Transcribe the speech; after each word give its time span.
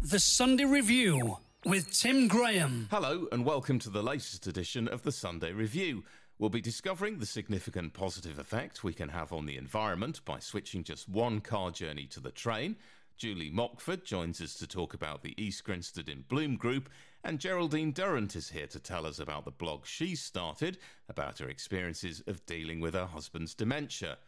The 0.00 0.20
Sunday 0.20 0.64
Review 0.64 1.38
with 1.66 1.92
Tim 1.92 2.28
Graham. 2.28 2.86
Hello, 2.88 3.26
and 3.32 3.44
welcome 3.44 3.80
to 3.80 3.90
the 3.90 4.02
latest 4.02 4.46
edition 4.46 4.86
of 4.86 5.02
the 5.02 5.10
Sunday 5.10 5.50
Review. 5.50 6.04
We'll 6.38 6.50
be 6.50 6.60
discovering 6.60 7.18
the 7.18 7.26
significant 7.26 7.94
positive 7.94 8.38
effect 8.38 8.84
we 8.84 8.94
can 8.94 9.08
have 9.08 9.32
on 9.32 9.44
the 9.44 9.56
environment 9.56 10.24
by 10.24 10.38
switching 10.38 10.84
just 10.84 11.08
one 11.08 11.40
car 11.40 11.72
journey 11.72 12.06
to 12.12 12.20
the 12.20 12.30
train. 12.30 12.76
Julie 13.16 13.50
Mockford 13.50 14.04
joins 14.04 14.40
us 14.40 14.54
to 14.54 14.68
talk 14.68 14.94
about 14.94 15.22
the 15.22 15.34
East 15.36 15.64
Grinstead 15.64 16.08
in 16.08 16.24
Bloom 16.28 16.54
Group, 16.54 16.88
and 17.24 17.40
Geraldine 17.40 17.90
Durrant 17.90 18.36
is 18.36 18.50
here 18.50 18.68
to 18.68 18.78
tell 18.78 19.04
us 19.04 19.18
about 19.18 19.44
the 19.44 19.50
blog 19.50 19.84
she 19.84 20.14
started 20.14 20.78
about 21.08 21.40
her 21.40 21.48
experiences 21.48 22.22
of 22.28 22.46
dealing 22.46 22.78
with 22.78 22.94
her 22.94 23.06
husband's 23.06 23.52
dementia. 23.52 24.18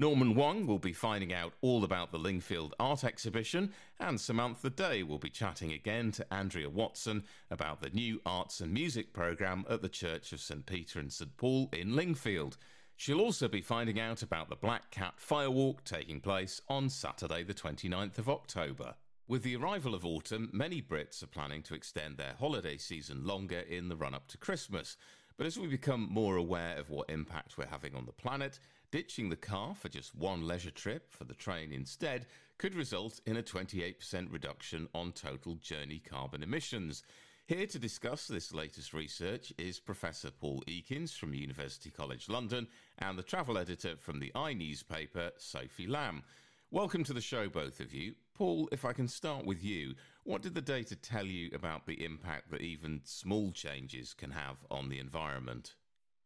Norman 0.00 0.36
Wong 0.36 0.64
will 0.64 0.78
be 0.78 0.92
finding 0.92 1.32
out 1.32 1.54
all 1.60 1.82
about 1.82 2.12
the 2.12 2.20
Lingfield 2.20 2.72
Art 2.78 3.02
Exhibition, 3.02 3.72
and 3.98 4.20
Samantha 4.20 4.70
Day 4.70 5.02
will 5.02 5.18
be 5.18 5.28
chatting 5.28 5.72
again 5.72 6.12
to 6.12 6.32
Andrea 6.32 6.70
Watson 6.70 7.24
about 7.50 7.82
the 7.82 7.90
new 7.90 8.20
arts 8.24 8.60
and 8.60 8.72
music 8.72 9.12
programme 9.12 9.64
at 9.68 9.82
the 9.82 9.88
Church 9.88 10.32
of 10.32 10.38
St 10.40 10.64
Peter 10.66 11.00
and 11.00 11.12
St 11.12 11.36
Paul 11.36 11.68
in 11.72 11.96
Lingfield. 11.96 12.58
She'll 12.94 13.20
also 13.20 13.48
be 13.48 13.60
finding 13.60 13.98
out 13.98 14.22
about 14.22 14.48
the 14.48 14.54
Black 14.54 14.92
Cat 14.92 15.14
Firewalk 15.18 15.82
taking 15.82 16.20
place 16.20 16.60
on 16.68 16.88
Saturday, 16.88 17.42
the 17.42 17.52
29th 17.52 18.18
of 18.18 18.28
October. 18.28 18.94
With 19.26 19.42
the 19.42 19.56
arrival 19.56 19.96
of 19.96 20.06
autumn, 20.06 20.48
many 20.52 20.80
Brits 20.80 21.24
are 21.24 21.28
planning 21.28 21.64
to 21.64 21.74
extend 21.74 22.18
their 22.18 22.36
holiday 22.38 22.76
season 22.76 23.26
longer 23.26 23.58
in 23.58 23.88
the 23.88 23.96
run 23.96 24.14
up 24.14 24.28
to 24.28 24.38
Christmas. 24.38 24.96
But 25.36 25.46
as 25.46 25.58
we 25.58 25.66
become 25.66 26.08
more 26.08 26.36
aware 26.36 26.76
of 26.76 26.88
what 26.88 27.10
impact 27.10 27.58
we're 27.58 27.66
having 27.66 27.94
on 27.94 28.06
the 28.06 28.12
planet, 28.12 28.60
Ditching 28.90 29.28
the 29.28 29.36
car 29.36 29.74
for 29.74 29.90
just 29.90 30.14
one 30.14 30.46
leisure 30.46 30.70
trip 30.70 31.12
for 31.12 31.24
the 31.24 31.34
train 31.34 31.72
instead 31.72 32.24
could 32.56 32.74
result 32.74 33.20
in 33.26 33.36
a 33.36 33.42
28% 33.42 34.32
reduction 34.32 34.88
on 34.94 35.12
total 35.12 35.56
journey 35.56 35.98
carbon 35.98 36.42
emissions. 36.42 37.02
Here 37.46 37.66
to 37.66 37.78
discuss 37.78 38.26
this 38.26 38.54
latest 38.54 38.94
research 38.94 39.52
is 39.58 39.78
Professor 39.78 40.30
Paul 40.30 40.62
Ekins 40.66 41.14
from 41.14 41.34
University 41.34 41.90
College 41.90 42.30
London 42.30 42.66
and 42.96 43.18
the 43.18 43.22
travel 43.22 43.58
editor 43.58 43.94
from 43.98 44.20
the 44.20 44.32
iNewspaper, 44.34 45.32
Sophie 45.36 45.86
Lamb. 45.86 46.22
Welcome 46.70 47.04
to 47.04 47.12
the 47.12 47.20
show, 47.20 47.50
both 47.50 47.80
of 47.80 47.92
you. 47.92 48.14
Paul, 48.32 48.70
if 48.72 48.86
I 48.86 48.94
can 48.94 49.08
start 49.08 49.44
with 49.44 49.62
you, 49.62 49.96
what 50.24 50.40
did 50.40 50.54
the 50.54 50.62
data 50.62 50.96
tell 50.96 51.26
you 51.26 51.50
about 51.52 51.84
the 51.84 52.02
impact 52.02 52.50
that 52.52 52.62
even 52.62 53.02
small 53.04 53.52
changes 53.52 54.14
can 54.14 54.30
have 54.30 54.56
on 54.70 54.88
the 54.88 54.98
environment? 54.98 55.74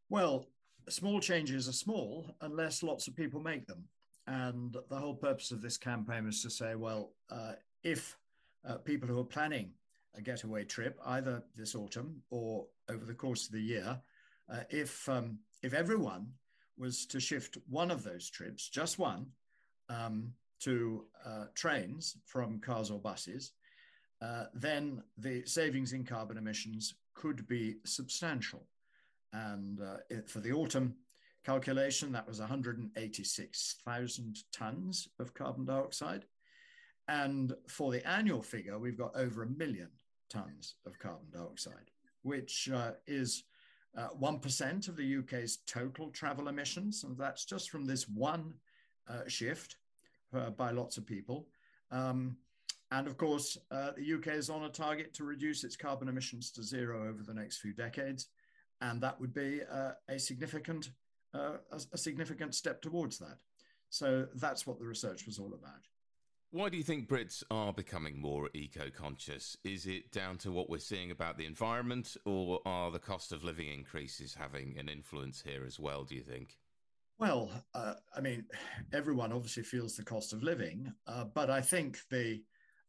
Well, 0.09 0.47
small 0.88 1.20
changes 1.20 1.69
are 1.69 1.72
small 1.72 2.34
unless 2.41 2.83
lots 2.83 3.06
of 3.08 3.16
people 3.16 3.41
make 3.41 3.66
them. 3.66 3.84
And 4.27 4.77
the 4.88 4.97
whole 4.97 5.14
purpose 5.14 5.50
of 5.50 5.62
this 5.62 5.77
campaign 5.77 6.25
was 6.27 6.42
to 6.42 6.50
say, 6.50 6.75
well, 6.75 7.12
uh, 7.30 7.52
if 7.83 8.16
uh, 8.66 8.77
people 8.77 9.08
who 9.08 9.19
are 9.19 9.25
planning 9.25 9.72
a 10.14 10.20
getaway 10.20 10.64
trip, 10.64 10.98
either 11.06 11.42
this 11.56 11.75
autumn 11.75 12.22
or 12.30 12.66
over 12.88 13.05
the 13.05 13.14
course 13.14 13.47
of 13.47 13.53
the 13.53 13.60
year, 13.60 14.00
uh, 14.53 14.60
if 14.70 15.08
um, 15.08 15.38
if 15.62 15.75
everyone 15.75 16.28
was 16.77 17.06
to 17.06 17.20
shift 17.20 17.58
one 17.69 17.91
of 17.91 18.03
those 18.03 18.28
trips, 18.30 18.69
just 18.69 18.98
one, 18.98 19.27
um, 19.88 20.33
to 20.60 21.05
uh, 21.25 21.44
trains 21.55 22.16
from 22.25 22.60
cars 22.60 22.91
or 22.91 22.98
buses, 22.98 23.53
uh, 24.20 24.44
then 24.55 25.03
the 25.19 25.44
savings 25.47 25.92
in 25.92 26.05
carbon 26.05 26.36
emissions 26.36 26.94
could 27.14 27.47
be 27.48 27.77
substantial. 27.84 28.66
And 29.33 29.80
uh, 29.80 29.97
it, 30.11 30.28
for 30.28 30.41
the 30.41 30.52
autumn 30.52 30.94
calculation, 31.44 32.12
that 32.12 32.28
was 32.28 32.41
186,000 32.41 34.36
tons 34.52 35.08
of 35.19 35.34
carbon 35.34 35.64
dioxide. 35.64 36.25
And 37.08 37.53
for 37.69 37.91
the 37.91 38.06
annual 38.08 38.42
figure, 38.42 38.78
we've 38.78 38.98
got 38.98 39.16
over 39.16 39.42
a 39.42 39.48
million 39.48 39.88
tons 40.30 40.77
of 40.86 40.98
carbon 40.98 41.27
dioxide, 41.33 41.91
which 42.22 42.70
uh, 42.72 42.92
is 43.06 43.44
uh, 43.97 44.08
1% 44.20 44.88
of 44.88 44.97
the 44.97 45.16
UK's 45.19 45.58
total 45.66 46.10
travel 46.10 46.48
emissions. 46.48 47.04
And 47.04 47.16
that's 47.19 47.44
just 47.44 47.71
from 47.71 47.84
this 47.84 48.09
one 48.09 48.54
uh, 49.09 49.26
shift 49.26 49.76
uh, 50.34 50.50
by 50.50 50.71
lots 50.71 50.97
of 50.97 51.06
people. 51.06 51.48
Um, 51.91 52.37
and 52.91 53.06
of 53.06 53.16
course, 53.16 53.56
uh, 53.71 53.92
the 53.97 54.15
UK 54.15 54.28
is 54.37 54.50
on 54.50 54.65
a 54.65 54.69
target 54.69 55.15
to 55.15 55.25
reduce 55.25 55.65
its 55.65 55.76
carbon 55.76 56.09
emissions 56.09 56.50
to 56.53 56.62
zero 56.62 57.09
over 57.09 57.22
the 57.22 57.34
next 57.34 57.59
few 57.59 57.72
decades 57.72 58.28
and 58.82 59.00
that 59.00 59.19
would 59.20 59.32
be 59.32 59.60
uh, 59.70 59.93
a 60.09 60.19
significant 60.19 60.91
uh, 61.34 61.56
a, 61.70 61.81
a, 61.93 61.97
significant 61.97 62.54
step 62.54 62.82
towards 62.82 63.19
that. 63.19 63.38
So 63.88 64.26
that's 64.34 64.66
what 64.66 64.78
the 64.78 64.84
research 64.84 65.25
was 65.25 65.38
all 65.38 65.54
about. 65.54 65.87
Why 66.50 66.69
do 66.69 66.76
you 66.76 66.82
think 66.82 67.09
Brits 67.09 67.42
are 67.50 67.72
becoming 67.72 68.21
more 68.21 68.50
eco-conscious? 68.53 69.56
Is 69.65 69.87
it 69.87 70.12
down 70.12 70.37
to 70.38 70.53
what 70.53 70.69
we're 70.69 70.78
seeing 70.78 71.10
about 71.10 71.38
the 71.38 71.47
environment, 71.47 72.19
or 72.26 72.60
are 72.66 72.91
the 72.91 72.98
cost 72.98 73.32
of 73.32 73.44
living 73.44 73.69
increases 73.69 74.34
having 74.34 74.76
an 74.78 74.91
influence 74.91 75.42
here 75.47 75.65
as 75.65 75.81
well? 75.81 76.04
Do 76.04 76.15
you 76.15 76.21
think? 76.21 76.59
Well, 77.19 77.50
uh, 77.75 77.94
I 78.15 78.21
mean, 78.21 78.44
everyone 78.92 79.32
obviously 79.32 79.62
feels 79.62 79.97
the 79.97 80.04
cost 80.04 80.34
of 80.34 80.42
living, 80.42 80.92
uh, 81.06 81.25
but 81.25 81.48
I 81.48 81.62
think 81.62 82.00
the 82.10 82.42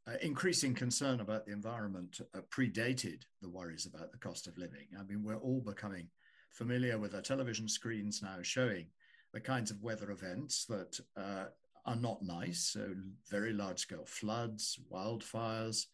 uh, 0.07 0.15
increasing 0.21 0.73
concern 0.73 1.21
about 1.21 1.45
the 1.45 1.53
environment 1.53 2.19
uh, 2.35 2.39
predated 2.49 3.21
the 3.41 3.49
worries 3.49 3.85
about 3.85 4.11
the 4.11 4.17
cost 4.17 4.47
of 4.47 4.57
living. 4.57 4.87
I 4.99 5.03
mean, 5.03 5.23
we're 5.23 5.37
all 5.37 5.61
becoming 5.61 6.07
familiar 6.51 6.97
with 6.99 7.15
our 7.15 7.21
television 7.21 7.67
screens 7.67 8.21
now 8.21 8.37
showing 8.41 8.87
the 9.33 9.39
kinds 9.39 9.71
of 9.71 9.81
weather 9.81 10.11
events 10.11 10.65
that 10.65 10.99
uh, 11.17 11.45
are 11.85 11.95
not 11.95 12.21
nice. 12.21 12.71
So, 12.73 12.89
very 13.29 13.53
large 13.53 13.79
scale 13.79 14.05
floods, 14.05 14.79
wildfires. 14.91 15.85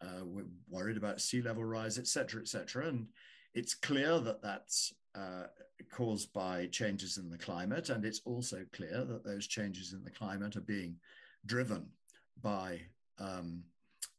Uh, 0.00 0.24
we're 0.24 0.44
worried 0.68 0.96
about 0.96 1.20
sea 1.20 1.42
level 1.42 1.64
rise, 1.64 1.98
et 1.98 2.06
cetera, 2.06 2.40
et 2.40 2.48
cetera. 2.48 2.88
And 2.88 3.08
it's 3.54 3.74
clear 3.74 4.18
that 4.20 4.42
that's 4.42 4.92
uh, 5.14 5.44
caused 5.90 6.32
by 6.32 6.66
changes 6.66 7.16
in 7.18 7.30
the 7.30 7.38
climate. 7.38 7.88
And 7.90 8.04
it's 8.04 8.20
also 8.24 8.64
clear 8.72 9.04
that 9.04 9.24
those 9.24 9.46
changes 9.46 9.92
in 9.92 10.04
the 10.04 10.10
climate 10.10 10.56
are 10.56 10.60
being 10.60 10.96
driven 11.46 11.86
by 12.42 12.80
um, 13.18 13.62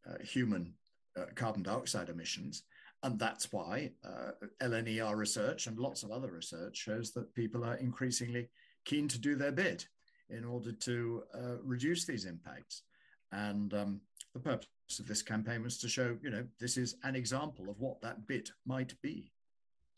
uh, 0.08 0.24
human 0.24 0.74
uh, 1.18 1.26
carbon 1.36 1.64
dioxide 1.64 2.10
emissions. 2.10 2.64
And 3.04 3.20
that's 3.20 3.52
why 3.52 3.92
uh, 4.04 4.32
LNER 4.62 5.16
research 5.16 5.68
and 5.68 5.78
lots 5.78 6.04
of 6.04 6.12
other 6.12 6.32
research 6.32 6.78
shows 6.78 7.12
that 7.12 7.34
people 7.36 7.64
are 7.64 7.76
increasingly 7.76 8.50
keen 8.86 9.08
to 9.10 9.20
do 9.20 9.36
their 9.36 9.52
bit 9.52 9.88
in 10.30 10.44
order 10.44 10.72
to 10.72 11.24
uh, 11.34 11.58
reduce 11.64 12.06
these 12.06 12.26
impacts. 12.26 12.84
And 13.32 13.74
um, 13.74 14.02
the 14.34 14.40
purpose 14.40 14.68
of 15.00 15.08
this 15.08 15.22
campaign 15.22 15.64
was 15.64 15.78
to 15.80 15.90
show, 15.90 16.18
you 16.22 16.30
know, 16.30 16.46
this 16.60 16.78
is 16.78 16.96
an 17.04 17.16
example 17.16 17.70
of 17.70 17.80
what 17.80 18.02
that 18.02 18.28
bit 18.28 18.50
might 18.66 19.00
be. 19.02 19.32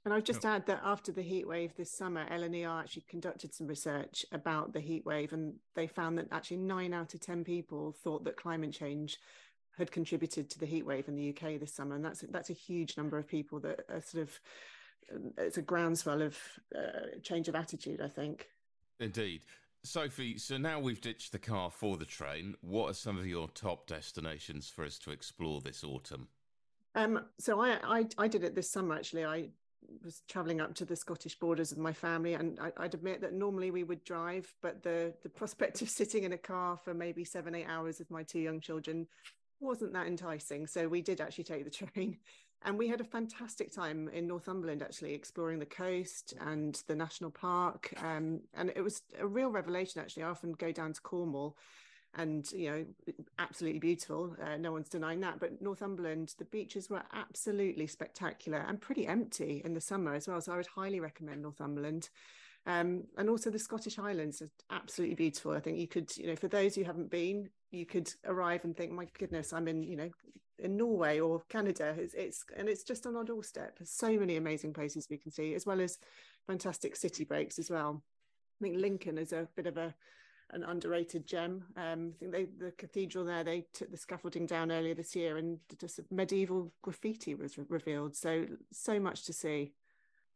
And 0.09 0.15
I'll 0.15 0.23
just 0.23 0.43
add 0.43 0.65
that 0.65 0.81
after 0.83 1.11
the 1.11 1.21
heat 1.21 1.47
wave 1.47 1.75
this 1.75 1.91
summer, 1.91 2.25
LNER 2.31 2.79
actually 2.79 3.03
conducted 3.07 3.53
some 3.53 3.67
research 3.67 4.25
about 4.31 4.73
the 4.73 4.79
heat 4.79 5.05
wave, 5.05 5.33
and 5.33 5.53
they 5.75 5.85
found 5.85 6.17
that 6.17 6.29
actually 6.31 6.57
nine 6.57 6.95
out 6.95 7.13
of 7.13 7.19
10 7.19 7.43
people 7.43 7.91
thought 7.91 8.23
that 8.23 8.35
climate 8.35 8.71
change 8.73 9.19
had 9.77 9.91
contributed 9.91 10.49
to 10.49 10.57
the 10.57 10.65
heat 10.65 10.83
wave 10.83 11.07
in 11.09 11.15
the 11.15 11.29
UK 11.29 11.59
this 11.59 11.75
summer. 11.75 11.95
And 11.95 12.03
that's, 12.03 12.21
that's 12.31 12.49
a 12.49 12.53
huge 12.53 12.97
number 12.97 13.19
of 13.19 13.27
people 13.27 13.59
that 13.59 13.81
are 13.87 14.01
sort 14.01 14.23
of, 14.23 14.39
it's 15.37 15.57
a 15.57 15.61
groundswell 15.61 16.23
of 16.23 16.39
uh, 16.75 17.19
change 17.21 17.47
of 17.47 17.53
attitude, 17.53 18.01
I 18.01 18.07
think. 18.07 18.47
Indeed. 18.99 19.41
Sophie, 19.83 20.39
so 20.39 20.57
now 20.57 20.79
we've 20.79 21.01
ditched 21.01 21.33
the 21.33 21.37
car 21.37 21.69
for 21.69 21.97
the 21.97 22.05
train. 22.05 22.55
What 22.61 22.89
are 22.89 22.95
some 22.95 23.19
of 23.19 23.27
your 23.27 23.47
top 23.49 23.85
destinations 23.85 24.69
for 24.69 24.83
us 24.83 24.97
to 24.99 25.11
explore 25.11 25.61
this 25.61 25.83
autumn? 25.83 26.29
Um, 26.95 27.25
so 27.37 27.61
I, 27.61 27.77
I, 27.83 28.05
I 28.17 28.27
did 28.27 28.43
it 28.43 28.55
this 28.55 28.71
summer 28.71 28.95
actually. 28.95 29.23
I 29.23 29.49
was 30.03 30.21
traveling 30.27 30.61
up 30.61 30.75
to 30.75 30.85
the 30.85 30.95
Scottish 30.95 31.35
borders 31.35 31.71
with 31.71 31.79
my 31.79 31.93
family, 31.93 32.33
and 32.33 32.59
I, 32.59 32.71
would 32.81 32.93
admit 32.93 33.21
that 33.21 33.33
normally 33.33 33.71
we 33.71 33.83
would 33.83 34.03
drive, 34.03 34.53
but 34.61 34.83
the 34.83 35.13
the 35.23 35.29
prospect 35.39 35.81
of 35.81 35.89
sitting 35.89 36.23
in 36.23 36.33
a 36.33 36.37
car 36.37 36.77
for 36.77 36.93
maybe 36.93 37.23
seven 37.23 37.55
eight 37.55 37.67
hours 37.67 37.99
with 37.99 38.11
my 38.11 38.23
two 38.23 38.39
young 38.39 38.59
children 38.59 39.07
wasn't 39.59 39.91
that 39.93 40.07
enticing. 40.07 40.65
So 40.67 40.87
we 40.87 41.01
did 41.01 41.19
actually 41.19 41.43
take 41.43 41.63
the 41.65 41.69
train, 41.85 42.17
and 42.63 42.77
we 42.77 42.87
had 42.87 43.01
a 43.01 43.05
fantastic 43.05 43.73
time 43.73 44.09
in 44.09 44.27
Northumberland, 44.27 44.81
actually 44.81 45.13
exploring 45.13 45.59
the 45.59 45.65
coast 45.65 46.33
and 46.39 46.81
the 46.87 46.95
national 46.95 47.31
park, 47.31 47.93
um, 48.03 48.41
and 48.53 48.71
it 48.75 48.81
was 48.81 49.01
a 49.19 49.27
real 49.27 49.49
revelation. 49.49 50.01
Actually, 50.01 50.23
I 50.23 50.29
often 50.29 50.53
go 50.53 50.71
down 50.71 50.93
to 50.93 51.01
Cornwall 51.01 51.57
and 52.15 52.51
you 52.51 52.69
know 52.69 52.85
absolutely 53.37 53.79
beautiful 53.79 54.35
uh, 54.43 54.57
no 54.57 54.71
one's 54.71 54.89
denying 54.89 55.19
that 55.19 55.39
but 55.39 55.61
northumberland 55.61 56.33
the 56.39 56.45
beaches 56.45 56.89
were 56.89 57.03
absolutely 57.13 57.85
spectacular 57.85 58.65
and 58.67 58.81
pretty 58.81 59.05
empty 59.05 59.61
in 59.63 59.73
the 59.73 59.81
summer 59.81 60.13
as 60.15 60.27
well 60.27 60.41
so 60.41 60.51
i 60.51 60.57
would 60.57 60.67
highly 60.67 60.99
recommend 60.99 61.41
northumberland. 61.41 62.09
Um, 62.65 63.05
and 63.17 63.29
also 63.29 63.49
the 63.49 63.57
scottish 63.57 63.97
islands 63.97 64.41
are 64.41 64.49
absolutely 64.69 65.15
beautiful. 65.15 65.53
I 65.53 65.61
think 65.61 65.79
you 65.79 65.87
could 65.87 66.15
you 66.17 66.27
know 66.27 66.35
for 66.35 66.49
those 66.49 66.75
who 66.75 66.83
haven't 66.83 67.09
been 67.09 67.49
you 67.71 67.85
could 67.85 68.11
arrive 68.25 68.65
and 68.65 68.75
think 68.75 68.91
my 68.91 69.07
goodness 69.17 69.53
i'm 69.53 69.67
in 69.67 69.81
you 69.81 69.95
know 69.95 70.09
in 70.59 70.77
norway 70.77 71.19
or 71.19 71.41
canada. 71.49 71.95
It's, 71.97 72.13
it's 72.13 72.45
and 72.55 72.67
it's 72.69 72.83
just 72.83 73.05
on 73.05 73.15
our 73.15 73.23
doorstep. 73.23 73.79
There's 73.79 73.91
so 73.91 74.17
many 74.17 74.35
amazing 74.35 74.73
places 74.73 75.07
we 75.09 75.17
can 75.17 75.31
see 75.31 75.53
as 75.53 75.65
well 75.65 75.81
as 75.81 75.97
fantastic 76.47 76.95
city 76.95 77.23
breaks 77.23 77.59
as 77.59 77.69
well. 77.69 78.03
I 78.61 78.65
think 78.65 78.77
lincoln 78.77 79.17
is 79.17 79.31
a 79.31 79.47
bit 79.55 79.67
of 79.67 79.77
a 79.77 79.95
an 80.51 80.63
underrated 80.63 81.25
gem. 81.25 81.63
Um, 81.77 82.13
I 82.15 82.19
think 82.19 82.31
they, 82.31 82.45
the 82.45 82.71
cathedral 82.71 83.25
there, 83.25 83.43
they 83.43 83.65
took 83.73 83.91
the 83.91 83.97
scaffolding 83.97 84.45
down 84.45 84.71
earlier 84.71 84.93
this 84.93 85.15
year 85.15 85.37
and 85.37 85.59
just 85.77 85.99
medieval 86.11 86.71
graffiti 86.81 87.35
was 87.35 87.57
re- 87.57 87.65
revealed. 87.69 88.15
So, 88.15 88.45
so 88.71 88.99
much 88.99 89.25
to 89.25 89.33
see. 89.33 89.73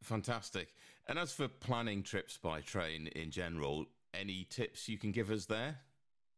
Fantastic. 0.01 0.69
And 1.07 1.17
as 1.17 1.31
for 1.33 1.47
planning 1.47 2.03
trips 2.03 2.37
by 2.37 2.61
train 2.61 3.07
in 3.07 3.31
general, 3.31 3.85
any 4.13 4.45
tips 4.49 4.87
you 4.87 4.97
can 4.97 5.11
give 5.11 5.31
us 5.31 5.45
there? 5.45 5.79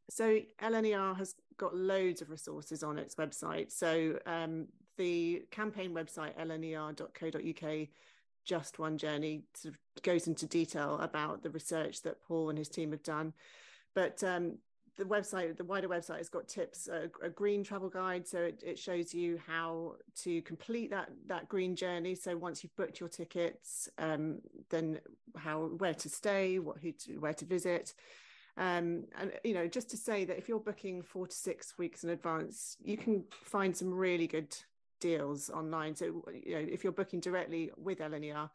So, 0.09 0.39
LNER 0.61 1.17
has 1.17 1.35
got 1.57 1.75
loads 1.75 2.21
of 2.21 2.29
resources 2.29 2.83
on 2.83 2.99
its 2.99 3.15
website. 3.15 3.71
So, 3.71 4.19
um, 4.25 4.67
the 4.97 5.45
campaign 5.51 5.93
website, 5.93 6.37
lner.co.uk, 6.37 7.87
just 8.45 8.79
one 8.79 8.97
journey 8.97 9.41
sort 9.55 9.73
of 9.73 10.03
goes 10.03 10.27
into 10.27 10.45
detail 10.45 10.99
about 10.99 11.41
the 11.41 11.49
research 11.49 12.03
that 12.03 12.21
Paul 12.21 12.49
and 12.49 12.57
his 12.57 12.69
team 12.69 12.91
have 12.91 13.03
done. 13.03 13.33
But 13.95 14.23
um, 14.23 14.57
the 14.97 15.03
website, 15.05 15.57
the 15.57 15.63
wider 15.63 15.89
website, 15.89 16.17
has 16.17 16.29
got 16.29 16.47
tips, 16.47 16.87
a, 16.87 17.09
a 17.23 17.29
green 17.29 17.63
travel 17.63 17.89
guide, 17.89 18.27
so 18.27 18.39
it, 18.39 18.63
it, 18.65 18.79
shows 18.79 19.13
you 19.13 19.39
how 19.45 19.95
to 20.23 20.41
complete 20.43 20.89
that 20.91 21.09
that 21.27 21.49
green 21.49 21.75
journey. 21.75 22.15
So 22.15 22.37
once 22.37 22.63
you've 22.63 22.75
booked 22.75 22.99
your 22.99 23.09
tickets, 23.09 23.89
um, 23.97 24.39
then 24.69 24.99
how 25.35 25.69
where 25.77 25.93
to 25.95 26.09
stay, 26.09 26.59
what 26.59 26.77
who 26.77 26.91
to, 26.91 27.17
where 27.17 27.33
to 27.33 27.45
visit. 27.45 27.93
Um, 28.57 29.05
and 29.19 29.33
you 29.43 29.53
know, 29.53 29.67
just 29.67 29.89
to 29.89 29.97
say 29.97 30.23
that 30.25 30.37
if 30.37 30.47
you're 30.47 30.59
booking 30.59 31.01
four 31.01 31.27
to 31.27 31.35
six 31.35 31.77
weeks 31.77 32.03
in 32.03 32.09
advance, 32.11 32.77
you 32.81 32.97
can 32.97 33.25
find 33.31 33.75
some 33.75 33.93
really 33.93 34.27
good 34.27 34.55
deals 35.01 35.49
online. 35.49 35.95
So 35.95 36.23
you 36.33 36.55
know, 36.55 36.65
if 36.69 36.83
you're 36.83 36.93
booking 36.93 37.19
directly 37.19 37.71
with 37.77 37.99
LNER, 37.99 38.49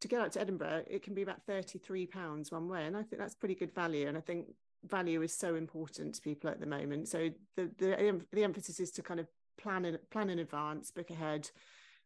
to 0.00 0.08
get 0.08 0.20
out 0.20 0.32
to 0.32 0.40
Edinburgh, 0.40 0.84
it 0.88 1.02
can 1.02 1.14
be 1.14 1.22
about 1.22 1.46
£33 1.46 2.52
one 2.52 2.68
way. 2.68 2.86
And 2.86 2.96
I 2.96 3.02
think 3.02 3.20
that's 3.20 3.34
pretty 3.34 3.54
good 3.54 3.74
value. 3.74 4.08
And 4.08 4.16
I 4.16 4.20
think 4.20 4.46
value 4.84 5.22
is 5.22 5.32
so 5.32 5.54
important 5.54 6.14
to 6.14 6.20
people 6.20 6.50
at 6.50 6.60
the 6.60 6.66
moment. 6.66 7.08
So 7.08 7.30
the 7.56 7.70
the, 7.78 8.20
the 8.32 8.44
emphasis 8.44 8.80
is 8.80 8.90
to 8.92 9.02
kind 9.02 9.20
of 9.20 9.26
plan 9.56 9.84
in, 9.84 9.98
plan 10.10 10.30
in 10.30 10.38
advance, 10.38 10.90
book 10.90 11.10
ahead, 11.10 11.50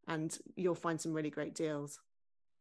and 0.07 0.37
you'll 0.57 0.75
find 0.75 1.01
some 1.01 1.13
really 1.13 1.31
great 1.31 1.55
deals. 1.55 2.01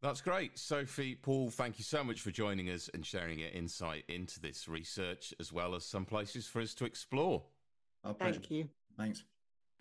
That's 0.01 0.21
great. 0.21 0.57
Sophie, 0.57 1.15
Paul, 1.15 1.49
thank 1.49 1.77
you 1.77 1.83
so 1.83 2.03
much 2.03 2.21
for 2.21 2.31
joining 2.31 2.69
us 2.69 2.89
and 2.93 3.05
sharing 3.05 3.39
your 3.39 3.49
insight 3.49 4.05
into 4.07 4.39
this 4.39 4.67
research, 4.69 5.33
as 5.41 5.51
well 5.51 5.75
as 5.75 5.85
some 5.85 6.05
places 6.05 6.47
for 6.47 6.61
us 6.61 6.73
to 6.75 6.85
explore. 6.85 7.43
Thank 8.17 8.49
you. 8.49 8.69
Thanks. 8.97 9.23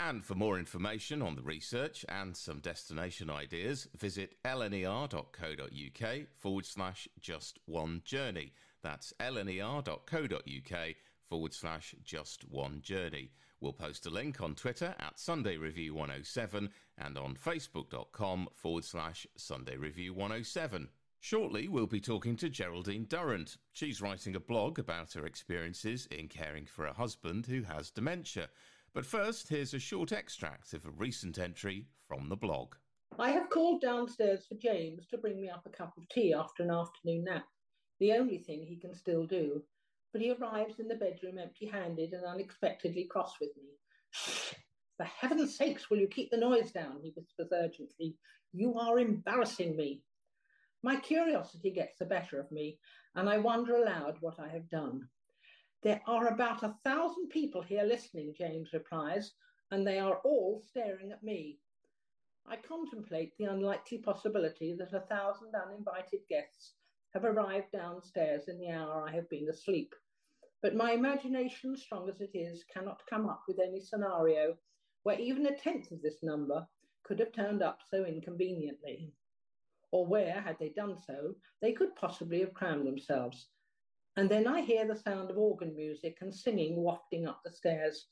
And 0.00 0.24
for 0.24 0.36
more 0.36 0.60
information 0.60 1.22
on 1.22 1.34
the 1.34 1.42
research 1.42 2.04
and 2.08 2.36
some 2.36 2.60
destination 2.60 3.28
ideas, 3.28 3.88
visit 3.96 4.36
lner.co.uk 4.44 6.26
forward 6.36 6.66
slash 6.66 7.08
just 7.20 7.58
one 7.66 8.02
journey. 8.04 8.52
That's 8.80 9.12
lner.co.uk 9.18 10.94
forward 11.28 11.52
slash 11.52 11.96
just 12.04 12.48
one 12.48 12.80
journey. 12.80 13.32
We'll 13.60 13.72
post 13.72 14.06
a 14.06 14.10
link 14.10 14.40
on 14.40 14.54
Twitter 14.54 14.94
at 15.00 15.18
Sunday 15.18 15.56
Review 15.56 15.94
107 15.94 16.70
and 16.96 17.18
on 17.18 17.34
facebook.com 17.34 18.48
forward 18.54 18.84
slash 18.84 19.26
Sunday 19.36 19.76
Review 19.76 20.14
107. 20.14 20.88
Shortly, 21.18 21.66
we'll 21.66 21.88
be 21.88 22.00
talking 22.00 22.36
to 22.36 22.48
Geraldine 22.48 23.06
Durrant. 23.08 23.56
She's 23.72 24.00
writing 24.00 24.36
a 24.36 24.40
blog 24.40 24.78
about 24.78 25.14
her 25.14 25.26
experiences 25.26 26.06
in 26.12 26.28
caring 26.28 26.66
for 26.66 26.86
a 26.86 26.92
husband 26.92 27.46
who 27.46 27.62
has 27.62 27.90
dementia. 27.90 28.48
But 28.98 29.06
first, 29.06 29.48
here's 29.48 29.74
a 29.74 29.78
short 29.78 30.10
extract 30.10 30.72
of 30.72 30.84
a 30.84 30.90
recent 30.90 31.38
entry 31.38 31.86
from 32.08 32.28
the 32.28 32.34
blog. 32.34 32.74
I 33.16 33.30
have 33.30 33.48
called 33.48 33.80
downstairs 33.80 34.44
for 34.48 34.56
James 34.56 35.06
to 35.06 35.18
bring 35.18 35.40
me 35.40 35.48
up 35.48 35.64
a 35.64 35.70
cup 35.70 35.96
of 35.96 36.08
tea 36.08 36.34
after 36.34 36.64
an 36.64 36.72
afternoon 36.72 37.22
nap, 37.22 37.46
the 38.00 38.14
only 38.14 38.38
thing 38.38 38.66
he 38.66 38.74
can 38.74 38.92
still 38.96 39.24
do. 39.24 39.62
But 40.12 40.20
he 40.20 40.32
arrives 40.32 40.80
in 40.80 40.88
the 40.88 40.96
bedroom 40.96 41.38
empty 41.38 41.66
handed 41.66 42.12
and 42.12 42.24
unexpectedly 42.24 43.04
cross 43.04 43.36
with 43.40 43.50
me. 43.56 43.68
Shh! 44.10 44.54
For 44.96 45.04
heaven's 45.04 45.56
sakes, 45.56 45.88
will 45.88 45.98
you 45.98 46.08
keep 46.08 46.32
the 46.32 46.36
noise 46.36 46.72
down? 46.72 46.98
He 47.00 47.12
whispers 47.14 47.52
urgently. 47.52 48.16
You 48.52 48.80
are 48.80 48.98
embarrassing 48.98 49.76
me. 49.76 50.02
My 50.82 50.96
curiosity 50.96 51.70
gets 51.70 52.00
the 52.00 52.04
better 52.04 52.40
of 52.40 52.50
me, 52.50 52.80
and 53.14 53.30
I 53.30 53.38
wonder 53.38 53.76
aloud 53.76 54.16
what 54.18 54.40
I 54.40 54.48
have 54.48 54.68
done. 54.68 55.08
There 55.80 56.02
are 56.08 56.26
about 56.26 56.64
a 56.64 56.76
thousand 56.82 57.28
people 57.28 57.62
here 57.62 57.84
listening, 57.84 58.34
James 58.34 58.72
replies, 58.72 59.34
and 59.70 59.86
they 59.86 60.00
are 60.00 60.19
all 60.25 60.60
staring 60.60 61.12
at 61.12 61.22
me. 61.22 61.60
I 62.46 62.56
contemplate 62.56 63.36
the 63.36 63.44
unlikely 63.44 63.98
possibility 63.98 64.75
that 64.75 64.92
a 64.92 65.06
thousand 65.06 65.54
uninvited 65.54 66.26
guests 66.28 66.75
have 67.14 67.25
arrived 67.25 67.70
downstairs 67.70 68.48
in 68.48 68.58
the 68.58 68.70
hour 68.70 69.06
I 69.08 69.12
have 69.12 69.28
been 69.28 69.48
asleep. 69.48 69.94
But 70.62 70.75
my 70.75 70.94
imagination, 70.94 71.76
strong 71.76 72.08
as 72.08 72.20
it 72.20 72.34
is, 72.34 72.64
cannot 72.64 73.06
come 73.06 73.28
up 73.28 73.44
with 73.46 73.60
any 73.60 73.81
scenario 73.81 74.58
where 75.04 75.20
even 75.20 75.46
a 75.46 75.56
tenth 75.56 75.92
of 75.92 76.02
this 76.02 76.24
number 76.24 76.66
could 77.04 77.20
have 77.20 77.31
turned 77.31 77.62
up 77.62 77.82
so 77.88 78.04
inconveniently, 78.04 79.12
or 79.92 80.04
where, 80.08 80.40
had 80.40 80.58
they 80.58 80.70
done 80.70 80.98
so, 80.98 81.36
they 81.60 81.72
could 81.72 81.94
possibly 81.94 82.40
have 82.40 82.52
crammed 82.52 82.84
themselves 82.84 83.48
and 84.19 84.29
then 84.29 84.49
I 84.49 84.62
hear 84.62 84.85
the 84.85 84.97
sound 84.97 85.31
of 85.31 85.38
organ 85.38 85.76
music 85.76 86.19
and 86.23 86.35
singing 86.35 86.75
wafting 86.75 87.29
up 87.29 87.41
the 87.44 87.53
stairs. 87.53 88.06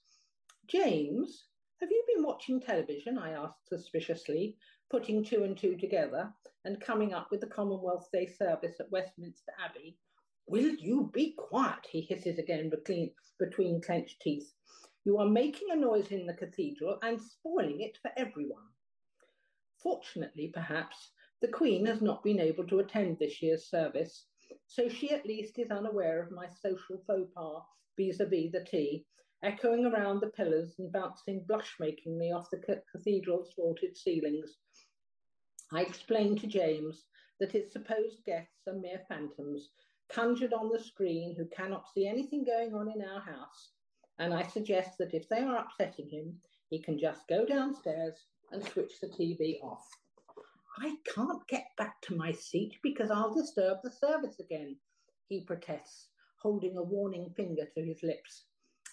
James, 0.68 1.46
have 1.80 1.90
you 1.90 2.04
been 2.06 2.22
watching 2.22 2.60
television? 2.60 3.18
I 3.18 3.32
asked 3.32 3.68
suspiciously, 3.68 4.56
putting 4.88 5.24
two 5.24 5.42
and 5.42 5.58
two 5.58 5.76
together 5.76 6.32
and 6.64 6.80
coming 6.80 7.12
up 7.12 7.26
with 7.32 7.40
the 7.40 7.48
Commonwealth 7.48 8.08
Day 8.12 8.28
service 8.28 8.76
at 8.78 8.88
Westminster 8.92 9.50
Abbey. 9.60 9.98
Will 10.46 10.76
you 10.76 11.10
be 11.12 11.34
quiet? 11.36 11.84
He 11.90 12.02
hisses 12.02 12.38
again 12.38 12.70
between, 12.70 13.10
between 13.40 13.82
clenched 13.82 14.20
teeth. 14.20 14.52
You 15.04 15.18
are 15.18 15.28
making 15.28 15.72
a 15.72 15.76
noise 15.76 16.12
in 16.12 16.24
the 16.24 16.34
cathedral 16.34 16.98
and 17.02 17.20
spoiling 17.20 17.80
it 17.80 17.98
for 18.00 18.12
everyone. 18.16 18.68
Fortunately, 19.82 20.52
perhaps, 20.54 21.10
the 21.42 21.48
Queen 21.48 21.84
has 21.86 22.00
not 22.00 22.22
been 22.22 22.38
able 22.38 22.64
to 22.68 22.78
attend 22.78 23.18
this 23.18 23.42
year's 23.42 23.68
service, 23.68 24.26
so 24.66 24.88
she 24.88 25.10
at 25.10 25.26
least 25.26 25.58
is 25.58 25.70
unaware 25.70 26.22
of 26.22 26.30
my 26.30 26.46
social 26.46 26.98
faux 27.06 27.30
pas 27.34 27.62
vis-a-vis 27.96 28.52
the 28.52 28.64
tea, 28.64 29.04
echoing 29.42 29.86
around 29.86 30.20
the 30.20 30.28
pillars 30.28 30.74
and 30.78 30.92
bouncing 30.92 31.44
blush-makingly 31.46 32.30
off 32.30 32.50
the 32.50 32.82
cathedral's 32.92 33.54
vaulted 33.56 33.96
ceilings. 33.96 34.56
I 35.72 35.82
explained 35.82 36.40
to 36.40 36.46
James 36.46 37.04
that 37.40 37.52
his 37.52 37.72
supposed 37.72 38.24
guests 38.24 38.66
are 38.66 38.74
mere 38.74 39.02
phantoms, 39.08 39.70
conjured 40.08 40.52
on 40.52 40.70
the 40.70 40.78
screen 40.78 41.34
who 41.34 41.46
cannot 41.46 41.88
see 41.92 42.06
anything 42.06 42.44
going 42.44 42.74
on 42.74 42.90
in 42.90 43.02
our 43.02 43.20
house, 43.20 43.72
and 44.18 44.32
I 44.32 44.42
suggest 44.42 44.98
that 44.98 45.14
if 45.14 45.28
they 45.28 45.40
are 45.40 45.56
upsetting 45.56 46.08
him, 46.08 46.40
he 46.70 46.80
can 46.80 46.98
just 46.98 47.26
go 47.28 47.44
downstairs 47.44 48.26
and 48.52 48.64
switch 48.64 49.00
the 49.00 49.08
TV 49.08 49.62
off. 49.62 49.86
I 50.78 50.94
can't 51.14 51.46
get 51.48 51.68
back 51.78 52.02
to 52.02 52.14
my 52.14 52.32
seat 52.32 52.76
because 52.82 53.10
I'll 53.10 53.32
disturb 53.32 53.78
the 53.82 53.90
service 53.90 54.40
again, 54.40 54.76
he 55.26 55.40
protests, 55.40 56.08
holding 56.42 56.76
a 56.76 56.82
warning 56.82 57.30
finger 57.34 57.64
to 57.64 57.82
his 57.82 58.02
lips. 58.02 58.44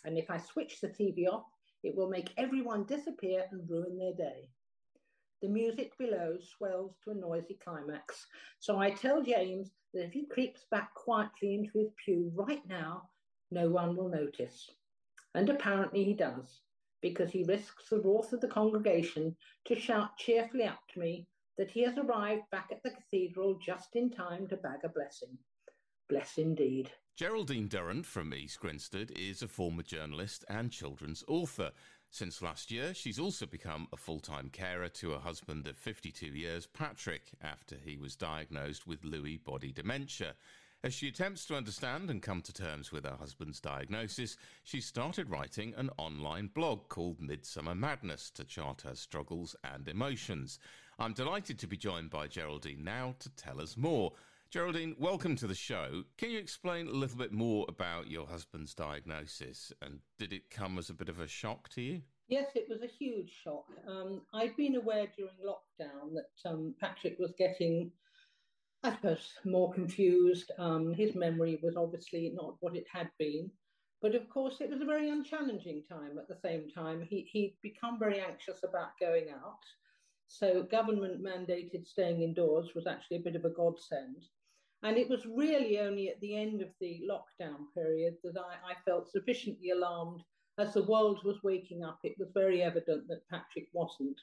And 0.05 0.17
if 0.17 0.31
I 0.31 0.37
switch 0.37 0.79
the 0.79 0.87
TV 0.87 1.27
off, 1.27 1.43
it 1.83 1.93
will 1.93 2.09
make 2.09 2.33
everyone 2.37 2.85
disappear 2.85 3.45
and 3.51 3.69
ruin 3.69 3.97
their 3.97 4.13
day. 4.13 4.47
The 5.41 5.49
music 5.49 5.97
below 5.97 6.37
swells 6.39 6.95
to 7.03 7.11
a 7.11 7.15
noisy 7.15 7.59
climax, 7.61 8.27
so 8.59 8.79
I 8.79 8.91
tell 8.91 9.21
James 9.21 9.71
that 9.93 10.05
if 10.05 10.13
he 10.13 10.25
creeps 10.25 10.63
back 10.71 10.93
quietly 10.93 11.53
into 11.53 11.79
his 11.79 11.91
pew 12.05 12.31
right 12.33 12.65
now, 12.65 13.09
no 13.51 13.69
one 13.69 13.97
will 13.97 14.07
notice. 14.07 14.71
And 15.35 15.49
apparently 15.49 16.05
he 16.05 16.13
does, 16.13 16.61
because 17.01 17.29
he 17.29 17.43
risks 17.43 17.89
the 17.89 17.99
wrath 17.99 18.31
of 18.31 18.39
the 18.39 18.47
congregation 18.47 19.35
to 19.65 19.77
shout 19.77 20.17
cheerfully 20.17 20.63
up 20.63 20.79
to 20.93 20.99
me 21.01 21.27
that 21.57 21.72
he 21.72 21.83
has 21.83 21.98
arrived 21.98 22.43
back 22.51 22.69
at 22.72 22.81
the 22.83 22.89
cathedral 22.89 23.60
just 23.63 23.95
in 23.95 24.10
time 24.10 24.48
to 24.48 24.57
bag 24.57 24.79
a 24.83 24.89
blessing. 24.89 25.38
Bless 26.10 26.38
indeed. 26.38 26.91
Geraldine 27.15 27.67
Durrant 27.67 28.05
from 28.05 28.33
East 28.33 28.60
Grinstead 28.60 29.12
is 29.12 29.41
a 29.41 29.48
former 29.48 29.83
journalist 29.83 30.43
and 30.50 30.72
children's 30.72 31.24
author. 31.27 31.72
Since 32.10 32.41
last 32.41 32.72
year, 32.72 32.93
she's 32.93 33.19
also 33.19 33.45
become 33.45 33.88
a 33.91 33.98
full 33.98 34.19
time 34.19 34.50
carer 34.50 34.89
to 34.89 35.12
her 35.12 35.19
husband 35.19 35.67
of 35.67 35.77
52 35.77 36.27
years, 36.27 36.67
Patrick, 36.67 37.31
after 37.41 37.75
he 37.75 37.98
was 37.98 38.15
diagnosed 38.15 38.86
with 38.86 39.03
Lewy 39.03 39.43
body 39.43 39.72
dementia. 39.72 40.36
As 40.83 40.93
she 40.93 41.07
attempts 41.07 41.45
to 41.45 41.55
understand 41.55 42.10
and 42.10 42.22
come 42.22 42.41
to 42.41 42.51
terms 42.51 42.91
with 42.91 43.05
her 43.05 43.15
husband's 43.15 43.62
diagnosis, 43.62 44.36
she 44.63 44.81
started 44.81 45.29
writing 45.29 45.74
an 45.77 45.89
online 45.98 46.48
blog 46.48 46.89
called 46.89 47.22
Midsummer 47.22 47.74
Madness 47.74 48.29
to 48.31 48.43
chart 48.43 48.81
her 48.81 48.93
struggles 48.93 49.55
and 49.63 49.88
emotions. 49.88 50.60
I'm 51.00 51.13
delighted 51.13 51.59
to 51.59 51.67
be 51.67 51.77
joined 51.77 52.09
by 52.09 52.27
Geraldine 52.27 52.83
now 52.83 53.15
to 53.19 53.29
tell 53.29 53.59
us 53.59 53.77
more. 53.77 54.13
Geraldine, 54.51 54.95
welcome 55.00 55.35
to 55.38 55.47
the 55.47 55.55
show. 55.55 56.03
Can 56.17 56.29
you 56.29 56.38
explain 56.38 56.88
a 56.88 56.91
little 56.91 57.17
bit 57.17 57.31
more 57.31 57.65
about 57.67 58.09
your 58.12 58.27
husband's 58.27 58.75
diagnosis 58.75 59.73
and 59.81 60.00
did 60.19 60.31
it 60.31 60.51
come 60.51 60.77
as 60.77 60.89
a 60.89 60.93
bit 60.93 61.09
of 61.09 61.19
a 61.19 61.27
shock 61.27 61.69
to 61.69 61.81
you? 61.81 62.01
Yes, 62.27 62.51
it 62.55 62.67
was 62.69 62.81
a 62.83 62.88
huge 62.88 63.33
shock. 63.43 63.65
Um, 63.88 64.21
I'd 64.33 64.55
been 64.55 64.75
aware 64.75 65.07
during 65.17 65.33
lockdown 65.43 66.13
that 66.13 66.50
um, 66.50 66.75
Patrick 66.79 67.17
was 67.19 67.33
getting 67.38 67.91
I 68.83 68.91
suppose, 68.91 69.33
more 69.45 69.71
confused. 69.73 70.51
Um, 70.59 70.93
his 70.93 71.15
memory 71.15 71.57
was 71.63 71.77
obviously 71.77 72.33
not 72.35 72.57
what 72.59 72.75
it 72.75 72.85
had 72.91 73.09
been. 73.17 73.50
But 74.01 74.13
of 74.13 74.27
course, 74.27 74.59
it 74.59 74.69
was 74.69 74.81
a 74.81 74.85
very 74.85 75.09
unchallenging 75.09 75.83
time 75.89 76.17
at 76.17 76.27
the 76.27 76.35
same 76.35 76.69
time. 76.69 77.01
He, 77.01 77.25
he'd 77.31 77.55
become 77.63 77.97
very 77.97 78.19
anxious 78.19 78.59
about 78.63 79.00
going 79.00 79.29
out. 79.29 79.63
So, 80.33 80.63
government 80.63 81.21
mandated 81.21 81.85
staying 81.85 82.23
indoors 82.23 82.73
was 82.73 82.87
actually 82.87 83.17
a 83.17 83.23
bit 83.27 83.35
of 83.35 83.45
a 83.45 83.51
godsend. 83.51 84.25
And 84.81 84.97
it 84.97 85.07
was 85.07 85.27
really 85.27 85.79
only 85.79 86.09
at 86.09 86.19
the 86.21 86.35
end 86.35 86.59
of 86.63 86.69
the 86.81 87.03
lockdown 87.07 87.71
period 87.75 88.15
that 88.23 88.35
I, 88.39 88.71
I 88.71 88.73
felt 88.83 89.11
sufficiently 89.11 89.69
alarmed. 89.69 90.23
As 90.57 90.73
the 90.73 90.85
world 90.85 91.23
was 91.23 91.43
waking 91.43 91.83
up, 91.83 91.99
it 92.03 92.15
was 92.17 92.31
very 92.33 92.63
evident 92.63 93.07
that 93.09 93.29
Patrick 93.29 93.67
wasn't. 93.73 94.19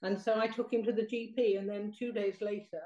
And 0.00 0.18
so 0.18 0.40
I 0.40 0.46
took 0.46 0.72
him 0.72 0.84
to 0.84 0.92
the 0.92 1.02
GP, 1.02 1.58
and 1.58 1.68
then 1.68 1.92
two 1.98 2.12
days 2.12 2.40
later, 2.40 2.80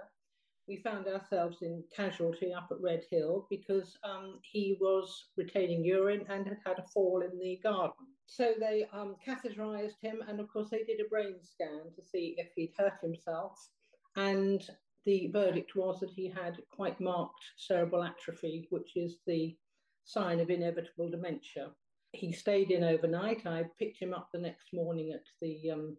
we 0.69 0.77
found 0.77 1.07
ourselves 1.07 1.59
in 1.63 1.85
casualty 1.95 2.53
up 2.53 2.69
at 2.71 2.81
Redhill 2.81 3.47
because 3.49 3.97
um, 4.03 4.41
he 4.43 4.77
was 4.81 5.27
retaining 5.37 5.85
urine 5.85 6.25
and 6.29 6.47
had 6.47 6.59
had 6.65 6.79
a 6.79 6.89
fall 6.89 7.23
in 7.23 7.39
the 7.39 7.61
garden. 7.63 8.07
So 8.27 8.55
they 8.59 8.87
um, 8.93 9.15
catheterized 9.25 10.01
him, 10.01 10.23
and 10.27 10.41
of 10.41 10.49
course, 10.49 10.71
they 10.71 10.83
did 10.83 11.01
a 11.01 11.09
brain 11.09 11.37
scan 11.41 11.93
to 11.95 12.03
see 12.03 12.35
if 12.39 12.49
he'd 12.57 12.73
hurt 12.77 13.01
himself. 13.01 13.69
And 14.17 14.69
the 15.05 15.29
verdict 15.33 15.77
was 15.77 16.01
that 16.01 16.11
he 16.11 16.29
had 16.29 16.59
quite 16.75 17.01
marked 17.01 17.45
cerebral 17.57 18.03
atrophy, 18.03 18.67
which 18.71 18.97
is 18.97 19.19
the 19.27 19.57
sign 20.05 20.41
of 20.41 20.51
inevitable 20.51 21.09
dementia. 21.09 21.71
He 22.13 22.33
stayed 22.33 22.73
in 22.73 22.83
overnight. 22.83 23.47
I 23.47 23.67
picked 23.79 24.01
him 24.01 24.13
up 24.13 24.31
the 24.33 24.41
next 24.41 24.73
morning 24.73 25.13
at 25.13 25.25
the 25.41 25.71
um, 25.71 25.97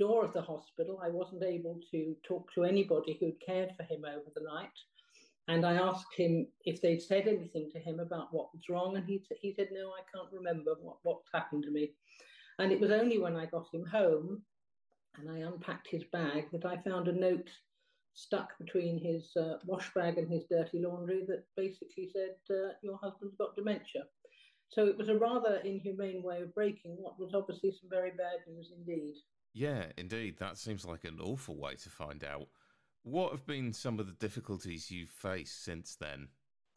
door 0.00 0.24
of 0.24 0.32
the 0.32 0.40
hospital. 0.42 0.98
I 1.04 1.10
wasn't 1.10 1.44
able 1.44 1.78
to 1.90 2.16
talk 2.26 2.52
to 2.54 2.64
anybody 2.64 3.18
who'd 3.20 3.44
cared 3.44 3.72
for 3.76 3.82
him 3.84 4.04
over 4.04 4.30
the 4.34 4.42
night. 4.42 4.78
And 5.46 5.66
I 5.66 5.74
asked 5.74 6.14
him 6.16 6.46
if 6.64 6.80
they'd 6.80 7.02
said 7.02 7.28
anything 7.28 7.70
to 7.72 7.78
him 7.78 8.00
about 8.00 8.32
what 8.32 8.52
was 8.54 8.68
wrong. 8.70 8.96
And 8.96 9.06
he, 9.06 9.22
he 9.40 9.52
said, 9.54 9.68
No, 9.72 9.90
I 9.90 10.02
can't 10.12 10.32
remember 10.32 10.72
what, 10.80 10.96
what's 11.02 11.28
happened 11.34 11.64
to 11.64 11.70
me. 11.70 11.92
And 12.58 12.72
it 12.72 12.80
was 12.80 12.90
only 12.90 13.18
when 13.18 13.36
I 13.36 13.46
got 13.46 13.66
him 13.72 13.84
home 13.84 14.42
and 15.18 15.30
I 15.30 15.46
unpacked 15.46 15.88
his 15.90 16.04
bag 16.12 16.46
that 16.52 16.64
I 16.64 16.76
found 16.78 17.08
a 17.08 17.12
note 17.12 17.48
stuck 18.14 18.56
between 18.58 18.98
his 18.98 19.36
uh, 19.36 19.58
wash 19.66 19.92
bag 19.94 20.18
and 20.18 20.30
his 20.30 20.44
dirty 20.50 20.80
laundry 20.80 21.24
that 21.28 21.44
basically 21.56 22.10
said, 22.12 22.36
uh, 22.50 22.72
Your 22.82 22.98
husband's 23.02 23.36
got 23.36 23.56
dementia. 23.56 24.04
So 24.70 24.86
it 24.86 24.96
was 24.96 25.08
a 25.08 25.18
rather 25.18 25.60
inhumane 25.64 26.22
way 26.22 26.42
of 26.42 26.54
breaking 26.54 26.96
what 26.96 27.18
was 27.18 27.34
obviously 27.34 27.72
some 27.72 27.90
very 27.90 28.12
bad 28.12 28.38
news 28.48 28.72
indeed. 28.76 29.16
Yeah, 29.52 29.86
indeed. 29.96 30.38
That 30.38 30.58
seems 30.58 30.84
like 30.84 31.04
an 31.04 31.18
awful 31.20 31.56
way 31.56 31.74
to 31.74 31.90
find 31.90 32.24
out. 32.24 32.48
What 33.02 33.32
have 33.32 33.46
been 33.46 33.72
some 33.72 33.98
of 33.98 34.06
the 34.06 34.12
difficulties 34.12 34.90
you've 34.90 35.10
faced 35.10 35.64
since 35.64 35.96
then? 35.96 36.28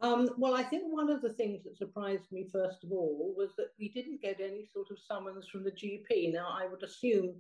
Um, 0.02 0.30
well, 0.38 0.56
I 0.56 0.64
think 0.64 0.84
one 0.86 1.10
of 1.10 1.22
the 1.22 1.34
things 1.34 1.64
that 1.64 1.78
surprised 1.78 2.32
me, 2.32 2.50
first 2.52 2.84
of 2.84 2.92
all, 2.92 3.34
was 3.38 3.52
that 3.58 3.70
we 3.80 3.90
didn't 3.90 4.22
get 4.22 4.42
any 4.42 4.66
sort 4.72 4.88
of 4.92 5.00
summons 5.00 5.48
from 5.48 5.64
the 5.64 5.72
GP. 5.72 6.34
Now, 6.34 6.50
I 6.52 6.68
would 6.68 6.84
assume 6.84 7.36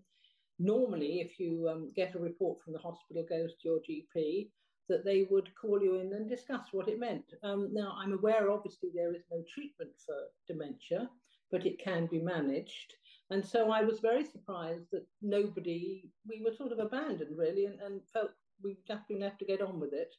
normally 0.60 1.20
if 1.20 1.40
you 1.40 1.68
um, 1.70 1.92
get 1.96 2.16
a 2.16 2.20
report 2.20 2.62
from 2.64 2.74
the 2.74 2.80
hospital, 2.80 3.26
goes 3.28 3.52
to 3.52 3.68
your 3.68 3.80
GP, 3.80 4.50
that 4.90 5.04
they 5.04 5.28
would 5.30 5.50
call 5.56 5.82
you 5.82 5.96
in 6.00 6.14
and 6.14 6.30
discuss 6.30 6.68
what 6.72 6.88
it 6.88 7.00
meant. 7.00 7.26
Um, 7.44 7.70
now, 7.74 7.96
I'm 7.98 8.14
aware, 8.14 8.52
obviously, 8.52 8.90
there 8.94 9.14
is 9.14 9.24
no 9.32 9.44
treatment 9.54 9.92
for 10.06 10.16
dementia, 10.48 11.10
but 11.52 11.66
it 11.66 11.84
can 11.84 12.08
be 12.08 12.20
managed. 12.20 12.94
And 13.34 13.44
so 13.44 13.72
I 13.72 13.82
was 13.82 14.00
very 14.00 14.24
surprised 14.24 14.92
that 14.92 15.08
nobody, 15.24 16.04
we 16.30 16.44
were 16.46 16.56
sort 16.56 16.72
of 16.72 16.78
abandoned 16.78 17.36
really 17.36 17.66
and, 17.66 17.82
and 17.82 18.00
felt 18.14 18.30
we'd 18.64 18.78
left 18.88 19.40
to 19.40 19.46
get 19.46 19.60
on 19.60 19.80
with 19.80 19.92
it. 19.92 20.14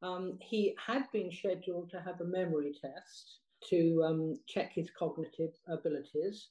Um, 0.00 0.38
he 0.40 0.74
had 0.78 1.04
been 1.12 1.30
scheduled 1.30 1.90
to 1.90 2.00
have 2.00 2.22
a 2.22 2.24
memory 2.24 2.72
test 2.80 3.40
to 3.68 4.02
um, 4.02 4.34
check 4.46 4.72
his 4.72 4.88
cognitive 4.98 5.50
abilities, 5.68 6.48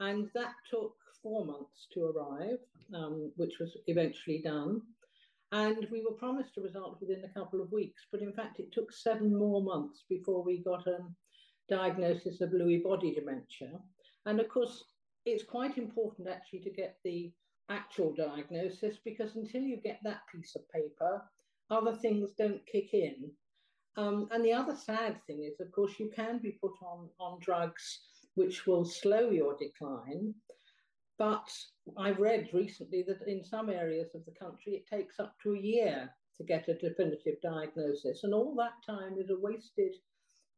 and 0.00 0.28
that 0.34 0.54
took 0.68 0.96
four 1.22 1.44
months 1.44 1.86
to 1.94 2.06
arrive, 2.06 2.58
um, 2.92 3.30
which 3.36 3.60
was 3.60 3.76
eventually 3.86 4.42
done. 4.42 4.82
And 5.52 5.86
we 5.92 6.02
were 6.02 6.16
promised 6.16 6.58
a 6.58 6.62
result 6.62 6.98
within 7.00 7.24
a 7.24 7.38
couple 7.38 7.62
of 7.62 7.70
weeks, 7.70 8.06
but 8.10 8.22
in 8.22 8.32
fact, 8.32 8.58
it 8.58 8.72
took 8.72 8.90
seven 8.90 9.38
more 9.38 9.62
months 9.62 10.02
before 10.08 10.42
we 10.42 10.64
got 10.64 10.88
a 10.88 10.98
diagnosis 11.68 12.40
of 12.40 12.50
Lewy 12.50 12.82
body 12.82 13.14
dementia. 13.14 13.78
And 14.26 14.40
of 14.40 14.48
course, 14.48 14.82
it's 15.30 15.44
quite 15.44 15.78
important 15.78 16.28
actually 16.28 16.60
to 16.60 16.70
get 16.70 16.96
the 17.04 17.32
actual 17.70 18.14
diagnosis 18.14 18.96
because 19.04 19.36
until 19.36 19.62
you 19.62 19.76
get 19.76 20.00
that 20.04 20.20
piece 20.32 20.56
of 20.56 20.68
paper, 20.70 21.22
other 21.70 21.94
things 21.94 22.30
don't 22.38 22.64
kick 22.66 22.94
in. 22.94 23.30
Um, 23.96 24.28
and 24.30 24.44
the 24.44 24.52
other 24.52 24.76
sad 24.76 25.20
thing 25.26 25.44
is, 25.44 25.60
of 25.60 25.72
course, 25.72 25.98
you 25.98 26.10
can 26.14 26.38
be 26.38 26.58
put 26.60 26.74
on, 26.82 27.08
on 27.18 27.38
drugs 27.40 28.00
which 28.34 28.66
will 28.66 28.84
slow 28.84 29.30
your 29.30 29.56
decline. 29.58 30.34
But 31.18 31.50
I've 31.96 32.20
read 32.20 32.48
recently 32.52 33.04
that 33.08 33.26
in 33.26 33.44
some 33.44 33.68
areas 33.68 34.14
of 34.14 34.24
the 34.24 34.34
country, 34.38 34.74
it 34.74 34.86
takes 34.86 35.18
up 35.18 35.34
to 35.42 35.54
a 35.54 35.60
year 35.60 36.08
to 36.36 36.44
get 36.44 36.68
a 36.68 36.78
definitive 36.78 37.40
diagnosis. 37.42 38.22
And 38.22 38.32
all 38.32 38.54
that 38.54 38.86
time 38.86 39.16
is 39.18 39.30
a 39.30 39.40
wasted 39.40 39.94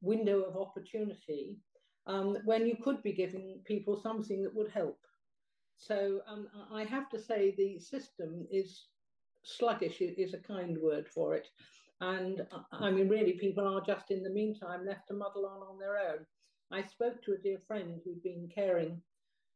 window 0.03 0.43
of 0.43 0.57
opportunity 0.57 1.57
um, 2.07 2.39
when 2.45 2.67
you 2.67 2.77
could 2.83 3.03
be 3.03 3.13
giving 3.13 3.61
people 3.65 4.01
something 4.01 4.43
that 4.43 4.55
would 4.55 4.71
help. 4.71 4.99
So 5.77 6.21
um, 6.29 6.49
I 6.73 6.85
have 6.85 7.09
to 7.11 7.19
say 7.19 7.55
the 7.57 7.79
system 7.79 8.47
is 8.51 8.87
sluggish, 9.43 10.01
is 10.01 10.35
a 10.35 10.39
kind 10.39 10.77
word 10.79 11.09
for 11.09 11.35
it. 11.35 11.49
And 12.01 12.41
uh, 12.53 12.63
I 12.73 12.91
mean, 12.91 13.09
really, 13.09 13.33
people 13.33 13.67
are 13.67 13.81
just 13.85 14.11
in 14.11 14.23
the 14.23 14.31
meantime 14.31 14.87
left 14.87 15.09
to 15.09 15.15
muddle 15.15 15.47
on 15.47 15.63
on 15.63 15.79
their 15.79 15.99
own. 15.99 16.27
I 16.71 16.83
spoke 16.83 17.23
to 17.23 17.33
a 17.33 17.39
dear 17.39 17.59
friend 17.67 18.01
who'd 18.05 18.23
been 18.23 18.49
caring 18.55 19.01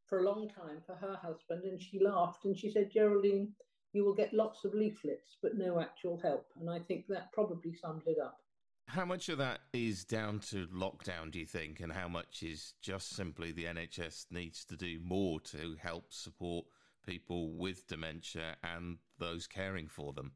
for 0.07 0.21
a 0.21 0.25
long 0.25 0.49
time 0.49 0.83
for 0.85 0.95
her 0.97 1.17
husband, 1.23 1.65
and 1.65 1.81
she 1.81 1.99
laughed 2.01 2.45
and 2.45 2.57
she 2.57 2.71
said, 2.71 2.91
Geraldine, 2.93 3.53
you 3.93 4.05
will 4.05 4.15
get 4.15 4.35
lots 4.35 4.65
of 4.65 4.75
leaflets, 4.75 5.37
but 5.41 5.57
no 5.57 5.81
actual 5.81 6.19
help. 6.19 6.47
And 6.61 6.69
I 6.69 6.81
think 6.81 7.07
that 7.09 7.33
probably 7.33 7.75
sums 7.75 8.05
it 8.07 8.19
up. 8.23 8.39
How 8.87 9.05
much 9.05 9.29
of 9.29 9.39
that 9.39 9.61
is 9.73 10.05
down 10.05 10.41
to 10.51 10.67
lockdown, 10.69 11.31
do 11.31 11.39
you 11.39 11.47
think, 11.47 11.81
and 11.81 11.93
how 11.93 12.07
much 12.07 12.43
is 12.43 12.75
just 12.81 13.17
simply 13.17 13.51
the 13.51 13.65
NHS 13.65 14.27
needs 14.31 14.65
to 14.67 14.77
do 14.77 15.01
more 15.03 15.41
to 15.41 15.77
help 15.81 16.13
support 16.13 16.67
people 17.07 17.57
with 17.57 17.87
dementia 17.87 18.57
and 18.63 18.99
those 19.19 19.47
caring 19.47 19.89
for 19.89 20.13
them? 20.13 20.33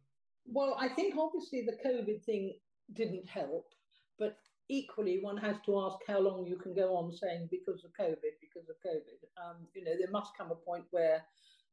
Well, 0.46 0.76
I 0.78 0.88
think 0.88 1.14
obviously 1.18 1.62
the 1.66 1.76
COVID 1.88 2.24
thing 2.24 2.54
didn't 2.94 3.28
help, 3.28 3.66
but 4.18 4.38
equally 4.68 5.18
one 5.20 5.36
has 5.36 5.56
to 5.66 5.78
ask 5.80 5.98
how 6.06 6.20
long 6.20 6.46
you 6.46 6.56
can 6.56 6.74
go 6.74 6.96
on 6.96 7.12
saying 7.12 7.48
because 7.50 7.84
of 7.84 7.90
COVID, 7.92 8.34
because 8.40 8.68
of 8.68 8.76
COVID. 8.84 9.20
Um, 9.42 9.66
you 9.74 9.84
know, 9.84 9.92
there 9.98 10.10
must 10.10 10.36
come 10.36 10.50
a 10.50 10.54
point 10.54 10.84
where 10.90 11.22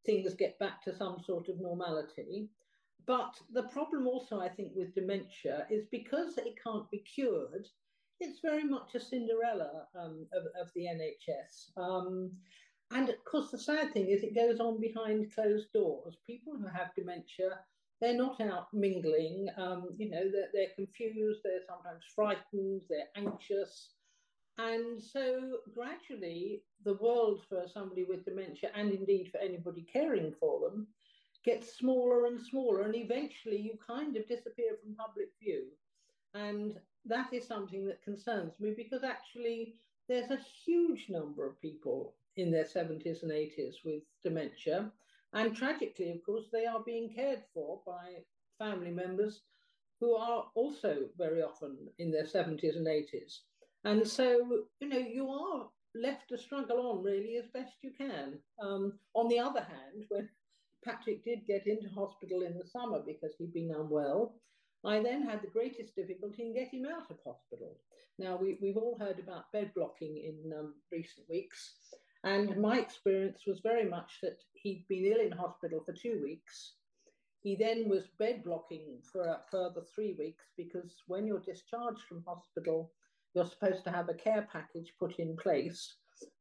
things 0.05 0.33
get 0.35 0.59
back 0.59 0.83
to 0.83 0.95
some 0.95 1.17
sort 1.25 1.49
of 1.49 1.59
normality. 1.59 2.49
But 3.07 3.35
the 3.51 3.63
problem 3.63 4.07
also, 4.07 4.39
I 4.39 4.49
think, 4.49 4.71
with 4.75 4.95
dementia 4.95 5.67
is 5.69 5.85
because 5.91 6.37
it 6.37 6.55
can't 6.63 6.89
be 6.89 6.99
cured, 6.99 7.67
it's 8.19 8.39
very 8.39 8.63
much 8.63 8.95
a 8.95 8.99
Cinderella 8.99 9.87
um, 9.99 10.25
of, 10.33 10.43
of, 10.59 10.71
the 10.73 10.85
NHS. 10.85 11.77
Um, 11.77 12.31
and 12.91 13.09
of 13.09 13.23
course, 13.25 13.51
the 13.51 13.57
sad 13.57 13.93
thing 13.93 14.07
is 14.09 14.23
it 14.23 14.35
goes 14.35 14.59
on 14.59 14.79
behind 14.79 15.33
closed 15.33 15.71
doors. 15.73 16.15
People 16.25 16.53
who 16.57 16.67
have 16.67 16.95
dementia, 16.95 17.59
they're 17.99 18.17
not 18.17 18.39
out 18.41 18.67
mingling. 18.73 19.47
Um, 19.57 19.89
you 19.97 20.09
know, 20.09 20.23
they're, 20.31 20.49
they're 20.53 20.75
confused, 20.75 21.41
they're 21.43 21.65
sometimes 21.67 22.03
frightened, 22.15 22.81
they're 22.89 23.09
anxious. 23.15 23.89
And 24.57 25.01
so 25.01 25.57
gradually, 25.73 26.63
the 26.85 26.93
world 26.95 27.41
for 27.49 27.65
somebody 27.67 28.05
with 28.05 28.23
dementia, 28.23 28.69
and 28.73 28.91
indeed 28.91 29.29
for 29.31 29.39
anybody 29.39 29.85
caring 29.91 30.33
for 30.39 30.61
them, 30.61 30.87
gets 31.45 31.77
smaller 31.77 32.25
and 32.25 32.41
smaller, 32.41 32.81
and 32.81 32.95
eventually 32.95 33.57
you 33.57 33.77
kind 33.85 34.17
of 34.17 34.27
disappear 34.27 34.71
from 34.81 34.95
public 34.95 35.29
view. 35.39 35.65
And 36.33 36.75
that 37.05 37.31
is 37.31 37.47
something 37.47 37.85
that 37.85 38.03
concerns 38.03 38.59
me 38.59 38.73
because 38.75 39.03
actually 39.03 39.75
there's 40.09 40.31
a 40.31 40.45
huge 40.65 41.07
number 41.09 41.47
of 41.47 41.61
people 41.61 42.15
in 42.35 42.51
their 42.51 42.65
70s 42.65 43.23
and 43.23 43.31
80s 43.31 43.75
with 43.85 44.03
dementia. 44.23 44.91
And 45.33 45.55
tragically, 45.55 46.11
of 46.11 46.23
course, 46.25 46.45
they 46.51 46.65
are 46.65 46.81
being 46.83 47.13
cared 47.13 47.43
for 47.53 47.81
by 47.85 48.23
family 48.57 48.91
members 48.91 49.41
who 49.99 50.15
are 50.15 50.45
also 50.55 50.97
very 51.17 51.41
often 51.41 51.77
in 51.99 52.11
their 52.11 52.25
70s 52.25 52.75
and 52.75 52.87
80s. 52.87 53.39
And 53.83 54.07
so, 54.07 54.63
you 54.79 54.89
know, 54.89 54.97
you 54.97 55.29
are 55.29 55.67
left 55.93 56.29
to 56.29 56.37
struggle 56.37 56.91
on 56.91 57.03
really 57.03 57.37
as 57.37 57.47
best 57.53 57.73
you 57.81 57.91
can. 57.97 58.39
Um, 58.61 58.93
on 59.13 59.29
the 59.29 59.39
other 59.39 59.61
hand, 59.61 60.05
when 60.09 60.29
Patrick 60.85 61.23
did 61.25 61.47
get 61.47 61.65
into 61.65 61.89
hospital 61.89 62.41
in 62.41 62.57
the 62.57 62.67
summer 62.67 63.01
because 63.05 63.33
he'd 63.37 63.53
been 63.53 63.73
unwell. 63.75 64.35
I 64.85 65.01
then 65.01 65.23
had 65.23 65.41
the 65.41 65.47
greatest 65.47 65.95
difficulty 65.95 66.43
in 66.43 66.53
getting 66.53 66.81
him 66.81 66.91
out 66.91 67.09
of 67.09 67.17
hospital. 67.25 67.79
Now, 68.19 68.37
we, 68.39 68.57
we've 68.61 68.77
all 68.77 68.97
heard 68.99 69.19
about 69.19 69.51
bed 69.51 69.71
blocking 69.75 70.17
in 70.17 70.53
um, 70.57 70.75
recent 70.91 71.27
weeks, 71.27 71.73
and 72.23 72.55
my 72.57 72.79
experience 72.79 73.41
was 73.47 73.59
very 73.61 73.89
much 73.89 74.19
that 74.21 74.37
he'd 74.53 74.85
been 74.87 75.05
ill 75.05 75.25
in 75.25 75.31
hospital 75.31 75.81
for 75.83 75.93
two 75.93 76.21
weeks. 76.21 76.75
He 77.41 77.55
then 77.55 77.89
was 77.89 78.07
bed 78.19 78.43
blocking 78.43 78.99
for 79.11 79.21
a 79.21 79.41
further 79.51 79.81
three 79.93 80.15
weeks 80.17 80.45
because 80.55 81.03
when 81.07 81.27
you're 81.27 81.39
discharged 81.39 82.01
from 82.07 82.23
hospital, 82.25 82.91
you're 83.33 83.45
supposed 83.45 83.83
to 83.83 83.91
have 83.91 84.09
a 84.09 84.13
care 84.13 84.47
package 84.51 84.93
put 84.99 85.19
in 85.19 85.35
place, 85.35 85.95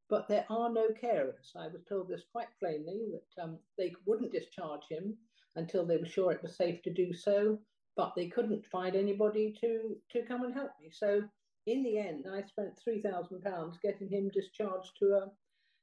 but 0.09 0.27
there 0.27 0.45
are 0.49 0.71
no 0.71 0.89
carers. 0.89 1.55
I 1.55 1.67
was 1.67 1.83
told 1.87 2.09
this 2.09 2.23
quite 2.31 2.47
plainly 2.59 3.05
that 3.11 3.43
um, 3.43 3.57
they 3.77 3.93
wouldn't 4.05 4.31
discharge 4.31 4.83
him 4.89 5.17
until 5.55 5.85
they 5.85 5.97
were 5.97 6.05
sure 6.05 6.31
it 6.31 6.43
was 6.43 6.55
safe 6.55 6.81
to 6.83 6.93
do 6.93 7.13
so, 7.13 7.59
but 7.95 8.13
they 8.15 8.27
couldn't 8.27 8.65
find 8.67 8.95
anybody 8.95 9.55
to, 9.61 9.95
to 10.11 10.25
come 10.27 10.43
and 10.43 10.53
help 10.53 10.71
me. 10.81 10.89
So 10.91 11.23
in 11.65 11.83
the 11.83 11.97
end, 11.97 12.25
I 12.31 12.43
spent 12.43 12.79
£3,000 12.87 13.81
getting 13.81 14.09
him 14.09 14.29
discharged 14.29 14.91
to 14.99 15.05
a 15.05 15.31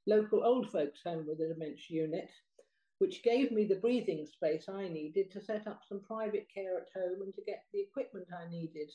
local 0.07 0.45
old 0.45 0.71
folks 0.71 1.01
home 1.05 1.27
with 1.27 1.41
a 1.41 1.49
dementia 1.49 2.03
unit, 2.03 2.31
which 2.99 3.25
gave 3.25 3.51
me 3.51 3.65
the 3.65 3.77
breathing 3.77 4.27
space 4.27 4.69
I 4.69 4.89
needed 4.89 5.31
to 5.33 5.41
set 5.41 5.67
up 5.67 5.81
some 5.89 6.01
private 6.01 6.47
care 6.55 6.79
at 6.79 6.89
home 6.95 7.23
and 7.23 7.35
to 7.35 7.43
get 7.43 7.65
the 7.73 7.81
equipment 7.81 8.29
I 8.33 8.49
needed 8.49 8.93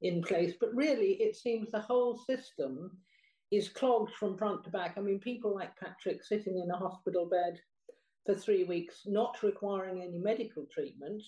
in 0.00 0.22
place. 0.22 0.54
But 0.58 0.74
really, 0.74 1.14
it 1.14 1.36
seems 1.36 1.70
the 1.70 1.80
whole 1.80 2.16
system 2.16 2.96
is 3.52 3.68
clogged 3.68 4.12
from 4.14 4.36
front 4.36 4.64
to 4.64 4.70
back. 4.70 4.94
I 4.96 5.00
mean, 5.00 5.20
people 5.20 5.54
like 5.54 5.78
Patrick 5.78 6.24
sitting 6.24 6.58
in 6.58 6.70
a 6.70 6.76
hospital 6.76 7.26
bed 7.26 7.60
for 8.24 8.34
three 8.34 8.64
weeks, 8.64 9.02
not 9.06 9.42
requiring 9.42 10.02
any 10.02 10.18
medical 10.18 10.66
treatment. 10.72 11.22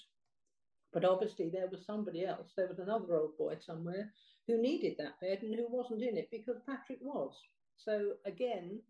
But 0.93 1.05
obviously, 1.05 1.51
there 1.51 1.69
was 1.71 1.85
somebody 1.85 2.25
else. 2.25 2.53
There 2.57 2.69
was 2.69 2.79
another 2.79 3.17
old 3.17 3.37
boy 3.37 3.57
somewhere 3.61 4.11
who 4.47 4.61
needed 4.61 4.95
that 4.99 5.21
bed 5.21 5.41
and 5.43 5.55
who 5.55 5.67
wasn't 5.69 6.03
in 6.03 6.17
it 6.17 6.29
because 6.31 6.57
Patrick 6.67 6.99
was. 7.03 7.35
So, 7.77 8.13
again, 8.25 8.81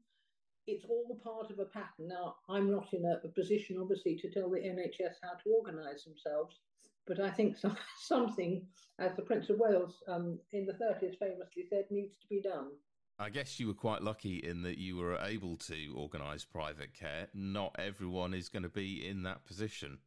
it's 0.67 0.85
all 0.85 1.19
part 1.23 1.51
of 1.51 1.59
a 1.59 1.65
pattern. 1.65 2.09
Now, 2.09 2.37
I'm 2.49 2.71
not 2.71 2.93
in 2.93 3.05
a, 3.05 3.27
a 3.27 3.31
position, 3.31 3.79
obviously, 3.81 4.17
to 4.17 4.31
tell 4.31 4.51
the 4.51 4.59
NHS 4.59 5.15
how 5.23 5.33
to 5.33 5.51
organise 5.59 6.05
themselves, 6.05 6.61
but 7.07 7.21
I 7.21 7.31
think 7.31 7.57
some, 7.57 7.77
something, 8.01 8.67
as 8.99 9.17
the 9.17 9.23
Prince 9.23 9.51
of 9.51 9.59
Wales 9.59 10.03
um, 10.07 10.39
in 10.53 10.67
the 10.67 10.73
30s 10.73 11.19
famously 11.19 11.65
said, 11.69 11.87
needs 11.91 12.17
to 12.19 12.27
be 12.29 12.41
done. 12.41 12.69
I 13.19 13.31
guess 13.31 13.61
you 13.61 13.69
were 13.69 13.75
quite 13.75 14.03
lucky 14.03 14.39
in 14.39 14.63
that 14.63 14.79
you 14.79 14.97
were 14.97 15.17
able 15.19 15.57
to 15.57 15.95
organise 15.97 16.45
private 16.45 16.93
care. 16.95 17.29
Not 17.33 17.77
everyone 17.79 18.35
is 18.35 18.49
going 18.49 18.65
to 18.65 18.69
be 18.69 19.07
in 19.07 19.23
that 19.23 19.45
position. 19.45 19.99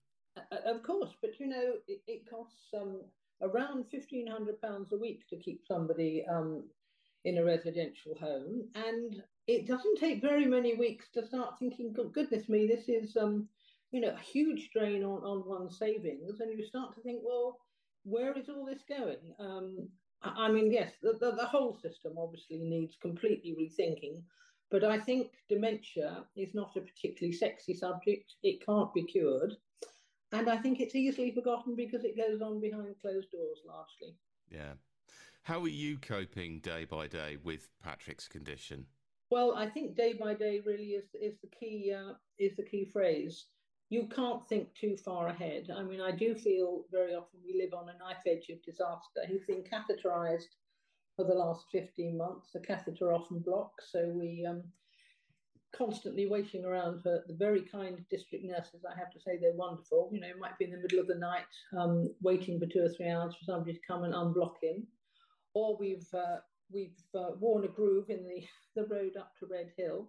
Of 0.52 0.84
course, 0.84 1.12
but 1.22 1.40
you 1.40 1.48
know, 1.48 1.74
it, 1.88 2.02
it 2.06 2.30
costs 2.30 2.74
um, 2.76 3.02
around 3.42 3.86
£1,500 3.94 4.92
a 4.92 4.98
week 4.98 5.28
to 5.30 5.38
keep 5.38 5.62
somebody 5.66 6.26
um, 6.30 6.66
in 7.24 7.38
a 7.38 7.44
residential 7.44 8.14
home. 8.20 8.68
And 8.76 9.24
it 9.48 9.68
doesn't 9.68 10.00
take 10.00 10.22
very 10.22 10.46
many 10.46 10.76
weeks 10.76 11.06
to 11.14 11.26
start 11.26 11.58
thinking, 11.60 11.94
goodness 12.14 12.50
me, 12.50 12.68
this 12.68 12.90
is, 12.90 13.16
um, 13.16 13.48
you 13.92 14.02
know, 14.02 14.14
a 14.14 14.20
huge 14.20 14.70
drain 14.74 15.04
on, 15.04 15.24
on 15.24 15.48
one's 15.48 15.80
savings. 15.80 16.40
And 16.42 16.58
you 16.58 16.66
start 16.66 16.94
to 16.96 17.02
think, 17.02 17.22
well, 17.24 17.58
where 18.04 18.38
is 18.38 18.50
all 18.50 18.66
this 18.66 18.84
going? 18.88 19.34
Um, 19.40 19.90
I 20.22 20.52
mean, 20.52 20.72
yes, 20.72 20.94
the, 21.02 21.14
the, 21.14 21.32
the, 21.32 21.46
whole 21.46 21.78
system 21.78 22.14
obviously 22.18 22.58
needs 22.58 22.96
completely 23.02 23.56
rethinking, 23.60 24.24
but 24.72 24.84
I 24.84 25.00
think 25.00 25.32
dementia 25.48 26.26
is 26.36 26.54
not 26.54 26.76
a 26.76 26.82
particularly 26.82 27.34
sexy 27.34 27.74
subject. 27.74 28.34
It 28.44 28.66
can't 28.66 28.94
be 28.94 29.04
cured. 29.04 29.54
And 30.34 30.50
I 30.50 30.58
think 30.58 30.80
it's 30.80 30.96
easily 30.96 31.32
forgotten 31.32 31.76
because 31.76 32.04
it 32.04 32.18
goes 32.18 32.42
on 32.42 32.60
behind 32.60 32.96
closed 33.02 33.32
doors 33.32 33.60
largely. 33.66 34.16
Yeah. 34.52 34.74
How 35.44 35.62
are 35.62 35.70
you 35.70 35.98
coping 36.00 36.60
day 36.60 36.84
by 36.84 37.08
day 37.08 37.38
with 37.42 37.70
Patrick's 37.82 38.28
condition? 38.28 38.86
Well, 39.30 39.56
I 39.56 39.70
think 39.70 39.96
day 39.96 40.14
by 40.14 40.34
day 40.34 40.62
really 40.66 40.92
is 40.92 41.06
is 41.14 41.38
the 41.42 41.48
key 41.48 41.94
uh, 41.96 42.14
is 42.38 42.56
the 42.58 42.64
key 42.64 42.90
phrase. 42.92 43.46
You 43.90 44.08
can't 44.14 44.48
think 44.50 44.74
too 44.76 44.98
far 44.98 45.28
ahead. 45.28 45.70
I 45.74 45.82
mean, 45.84 46.02
I 46.02 46.12
do 46.12 46.36
feel 46.36 46.84
very 46.92 47.14
often 47.14 47.40
we 47.46 47.60
live 47.62 47.74
on 47.74 47.90
a 47.90 47.98
knife 47.98 48.24
edge 48.26 48.50
of 48.50 48.62
disaster. 48.64 49.22
He's 49.28 49.46
been 49.46 49.64
catheterized 49.64 50.56
for 51.16 51.24
the 51.24 51.34
last 51.34 51.66
15 51.72 52.18
months. 52.18 52.50
The 52.54 52.60
catheter 52.60 53.14
often 53.14 53.40
blocks, 53.40 53.92
so 53.92 54.10
we 54.10 54.46
um, 54.48 54.64
constantly 55.76 56.28
waiting 56.28 56.66
around 56.66 57.02
for 57.02 57.24
the 57.28 57.34
very 57.34 57.62
kind 57.62 58.04
district 58.10 58.46
nurses. 58.46 58.86
I 58.86 58.98
have 58.98 59.12
to 59.12 59.20
say 59.20 59.38
they're 59.38 59.54
wonderful. 59.54 60.10
You 60.12 60.20
know, 60.20 60.28
it 60.28 60.40
might 60.40 60.58
be 60.58 60.66
in 60.66 60.72
the 60.72 60.78
middle 60.78 61.00
of 61.00 61.08
the 61.08 61.16
night, 61.16 61.46
um, 61.78 62.14
waiting 62.22 62.60
for 62.60 62.66
two 62.66 62.84
or 62.84 62.90
three 62.90 63.10
hours 63.10 63.36
for 63.36 63.46
somebody 63.46 63.74
to 63.74 63.80
come 63.88 64.04
and 64.04 64.14
unblock 64.14 64.56
him, 64.62 64.86
or 65.54 65.78
we've 65.80 66.08
uh, 66.14 66.38
we've 66.72 67.00
uh, 67.16 67.32
worn 67.40 67.66
a 67.66 67.70
groove 67.70 68.10
in 68.10 68.26
the 68.28 68.44
the 68.76 68.88
road 68.88 69.18
up 69.18 69.32
to 69.40 69.48
Redhill, 69.48 70.08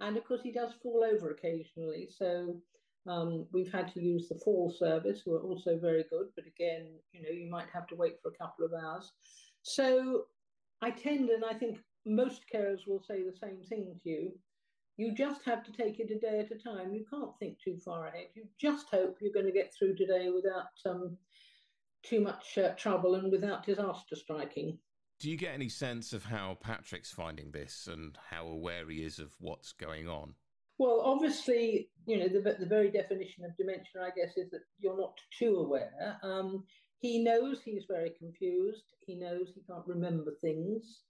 and 0.00 0.16
of 0.16 0.24
course 0.24 0.42
he 0.42 0.52
does 0.52 0.72
fall 0.82 1.04
over 1.04 1.30
occasionally. 1.30 2.08
So 2.16 2.56
um, 3.06 3.46
we've 3.52 3.72
had 3.72 3.92
to 3.94 4.02
use 4.02 4.28
the 4.28 4.40
fall 4.44 4.74
service, 4.76 5.22
who 5.24 5.34
are 5.34 5.42
also 5.42 5.78
very 5.78 6.04
good, 6.10 6.28
but 6.36 6.46
again, 6.46 6.86
you 7.12 7.22
know, 7.22 7.30
you 7.30 7.50
might 7.50 7.68
have 7.72 7.86
to 7.88 7.96
wait 7.96 8.16
for 8.22 8.28
a 8.28 8.38
couple 8.38 8.64
of 8.64 8.72
hours. 8.72 9.12
So 9.62 10.24
I 10.82 10.90
tend, 10.90 11.30
and 11.30 11.44
I 11.44 11.54
think 11.54 11.78
most 12.06 12.42
carers 12.52 12.86
will 12.86 13.02
say 13.02 13.22
the 13.22 13.36
same 13.36 13.62
thing 13.68 13.94
to 14.02 14.10
you 14.10 14.32
you 15.00 15.14
just 15.14 15.40
have 15.46 15.64
to 15.64 15.72
take 15.72 15.98
it 15.98 16.10
a 16.10 16.18
day 16.18 16.40
at 16.40 16.54
a 16.54 16.62
time. 16.62 16.92
You 16.92 17.06
can't 17.08 17.36
think 17.38 17.56
too 17.58 17.78
far 17.82 18.08
ahead. 18.08 18.26
You 18.34 18.44
just 18.60 18.88
hope 18.90 19.16
you're 19.20 19.32
going 19.32 19.46
to 19.46 19.52
get 19.52 19.72
through 19.72 19.96
today 19.96 20.28
without 20.28 20.66
um, 20.84 21.16
too 22.02 22.20
much 22.20 22.58
uh, 22.58 22.74
trouble 22.76 23.14
and 23.14 23.32
without 23.32 23.64
disaster 23.64 24.14
striking. 24.14 24.76
Do 25.18 25.30
you 25.30 25.38
get 25.38 25.54
any 25.54 25.70
sense 25.70 26.12
of 26.12 26.24
how 26.24 26.58
Patrick's 26.60 27.10
finding 27.10 27.50
this 27.50 27.88
and 27.90 28.18
how 28.28 28.46
aware 28.46 28.90
he 28.90 29.02
is 29.02 29.18
of 29.18 29.34
what's 29.38 29.72
going 29.72 30.06
on? 30.06 30.34
Well, 30.80 31.02
obviously, 31.04 31.90
you 32.06 32.16
know, 32.16 32.28
the, 32.28 32.56
the 32.58 32.64
very 32.64 32.90
definition 32.90 33.44
of 33.44 33.54
dementia, 33.58 34.00
I 34.00 34.12
guess, 34.16 34.38
is 34.38 34.50
that 34.50 34.62
you're 34.78 34.96
not 34.96 35.12
too 35.38 35.56
aware. 35.56 36.16
Um, 36.22 36.64
he 37.00 37.22
knows 37.22 37.60
he's 37.62 37.84
very 37.86 38.12
confused. 38.18 38.94
He 39.06 39.14
knows 39.14 39.52
he 39.54 39.60
can't 39.70 39.86
remember 39.86 40.32
things. 40.40 41.02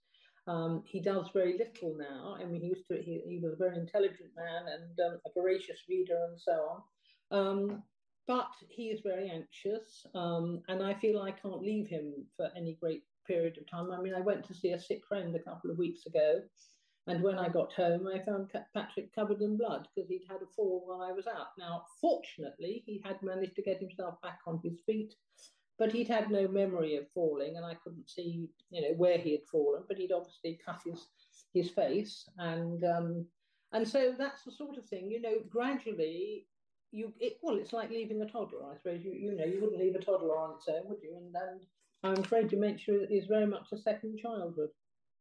Um, 0.45 0.83
he 0.85 0.99
does 0.99 1.29
very 1.33 1.57
little 1.57 1.95
now. 1.97 2.35
I 2.37 2.43
mean, 2.43 2.59
he 2.59 2.67
used 2.67 2.89
to, 2.91 3.01
he, 3.01 3.21
he 3.25 3.39
was 3.41 3.53
a 3.53 3.55
very 3.55 3.77
intelligent 3.77 4.31
man 4.35 4.63
and 4.67 4.99
um, 5.07 5.19
a 5.25 5.39
voracious 5.39 5.79
reader 5.87 6.19
and 6.29 6.37
so 6.37 6.83
on. 7.31 7.39
Um, 7.39 7.83
but 8.27 8.51
he 8.67 8.89
is 8.89 8.99
very 9.05 9.29
anxious, 9.29 10.05
um, 10.15 10.63
and 10.67 10.83
I 10.83 10.95
feel 10.95 11.21
I 11.21 11.31
can't 11.31 11.61
leave 11.61 11.87
him 11.87 12.11
for 12.35 12.49
any 12.57 12.77
great 12.81 13.03
period 13.25 13.57
of 13.57 13.69
time. 13.71 13.89
I 13.91 14.01
mean, 14.01 14.13
I 14.13 14.19
went 14.19 14.45
to 14.47 14.53
see 14.53 14.71
a 14.73 14.79
sick 14.79 15.01
friend 15.07 15.33
a 15.33 15.39
couple 15.39 15.71
of 15.71 15.77
weeks 15.77 16.05
ago, 16.05 16.41
and 17.07 17.23
when 17.23 17.37
I 17.37 17.49
got 17.49 17.73
home, 17.73 18.07
I 18.07 18.19
found 18.19 18.51
Patrick 18.75 19.13
covered 19.13 19.41
in 19.41 19.57
blood 19.57 19.87
because 19.95 20.09
he'd 20.09 20.27
had 20.29 20.41
a 20.41 20.53
fall 20.55 20.83
while 20.85 21.01
I 21.01 21.11
was 21.11 21.27
out. 21.27 21.47
Now, 21.57 21.83
fortunately, 21.99 22.83
he 22.85 23.01
had 23.03 23.21
managed 23.23 23.55
to 23.55 23.63
get 23.63 23.79
himself 23.79 24.21
back 24.21 24.39
on 24.45 24.59
his 24.63 24.79
feet 24.85 25.15
but 25.81 25.91
he'd 25.91 26.07
had 26.07 26.29
no 26.29 26.47
memory 26.47 26.95
of 26.95 27.09
falling, 27.11 27.57
and 27.57 27.65
I 27.65 27.73
couldn't 27.73 28.07
see, 28.07 28.47
you 28.69 28.81
know, 28.83 28.93
where 28.97 29.17
he 29.17 29.31
had 29.31 29.47
fallen. 29.51 29.81
But 29.87 29.97
he'd 29.97 30.11
obviously 30.11 30.59
cut 30.63 30.79
his 30.85 31.07
his 31.55 31.71
face, 31.71 32.29
and 32.37 32.83
um, 32.83 33.25
and 33.71 33.87
so 33.87 34.13
that's 34.15 34.43
the 34.43 34.51
sort 34.51 34.77
of 34.77 34.85
thing, 34.85 35.09
you 35.09 35.19
know. 35.19 35.37
Gradually, 35.49 36.45
you 36.91 37.11
it, 37.19 37.37
well, 37.41 37.57
it's 37.57 37.73
like 37.73 37.89
leaving 37.89 38.21
a 38.21 38.27
toddler, 38.29 38.71
I 38.71 38.77
suppose. 38.77 39.03
You 39.03 39.13
you 39.13 39.35
know, 39.35 39.43
you 39.43 39.59
wouldn't 39.59 39.79
leave 39.79 39.95
a 39.95 39.99
toddler 39.99 40.37
on 40.37 40.55
its 40.55 40.67
own, 40.67 40.87
would 40.87 41.01
you? 41.01 41.17
And 41.17 41.35
and 41.35 41.65
I'm 42.03 42.23
afraid 42.23 42.49
dementia 42.49 43.07
is 43.09 43.25
very 43.25 43.47
much 43.47 43.71
a 43.71 43.77
second 43.79 44.19
childhood. 44.19 44.69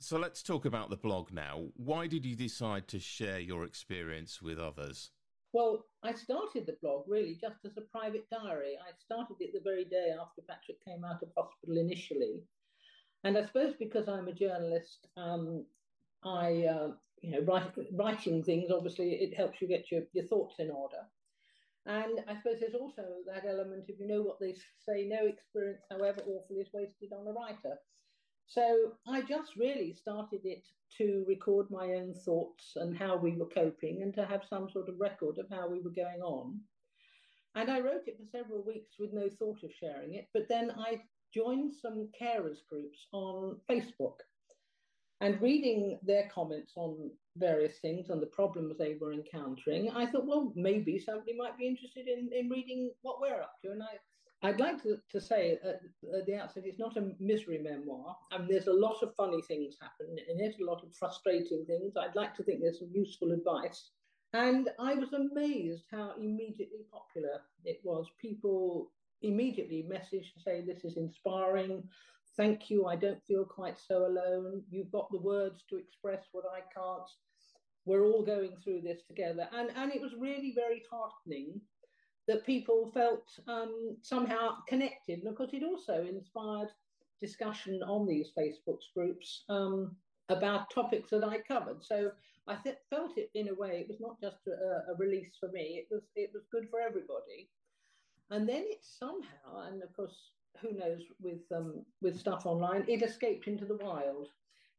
So 0.02 0.18
let's 0.18 0.42
talk 0.42 0.64
about 0.64 0.88
the 0.88 0.96
blog 0.96 1.30
now. 1.30 1.66
Why 1.76 2.06
did 2.06 2.24
you 2.24 2.34
decide 2.34 2.88
to 2.88 2.98
share 2.98 3.38
your 3.38 3.64
experience 3.64 4.40
with 4.40 4.58
others? 4.58 5.10
Well, 5.52 5.84
I 6.02 6.14
started 6.14 6.64
the 6.66 6.78
blog 6.80 7.04
really 7.06 7.36
just 7.38 7.56
as 7.66 7.76
a 7.76 7.82
private 7.82 8.24
diary. 8.30 8.78
I 8.80 8.92
started 8.98 9.36
it 9.40 9.52
the 9.52 9.60
very 9.62 9.84
day 9.84 10.14
after 10.18 10.40
Patrick 10.48 10.82
came 10.82 11.04
out 11.04 11.22
of 11.22 11.28
hospital 11.36 11.76
initially. 11.76 12.40
And 13.24 13.36
I 13.36 13.44
suppose 13.44 13.74
because 13.78 14.08
I'm 14.08 14.28
a 14.28 14.32
journalist, 14.32 15.08
um, 15.18 15.66
I, 16.24 16.64
uh, 16.64 16.88
you 17.20 17.32
know, 17.32 17.40
write, 17.40 17.70
writing 17.92 18.42
things, 18.42 18.70
obviously, 18.70 19.10
it 19.10 19.36
helps 19.36 19.60
you 19.60 19.68
get 19.68 19.90
your, 19.90 20.04
your 20.14 20.24
thoughts 20.24 20.54
in 20.60 20.70
order. 20.70 21.02
And 21.84 22.20
I 22.26 22.36
suppose 22.36 22.60
there's 22.60 22.74
also 22.74 23.04
that 23.26 23.44
element 23.46 23.84
if 23.88 24.00
you 24.00 24.06
know 24.06 24.22
what 24.22 24.40
they 24.40 24.54
say, 24.78 25.06
no 25.06 25.26
experience, 25.26 25.82
however 25.90 26.22
awful, 26.22 26.56
is 26.58 26.72
wasted 26.72 27.12
on 27.12 27.26
a 27.26 27.32
writer. 27.32 27.76
So 28.50 28.94
I 29.06 29.22
just 29.22 29.54
really 29.56 29.94
started 29.94 30.40
it 30.42 30.66
to 30.98 31.24
record 31.28 31.70
my 31.70 31.94
own 31.94 32.12
thoughts 32.12 32.72
and 32.74 32.98
how 32.98 33.16
we 33.16 33.36
were 33.36 33.46
coping 33.46 34.02
and 34.02 34.12
to 34.14 34.26
have 34.26 34.42
some 34.50 34.68
sort 34.68 34.88
of 34.88 34.98
record 34.98 35.38
of 35.38 35.46
how 35.48 35.68
we 35.68 35.80
were 35.80 35.90
going 35.90 36.20
on. 36.20 36.58
And 37.54 37.70
I 37.70 37.78
wrote 37.78 38.08
it 38.08 38.18
for 38.18 38.26
several 38.36 38.64
weeks 38.64 38.96
with 38.98 39.12
no 39.12 39.30
thought 39.38 39.62
of 39.62 39.70
sharing 39.72 40.14
it. 40.14 40.26
But 40.34 40.48
then 40.48 40.72
I 40.76 41.00
joined 41.32 41.74
some 41.80 42.08
carers 42.20 42.58
groups 42.68 43.06
on 43.12 43.56
Facebook 43.70 44.18
and 45.20 45.40
reading 45.40 46.00
their 46.02 46.28
comments 46.34 46.72
on 46.74 47.12
various 47.36 47.78
things 47.78 48.10
and 48.10 48.20
the 48.20 48.26
problems 48.26 48.76
they 48.78 48.96
were 49.00 49.12
encountering, 49.12 49.90
I 49.90 50.06
thought, 50.06 50.26
well, 50.26 50.52
maybe 50.56 50.98
somebody 50.98 51.36
might 51.36 51.56
be 51.56 51.68
interested 51.68 52.08
in, 52.08 52.30
in 52.32 52.48
reading 52.48 52.90
what 53.02 53.20
we're 53.20 53.40
up 53.40 53.54
to. 53.62 53.70
And 53.70 53.82
I 53.82 53.98
I'd 54.42 54.60
like 54.60 54.82
to, 54.84 54.96
to 55.10 55.20
say 55.20 55.58
at, 55.62 55.82
at, 56.14 56.26
the 56.26 56.36
outset, 56.36 56.64
it's 56.64 56.78
not 56.78 56.96
a 56.96 57.12
misery 57.18 57.58
memoir. 57.58 58.16
I 58.32 58.38
mean, 58.38 58.48
there's 58.48 58.68
a 58.68 58.72
lot 58.72 59.02
of 59.02 59.14
funny 59.14 59.42
things 59.42 59.76
happen 59.80 60.16
in 60.28 60.40
it, 60.40 60.56
a 60.60 60.64
lot 60.64 60.82
of 60.82 60.94
frustrating 60.94 61.64
things. 61.66 61.94
I'd 61.96 62.16
like 62.16 62.34
to 62.36 62.42
think 62.42 62.60
there's 62.60 62.78
some 62.78 62.90
useful 62.92 63.32
advice. 63.32 63.90
And 64.32 64.70
I 64.78 64.94
was 64.94 65.12
amazed 65.12 65.84
how 65.90 66.12
immediately 66.16 66.86
popular 66.90 67.40
it 67.64 67.80
was. 67.82 68.06
People 68.20 68.92
immediately 69.22 69.84
messaged 69.90 70.32
to 70.34 70.40
say, 70.42 70.62
This 70.62 70.84
is 70.84 70.96
inspiring. 70.96 71.82
Thank 72.36 72.70
you. 72.70 72.86
I 72.86 72.96
don't 72.96 73.22
feel 73.26 73.44
quite 73.44 73.78
so 73.78 74.06
alone. 74.06 74.62
You've 74.70 74.92
got 74.92 75.10
the 75.10 75.20
words 75.20 75.64
to 75.68 75.76
express 75.76 76.22
what 76.32 76.44
I 76.50 76.60
can't. 76.72 77.08
We're 77.84 78.06
all 78.06 78.24
going 78.24 78.56
through 78.62 78.82
this 78.82 79.02
together. 79.08 79.48
And, 79.52 79.70
and 79.76 79.92
it 79.92 80.00
was 80.00 80.12
really 80.18 80.52
very 80.54 80.82
heartening 80.90 81.60
that 82.28 82.46
people 82.46 82.90
felt 82.92 83.24
um, 83.48 83.96
somehow 84.02 84.56
connected. 84.68 85.20
And 85.20 85.28
of 85.28 85.36
course, 85.36 85.50
it 85.52 85.64
also 85.64 86.06
inspired 86.08 86.68
discussion 87.20 87.82
on 87.82 88.06
these 88.06 88.32
Facebook 88.38 88.78
groups 88.94 89.44
um, 89.48 89.96
about 90.28 90.70
topics 90.70 91.10
that 91.10 91.24
I 91.24 91.38
covered. 91.40 91.84
So 91.84 92.12
I 92.46 92.56
th- 92.56 92.76
felt 92.88 93.18
it 93.18 93.30
in 93.34 93.48
a 93.48 93.54
way. 93.54 93.80
It 93.80 93.88
was 93.88 94.00
not 94.00 94.20
just 94.20 94.38
a, 94.46 94.92
a, 94.92 94.96
release 94.96 95.36
for 95.38 95.50
me. 95.50 95.82
It 95.82 95.88
was 95.90 96.02
it 96.16 96.30
was 96.32 96.44
good 96.50 96.68
for 96.70 96.80
everybody. 96.80 97.48
And 98.30 98.48
then 98.48 98.64
it 98.66 98.78
somehow, 98.82 99.68
and 99.68 99.82
of 99.82 99.92
course, 99.94 100.16
who 100.60 100.72
knows 100.72 101.00
with 101.20 101.40
um, 101.54 101.84
with 102.00 102.18
stuff 102.18 102.46
online, 102.46 102.84
it 102.88 103.02
escaped 103.02 103.46
into 103.46 103.66
the 103.66 103.76
wild. 103.76 104.28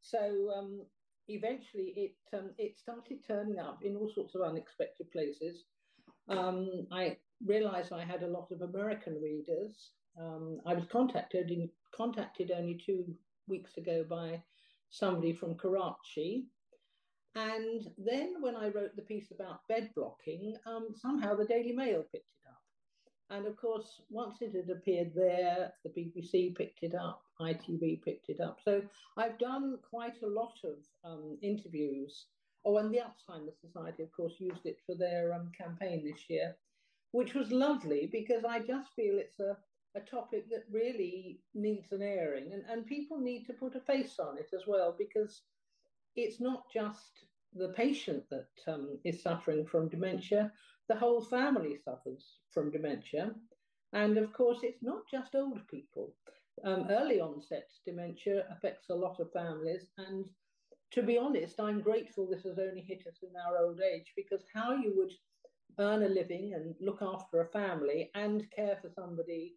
So 0.01 0.51
um, 0.58 0.82
eventually, 1.27 1.93
it 1.95 2.38
um, 2.38 2.51
it 2.58 2.80
started 2.80 3.19
turning 3.27 3.60
up 3.60 3.80
in 3.84 3.95
all 3.95 4.12
sorts 4.13 4.36
of 4.36 4.41
unexpected 4.41 5.12
places. 5.12 5.65
Um, 6.30 6.88
I 6.92 7.18
realized 7.46 7.92
I 7.92 8.04
had 8.06 8.24
a 8.24 8.28
lot 8.28 8.52
of 8.52 8.62
American 8.62 9.20
readers. 9.22 9.92
Um, 10.20 10.62
I 10.66 10.74
was 10.74 10.86
contacted 10.92 11.52
in, 11.52 11.70
contacted 11.96 12.52
only 12.52 12.80
two 12.86 13.06
weeks 13.48 13.78
ago 13.78 14.06
by 14.10 14.42
somebody 14.90 15.34
from 15.34 15.56
Karachi. 15.56 16.46
And 17.36 17.88
then 17.98 18.36
when 18.42 18.56
I 18.56 18.68
wrote 18.68 18.96
the 18.96 19.04
piece 19.04 19.32
about 19.32 19.68
bed 19.68 19.92
blocking, 19.96 20.56
um, 20.66 20.90
somehow 20.96 21.36
the 21.36 21.46
Daily 21.46 21.72
Mail 21.72 22.04
picked 22.12 22.30
it 22.30 22.50
up. 22.50 22.62
And 23.30 23.48
of 23.48 23.56
course, 23.56 24.02
once 24.10 24.42
it 24.42 24.54
had 24.54 24.70
appeared 24.70 25.14
there, 25.16 25.72
the 25.84 25.90
BBC 25.90 26.54
picked 26.56 26.84
it 26.84 26.94
up, 26.94 27.24
ITV 27.40 28.04
picked 28.04 28.28
it 28.28 28.42
up. 28.42 28.60
So 28.64 28.82
I've 29.16 29.40
done 29.40 29.78
quite 29.90 30.22
a 30.22 30.28
lot 30.28 30.58
of 30.66 30.76
um, 31.10 31.38
interviews. 31.42 32.26
Oh, 32.63 32.78
and 32.78 32.93
the 32.93 33.00
Alzheimer's 33.00 33.60
Society, 33.60 34.04
of 34.04 34.12
course, 34.12 34.34
used 34.39 34.65
it 34.65 34.78
for 34.86 34.95
their 34.95 35.34
um, 35.34 35.52
campaign 35.58 36.04
this 36.06 36.30
year, 36.30 36.56
which 37.12 37.34
was 37.34 37.52
lovely 37.52 38.08
because 38.12 38.45
I 38.45 38.60
just 38.60 38.93
feel 38.95 39.17
it's 39.17 39.39
a 39.39 39.58
a 39.95 40.00
topic 40.00 40.50
that 40.50 40.63
really 40.71 41.39
needs 41.54 41.91
an 41.91 42.02
airing 42.02 42.54
and, 42.54 42.63
and 42.69 42.86
people 42.86 43.19
need 43.19 43.45
to 43.45 43.54
put 43.54 43.76
a 43.76 43.80
face 43.82 44.19
on 44.19 44.38
it 44.38 44.50
as 44.54 44.65
well 44.65 44.95
because 44.97 45.41
it's 46.15 46.39
not 46.39 46.63
just 46.74 47.26
the 47.54 47.69
patient 47.69 48.24
that 48.30 48.47
um, 48.74 48.97
is 49.04 49.21
suffering 49.21 49.65
from 49.65 49.89
dementia, 49.89 50.52
the 50.88 50.95
whole 50.95 51.21
family 51.21 51.78
suffers 51.84 52.39
from 52.54 52.71
dementia. 52.71 53.32
And 53.93 54.17
of 54.17 54.32
course, 54.32 54.60
it's 54.63 54.82
not 54.82 55.02
just 55.10 55.36
old 55.36 55.60
people. 55.69 56.13
Um, 56.63 56.88
early 56.89 57.19
onset 57.19 57.67
dementia 57.86 58.45
affects 58.50 58.89
a 58.89 58.95
lot 58.95 59.19
of 59.19 59.32
families. 59.34 59.86
And 59.97 60.26
to 60.91 61.01
be 61.01 61.17
honest, 61.17 61.60
I'm 61.60 61.82
grateful 61.82 62.27
this 62.27 62.43
has 62.43 62.60
only 62.60 62.82
hit 62.82 63.04
us 63.08 63.19
in 63.23 63.30
our 63.47 63.63
old 63.63 63.80
age 63.82 64.13
because 64.15 64.43
how 64.54 64.73
you 64.73 64.93
would 64.95 65.12
earn 65.80 66.04
a 66.04 66.10
living 66.10 66.54
and 66.54 66.75
look 66.82 67.01
after 67.01 67.41
a 67.41 67.47
family 67.47 68.12
and 68.13 68.45
care 68.56 68.77
for 68.82 68.89
somebody 68.93 69.56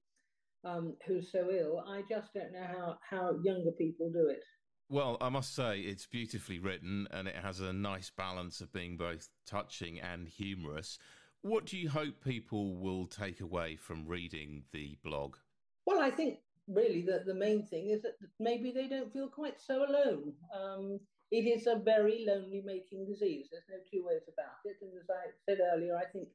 um, 0.64 0.96
who's 1.06 1.30
so 1.30 1.50
ill. 1.50 1.84
I 1.86 2.02
just 2.08 2.32
don't 2.34 2.52
know 2.52 2.66
how, 2.66 2.98
how 3.08 3.38
younger 3.42 3.72
people 3.72 4.10
do 4.12 4.28
it. 4.28 4.42
Well, 4.88 5.16
I 5.20 5.28
must 5.28 5.54
say 5.54 5.80
it's 5.80 6.06
beautifully 6.06 6.58
written 6.58 7.08
and 7.10 7.26
it 7.26 7.36
has 7.36 7.60
a 7.60 7.72
nice 7.72 8.10
balance 8.10 8.60
of 8.60 8.72
being 8.72 8.96
both 8.96 9.28
touching 9.46 10.00
and 10.00 10.28
humorous. 10.28 10.98
What 11.42 11.66
do 11.66 11.76
you 11.76 11.88
hope 11.88 12.22
people 12.22 12.76
will 12.76 13.06
take 13.06 13.40
away 13.40 13.76
from 13.76 14.06
reading 14.06 14.62
the 14.72 14.96
blog? 15.02 15.36
Well, 15.84 16.00
I 16.00 16.10
think 16.10 16.38
really 16.68 17.02
that 17.02 17.26
the 17.26 17.34
main 17.34 17.66
thing 17.66 17.90
is 17.90 18.02
that 18.02 18.14
maybe 18.38 18.70
they 18.70 18.88
don't 18.88 19.12
feel 19.12 19.28
quite 19.28 19.60
so 19.60 19.84
alone. 19.84 20.32
Um, 20.54 21.00
it 21.34 21.46
is 21.46 21.66
a 21.66 21.82
very 21.84 22.24
lonely 22.26 22.62
making 22.64 23.06
disease. 23.06 23.48
There's 23.50 23.64
no 23.70 23.76
two 23.90 24.04
ways 24.06 24.22
about 24.32 24.58
it. 24.64 24.76
And 24.82 24.92
as 25.00 25.08
I 25.10 25.30
said 25.44 25.58
earlier, 25.74 25.96
I 25.96 26.04
think 26.12 26.28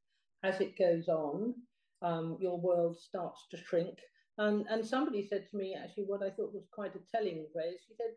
as 0.43 0.59
it 0.61 0.77
goes 0.77 1.07
on, 1.07 1.53
um, 2.01 2.37
your 2.39 2.59
world 2.59 2.97
starts 2.99 3.47
to 3.51 3.57
shrink 3.57 3.99
and, 4.39 4.65
and 4.69 4.85
somebody 4.85 5.27
said 5.27 5.49
to 5.51 5.57
me, 5.57 5.75
actually, 5.75 6.05
what 6.05 6.23
I 6.23 6.29
thought 6.29 6.53
was 6.53 6.63
quite 6.71 6.95
a 6.95 6.99
telling 7.13 7.45
phrase. 7.53 7.79
She 7.85 7.93
said, 7.95 8.15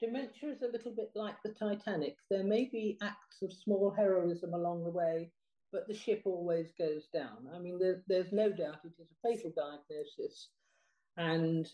Dementia 0.00 0.50
is 0.50 0.62
a 0.62 0.70
little 0.70 0.92
bit 0.94 1.10
like 1.16 1.34
the 1.42 1.52
Titanic. 1.52 2.14
There 2.30 2.44
may 2.44 2.68
be 2.70 2.96
acts 3.02 3.42
of 3.42 3.52
small 3.52 3.90
heroism 3.90 4.54
along 4.54 4.84
the 4.84 4.90
way, 4.90 5.32
but 5.72 5.88
the 5.88 5.94
ship 5.94 6.22
always 6.26 6.70
goes 6.78 7.08
down. 7.12 7.48
I 7.52 7.58
mean, 7.58 7.80
there, 7.80 8.02
there's 8.06 8.32
no 8.32 8.50
doubt 8.50 8.84
it 8.84 8.92
is 9.00 9.08
a 9.10 9.28
fatal 9.28 9.52
diagnosis, 9.56 10.50
and 11.16 11.68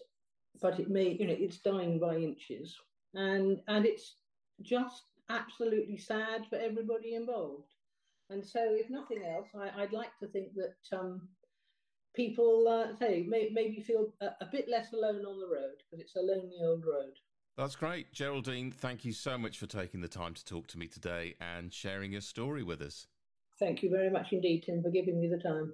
but 0.62 0.80
it 0.80 0.88
may, 0.88 1.10
you 1.10 1.26
know, 1.26 1.36
it's 1.38 1.58
dying 1.58 1.98
by 1.98 2.16
inches, 2.16 2.74
and 3.12 3.60
and 3.68 3.84
it's 3.84 4.16
just 4.62 5.04
absolutely 5.28 5.96
sad 5.96 6.46
for 6.48 6.56
everybody 6.56 7.14
involved. 7.14 7.72
And 8.30 8.44
so, 8.44 8.60
if 8.62 8.90
nothing 8.90 9.22
else, 9.24 9.48
I, 9.54 9.80
would 9.80 9.92
like 9.92 10.16
to 10.20 10.28
think 10.28 10.54
that 10.54 10.96
um, 10.96 11.28
people 12.14 12.68
uh, 12.68 12.96
say 12.96 13.24
may, 13.28 13.50
maybe 13.52 13.80
feel 13.80 14.12
a, 14.20 14.26
a 14.40 14.46
bit 14.50 14.68
less 14.68 14.92
alone 14.92 15.24
on 15.26 15.40
the 15.40 15.48
road 15.48 15.78
because 15.78 16.04
it's 16.04 16.16
a 16.16 16.20
lonely 16.20 16.58
old 16.62 16.84
road. 16.84 17.14
That's 17.56 17.76
great. 17.76 18.12
Geraldine, 18.12 18.70
thank 18.70 19.04
you 19.04 19.12
so 19.12 19.36
much 19.36 19.58
for 19.58 19.66
taking 19.66 20.00
the 20.00 20.08
time 20.08 20.34
to 20.34 20.44
talk 20.44 20.68
to 20.68 20.78
me 20.78 20.86
today 20.86 21.34
and 21.40 21.72
sharing 21.72 22.12
your 22.12 22.20
story 22.20 22.62
with 22.62 22.80
us. 22.80 23.08
Thank 23.58 23.82
you 23.82 23.90
very 23.90 24.10
much 24.10 24.28
indeed, 24.32 24.62
Tim, 24.64 24.80
for 24.82 24.90
giving 24.90 25.20
me 25.20 25.28
the 25.28 25.38
time. 25.38 25.72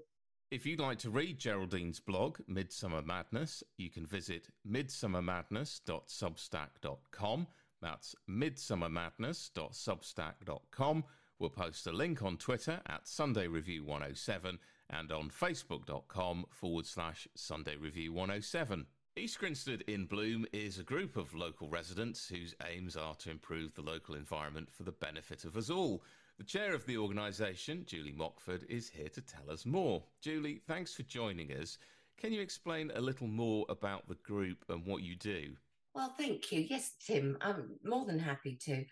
If 0.50 0.64
you'd 0.64 0.80
like 0.80 0.98
to 1.00 1.10
read 1.10 1.38
Geraldine's 1.38 2.00
blog, 2.00 2.38
Midsummer 2.46 3.02
Madness, 3.02 3.62
you 3.78 3.90
can 3.90 4.06
visit 4.06 4.48
midsummermadness.substack.com. 4.68 7.46
That's 7.80 8.14
midsummermadness.substack.com. 8.28 11.04
We'll 11.38 11.50
post 11.50 11.86
a 11.86 11.92
link 11.92 12.22
on 12.22 12.38
Twitter 12.38 12.80
at 12.86 13.06
Sunday 13.06 13.46
Review 13.46 13.84
107 13.84 14.58
and 14.88 15.12
on 15.12 15.28
facebook.com 15.28 16.46
forward 16.50 16.86
slash 16.86 17.28
Sunday 17.34 17.76
Review 17.76 18.12
107. 18.12 18.86
East 19.18 19.38
Grinstead 19.38 19.82
in 19.82 20.04
Bloom 20.04 20.46
is 20.52 20.78
a 20.78 20.84
group 20.84 21.16
of 21.16 21.34
local 21.34 21.68
residents 21.68 22.28
whose 22.28 22.54
aims 22.66 22.96
are 22.96 23.14
to 23.16 23.30
improve 23.30 23.74
the 23.74 23.82
local 23.82 24.14
environment 24.14 24.70
for 24.70 24.82
the 24.82 24.92
benefit 24.92 25.44
of 25.44 25.56
us 25.56 25.70
all. 25.70 26.02
The 26.38 26.44
chair 26.44 26.74
of 26.74 26.84
the 26.84 26.98
organisation, 26.98 27.84
Julie 27.86 28.12
Mockford, 28.12 28.66
is 28.68 28.90
here 28.90 29.08
to 29.08 29.22
tell 29.22 29.50
us 29.50 29.64
more. 29.64 30.02
Julie, 30.20 30.60
thanks 30.66 30.92
for 30.92 31.02
joining 31.02 31.50
us. 31.50 31.78
Can 32.18 32.32
you 32.32 32.42
explain 32.42 32.92
a 32.94 33.00
little 33.00 33.26
more 33.26 33.64
about 33.70 34.06
the 34.06 34.16
group 34.16 34.64
and 34.68 34.84
what 34.84 35.02
you 35.02 35.16
do? 35.16 35.56
Well, 35.96 36.12
thank 36.18 36.52
you. 36.52 36.60
Yes, 36.60 36.92
Tim, 37.06 37.38
I'm 37.40 37.70
more 37.82 38.04
than 38.04 38.18
happy 38.18 38.58
to. 38.66 38.84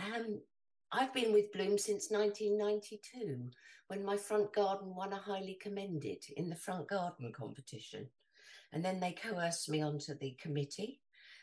Um, 0.00 0.40
I've 0.90 1.14
been 1.14 1.32
with 1.32 1.52
Bloom 1.52 1.78
since 1.78 2.10
1992 2.10 3.48
when 3.86 4.04
my 4.04 4.16
front 4.16 4.52
garden 4.52 4.92
won 4.92 5.12
a 5.12 5.18
highly 5.18 5.56
commended 5.62 6.24
in 6.36 6.50
the 6.50 6.56
front 6.56 6.88
garden 6.88 7.32
competition. 7.32 8.08
And 8.72 8.84
then 8.84 8.98
they 8.98 9.12
coerced 9.12 9.68
me 9.68 9.82
onto 9.82 10.18
the 10.18 10.36
committee. 10.42 11.00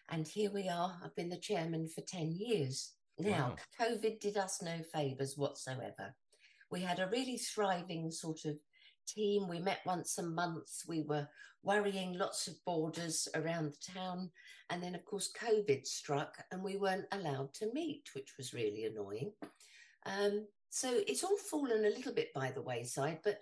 And 0.09 0.27
here 0.27 0.51
we 0.51 0.67
are. 0.67 0.99
I've 1.01 1.15
been 1.15 1.29
the 1.29 1.37
chairman 1.37 1.87
for 1.87 2.01
10 2.01 2.33
years. 2.33 2.91
Now, 3.17 3.55
wow. 3.79 3.87
COVID 3.87 4.19
did 4.19 4.35
us 4.35 4.61
no 4.61 4.81
favours 4.93 5.37
whatsoever. 5.37 6.13
We 6.69 6.81
had 6.81 6.99
a 6.99 7.07
really 7.09 7.37
thriving 7.37 8.11
sort 8.11 8.43
of 8.43 8.57
team. 9.07 9.47
We 9.47 9.59
met 9.59 9.79
once 9.85 10.17
a 10.17 10.23
month. 10.23 10.83
We 10.87 11.01
were 11.01 11.27
worrying 11.63 12.13
lots 12.13 12.47
of 12.47 12.63
borders 12.65 13.27
around 13.35 13.73
the 13.73 13.93
town. 13.93 14.31
And 14.69 14.81
then, 14.81 14.95
of 14.95 15.05
course, 15.05 15.31
COVID 15.39 15.85
struck 15.85 16.35
and 16.51 16.63
we 16.63 16.77
weren't 16.77 17.07
allowed 17.11 17.53
to 17.55 17.73
meet, 17.73 18.09
which 18.13 18.33
was 18.37 18.53
really 18.53 18.85
annoying. 18.85 19.31
Um, 20.05 20.47
so 20.69 21.01
it's 21.07 21.23
all 21.23 21.37
fallen 21.37 21.85
a 21.85 21.89
little 21.89 22.13
bit 22.13 22.33
by 22.33 22.51
the 22.51 22.61
wayside, 22.61 23.19
but 23.23 23.39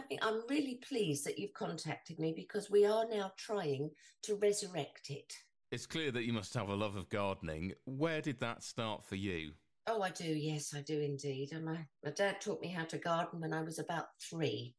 think 0.00 0.24
I'm 0.24 0.42
really 0.48 0.78
pleased 0.86 1.24
that 1.26 1.38
you've 1.38 1.54
contacted 1.54 2.18
me 2.18 2.32
because 2.34 2.70
we 2.70 2.86
are 2.86 3.06
now 3.10 3.32
trying 3.36 3.90
to 4.22 4.36
resurrect 4.36 5.10
it. 5.10 5.32
It's 5.70 5.86
clear 5.86 6.10
that 6.12 6.24
you 6.24 6.32
must 6.32 6.54
have 6.54 6.68
a 6.68 6.74
love 6.74 6.96
of 6.96 7.08
gardening. 7.08 7.72
Where 7.84 8.20
did 8.20 8.38
that 8.40 8.62
start 8.62 9.04
for 9.04 9.16
you? 9.16 9.52
Oh, 9.86 10.02
I 10.02 10.10
do. 10.10 10.24
Yes, 10.24 10.74
I 10.74 10.82
do 10.82 11.00
indeed. 11.00 11.52
And 11.52 11.64
my, 11.64 11.78
my 12.04 12.10
dad 12.10 12.40
taught 12.40 12.60
me 12.60 12.68
how 12.68 12.84
to 12.84 12.98
garden 12.98 13.40
when 13.40 13.52
I 13.52 13.62
was 13.62 13.78
about 13.78 14.06
three 14.20 14.74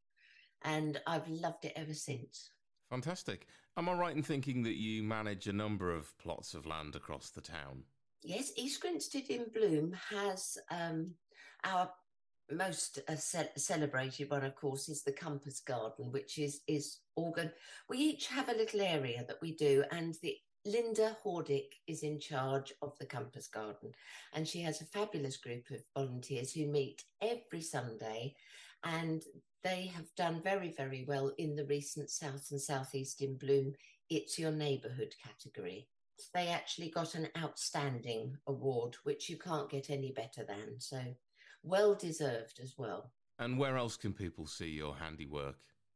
and 0.63 0.99
I've 1.07 1.27
loved 1.27 1.65
it 1.65 1.73
ever 1.75 1.93
since. 1.93 2.49
Fantastic. 2.89 3.47
Am 3.75 3.89
I 3.89 3.93
right 3.93 4.15
in 4.15 4.23
thinking 4.23 4.63
that 4.63 4.79
you 4.79 5.03
manage 5.03 5.47
a 5.47 5.53
number 5.53 5.91
of 5.91 6.15
plots 6.19 6.53
of 6.53 6.65
land 6.65 6.95
across 6.95 7.29
the 7.29 7.41
town? 7.41 7.83
Yes, 8.21 8.51
East 8.55 8.81
Grinstead 8.81 9.29
in 9.29 9.45
Bloom 9.53 9.95
has 10.09 10.57
um, 10.69 11.15
our 11.63 11.89
most 12.51 12.99
uh, 13.07 13.15
ce- 13.15 13.57
celebrated 13.57 14.29
one, 14.29 14.43
of 14.43 14.55
course, 14.55 14.89
is 14.89 15.03
the 15.03 15.11
Compass 15.11 15.59
Garden, 15.59 16.11
which 16.11 16.37
is 16.37 16.61
is 16.67 16.99
organ. 17.15 17.51
We 17.89 17.97
each 17.97 18.27
have 18.27 18.49
a 18.49 18.53
little 18.53 18.81
area 18.81 19.25
that 19.27 19.41
we 19.41 19.55
do, 19.55 19.83
and 19.91 20.15
the 20.21 20.37
Linda 20.65 21.17
Hordick 21.25 21.73
is 21.87 22.03
in 22.03 22.19
charge 22.19 22.73
of 22.81 22.97
the 22.99 23.05
Compass 23.05 23.47
Garden, 23.47 23.91
and 24.33 24.47
she 24.47 24.61
has 24.61 24.81
a 24.81 24.85
fabulous 24.85 25.37
group 25.37 25.69
of 25.71 25.83
volunteers 25.95 26.53
who 26.53 26.67
meet 26.67 27.03
every 27.21 27.61
Sunday, 27.61 28.35
and 28.83 29.23
they 29.63 29.91
have 29.95 30.13
done 30.15 30.41
very, 30.43 30.71
very 30.71 31.05
well 31.07 31.31
in 31.37 31.55
the 31.55 31.65
recent 31.65 32.09
South 32.09 32.47
and 32.51 32.61
Southeast 32.61 33.21
in 33.21 33.37
Bloom 33.37 33.73
It's 34.09 34.37
Your 34.37 34.51
Neighbourhood 34.51 35.15
category. 35.23 35.87
They 36.33 36.49
actually 36.49 36.89
got 36.89 37.15
an 37.15 37.29
outstanding 37.37 38.37
award, 38.47 38.95
which 39.03 39.29
you 39.29 39.37
can't 39.37 39.69
get 39.69 39.89
any 39.89 40.11
better 40.11 40.43
than. 40.43 40.79
So 40.79 41.01
well 41.63 41.95
deserved 41.95 42.59
as 42.61 42.75
well. 42.77 43.11
And 43.39 43.57
where 43.57 43.77
else 43.77 43.97
can 43.97 44.13
people 44.13 44.45
see 44.45 44.69
your 44.69 44.95
handiwork? 44.95 45.55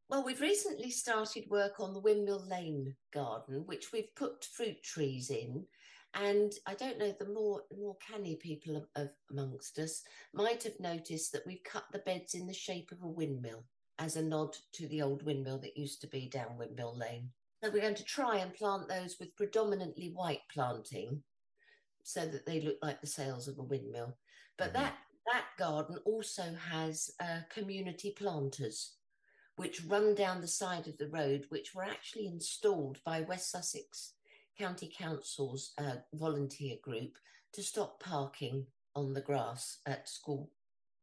Well, 0.09 0.23
we've 0.23 0.41
recently 0.41 0.89
started 0.89 1.49
work 1.49 1.79
on 1.79 1.93
the 1.93 1.99
Windmill 1.99 2.47
Lane 2.47 2.95
garden, 3.13 3.63
which 3.65 3.91
we've 3.91 4.13
put 4.15 4.45
fruit 4.45 4.81
trees 4.81 5.29
in. 5.29 5.65
And 6.19 6.51
I 6.65 6.73
don't 6.73 6.97
know, 6.97 7.13
the 7.17 7.29
more 7.29 7.63
more 7.79 7.95
canny 7.97 8.35
people 8.35 8.75
of, 8.75 8.87
of, 8.95 9.09
amongst 9.29 9.77
us 9.77 10.01
might 10.33 10.63
have 10.63 10.79
noticed 10.79 11.31
that 11.33 11.45
we've 11.45 11.63
cut 11.63 11.85
the 11.91 11.99
beds 11.99 12.33
in 12.33 12.47
the 12.47 12.53
shape 12.53 12.91
of 12.91 13.03
a 13.03 13.07
windmill 13.07 13.63
as 13.99 14.15
a 14.15 14.21
nod 14.21 14.55
to 14.73 14.87
the 14.87 15.01
old 15.01 15.23
windmill 15.23 15.59
that 15.59 15.77
used 15.77 16.01
to 16.01 16.07
be 16.07 16.27
down 16.27 16.57
Windmill 16.57 16.97
Lane. 16.97 17.29
So 17.63 17.71
we're 17.71 17.81
going 17.81 17.95
to 17.95 18.03
try 18.03 18.37
and 18.37 18.53
plant 18.53 18.87
those 18.87 19.17
with 19.19 19.35
predominantly 19.35 20.11
white 20.13 20.41
planting 20.51 21.23
so 22.03 22.25
that 22.25 22.45
they 22.45 22.61
look 22.61 22.77
like 22.81 23.01
the 23.01 23.07
sails 23.07 23.47
of 23.47 23.59
a 23.59 23.63
windmill. 23.63 24.17
But 24.57 24.73
mm-hmm. 24.73 24.83
that 24.83 24.97
that 25.31 25.45
garden 25.59 25.97
also 26.05 26.55
has 26.71 27.11
uh, 27.19 27.39
community 27.49 28.11
planters 28.17 28.93
which 29.57 29.83
run 29.85 30.15
down 30.15 30.39
the 30.39 30.47
side 30.47 30.87
of 30.87 30.97
the 30.97 31.09
road, 31.09 31.45
which 31.49 31.73
were 31.75 31.83
actually 31.83 32.27
installed 32.27 32.99
by 33.03 33.21
West 33.21 33.51
Sussex 33.51 34.13
County 34.57 34.91
Council's 34.95 35.73
uh, 35.77 35.95
volunteer 36.13 36.77
group 36.81 37.17
to 37.53 37.61
stop 37.61 37.99
parking 38.01 38.65
on 38.95 39.13
the 39.13 39.21
grass 39.21 39.79
at 39.85 40.09
school 40.09 40.51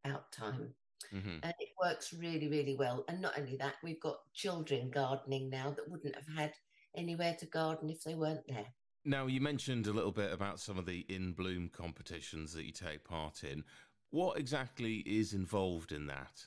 out 0.04 0.30
time. 0.32 0.74
Mm-hmm. 1.14 1.38
And 1.42 1.54
it 1.60 1.68
works 1.82 2.12
really, 2.12 2.48
really 2.48 2.76
well. 2.76 3.04
And 3.08 3.20
not 3.20 3.38
only 3.38 3.56
that, 3.56 3.74
we've 3.82 4.00
got 4.00 4.16
children 4.32 4.90
gardening 4.90 5.50
now 5.50 5.70
that 5.70 5.88
wouldn't 5.88 6.16
have 6.16 6.36
had 6.36 6.52
anywhere 6.96 7.36
to 7.38 7.46
garden 7.46 7.90
if 7.90 8.02
they 8.02 8.14
weren't 8.14 8.46
there. 8.48 8.66
Now, 9.04 9.26
you 9.26 9.40
mentioned 9.40 9.86
a 9.86 9.92
little 9.92 10.12
bit 10.12 10.32
about 10.32 10.60
some 10.60 10.78
of 10.78 10.86
the 10.86 11.04
in 11.08 11.32
bloom 11.32 11.70
competitions 11.72 12.52
that 12.54 12.64
you 12.64 12.72
take 12.72 13.04
part 13.04 13.44
in. 13.44 13.64
What 14.10 14.38
exactly 14.38 14.98
is 15.06 15.34
involved 15.34 15.92
in 15.92 16.06
that? 16.06 16.46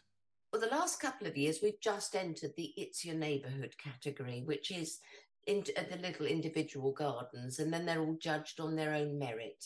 Well, 0.52 0.62
the 0.62 0.76
last 0.76 1.00
couple 1.00 1.28
of 1.28 1.38
years, 1.38 1.60
we've 1.62 1.80
just 1.82 2.15
entered 2.15 2.54
the 2.56 2.74
It's 2.78 3.06
Your 3.06 3.15
Neighbourhood 3.15 3.76
category, 3.78 4.41
which 4.46 4.72
is 4.72 5.00
in, 5.48 5.64
the 5.64 5.98
little 5.98 6.26
individual 6.26 6.92
gardens, 6.92 7.60
and 7.60 7.74
then 7.74 7.86
they're 7.86 8.02
all 8.02 8.18
judged 8.22 8.60
on 8.60 8.76
their 8.76 8.94
own 8.94 9.18
merit. 9.18 9.66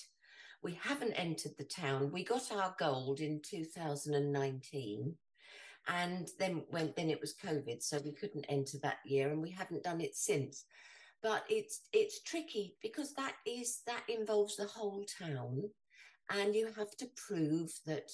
We 0.64 0.80
haven't 0.82 1.14
entered 1.14 1.54
the 1.58 1.64
town. 1.64 2.12
We 2.12 2.24
got 2.24 2.52
our 2.52 2.76
gold 2.80 3.20
in 3.20 3.42
2019, 3.44 5.16
and 5.88 6.30
then 6.40 6.64
when 6.70 6.94
then 6.96 7.10
it 7.10 7.20
was 7.20 7.36
COVID, 7.44 7.82
so 7.82 8.00
we 8.06 8.14
couldn't 8.14 8.46
enter 8.48 8.78
that 8.84 9.00
year, 9.04 9.32
and 9.32 9.42
we 9.42 9.50
haven't 9.50 9.84
done 9.84 10.02
it 10.02 10.16
since. 10.16 10.66
But 11.24 11.44
it's 11.50 11.82
it's 11.92 12.22
tricky 12.22 12.76
because 12.82 13.14
that 13.14 13.34
is 13.46 13.82
that 13.88 14.04
involves 14.08 14.56
the 14.58 14.68
whole 14.68 15.04
town, 15.20 15.64
and 16.30 16.56
you 16.56 16.68
have 16.78 16.96
to 16.98 17.10
prove 17.28 17.72
that 17.88 18.12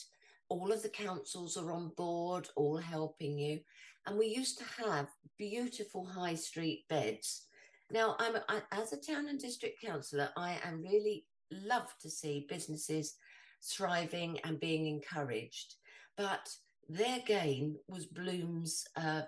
all 0.49 0.71
of 0.71 0.81
the 0.81 0.89
councils 0.89 1.57
are 1.57 1.71
on 1.73 1.91
board, 1.97 2.47
all 2.55 2.77
helping 2.77 3.37
you. 3.37 3.59
And 4.05 4.17
we 4.17 4.27
used 4.27 4.57
to 4.59 4.83
have 4.85 5.09
beautiful 5.37 6.05
high 6.05 6.35
street 6.35 6.85
beds. 6.87 7.46
Now, 7.89 8.15
I'm 8.19 8.35
I, 8.49 8.61
as 8.71 8.91
a 8.91 8.97
town 8.97 9.27
and 9.29 9.39
district 9.39 9.81
councillor, 9.81 10.29
I 10.35 10.59
am 10.63 10.81
really 10.81 11.25
love 11.51 11.93
to 12.01 12.09
see 12.09 12.45
businesses 12.49 13.15
thriving 13.63 14.39
and 14.43 14.59
being 14.59 14.87
encouraged. 14.87 15.75
But 16.17 16.49
their 16.89 17.19
gain 17.25 17.77
was 17.87 18.05
Bloom's, 18.05 18.85
uh, 18.95 19.23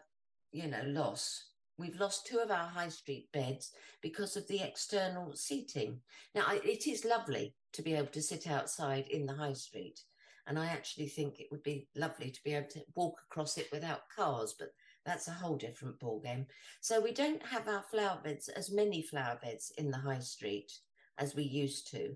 you 0.52 0.68
know, 0.68 0.84
loss. 0.86 1.46
We've 1.78 2.00
lost 2.00 2.28
two 2.28 2.40
of 2.40 2.52
our 2.52 2.68
high 2.68 2.90
street 2.90 3.30
beds 3.32 3.72
because 4.02 4.36
of 4.36 4.48
the 4.48 4.62
external 4.62 5.34
seating. 5.36 6.02
Now, 6.36 6.44
I, 6.46 6.60
it 6.66 6.88
is 6.88 7.06
lovely 7.06 7.56
to 7.74 7.82
be 7.82 7.94
able 7.94 8.08
to 8.08 8.22
sit 8.22 8.48
outside 8.48 9.08
in 9.08 9.26
the 9.26 9.36
high 9.36 9.54
street, 9.54 10.02
and 10.48 10.60
I 10.60 10.66
actually 10.66 11.08
think 11.08 11.40
it 11.40 11.48
would 11.52 11.64
be 11.64 11.88
lovely 11.96 12.32
to 12.32 12.44
be 12.44 12.54
able 12.54 12.70
to 12.72 12.82
walk 12.96 13.22
across 13.30 13.58
it 13.58 13.70
without 13.72 14.10
cars, 14.14 14.56
but 14.60 14.70
that's 15.10 15.28
a 15.28 15.32
whole 15.32 15.58
different 15.58 16.00
ballgame. 16.00 16.46
So 16.82 17.02
we 17.02 17.12
don't 17.12 17.44
have 17.44 17.68
our 17.68 17.84
flower 17.90 18.20
beds, 18.24 18.48
as 18.50 18.72
many 18.72 19.02
flower 19.02 19.40
beds 19.42 19.72
in 19.80 19.90
the 19.90 19.98
high 19.98 20.20
street 20.20 20.72
as 21.18 21.36
we 21.36 21.44
used 21.44 21.90
to. 21.92 22.16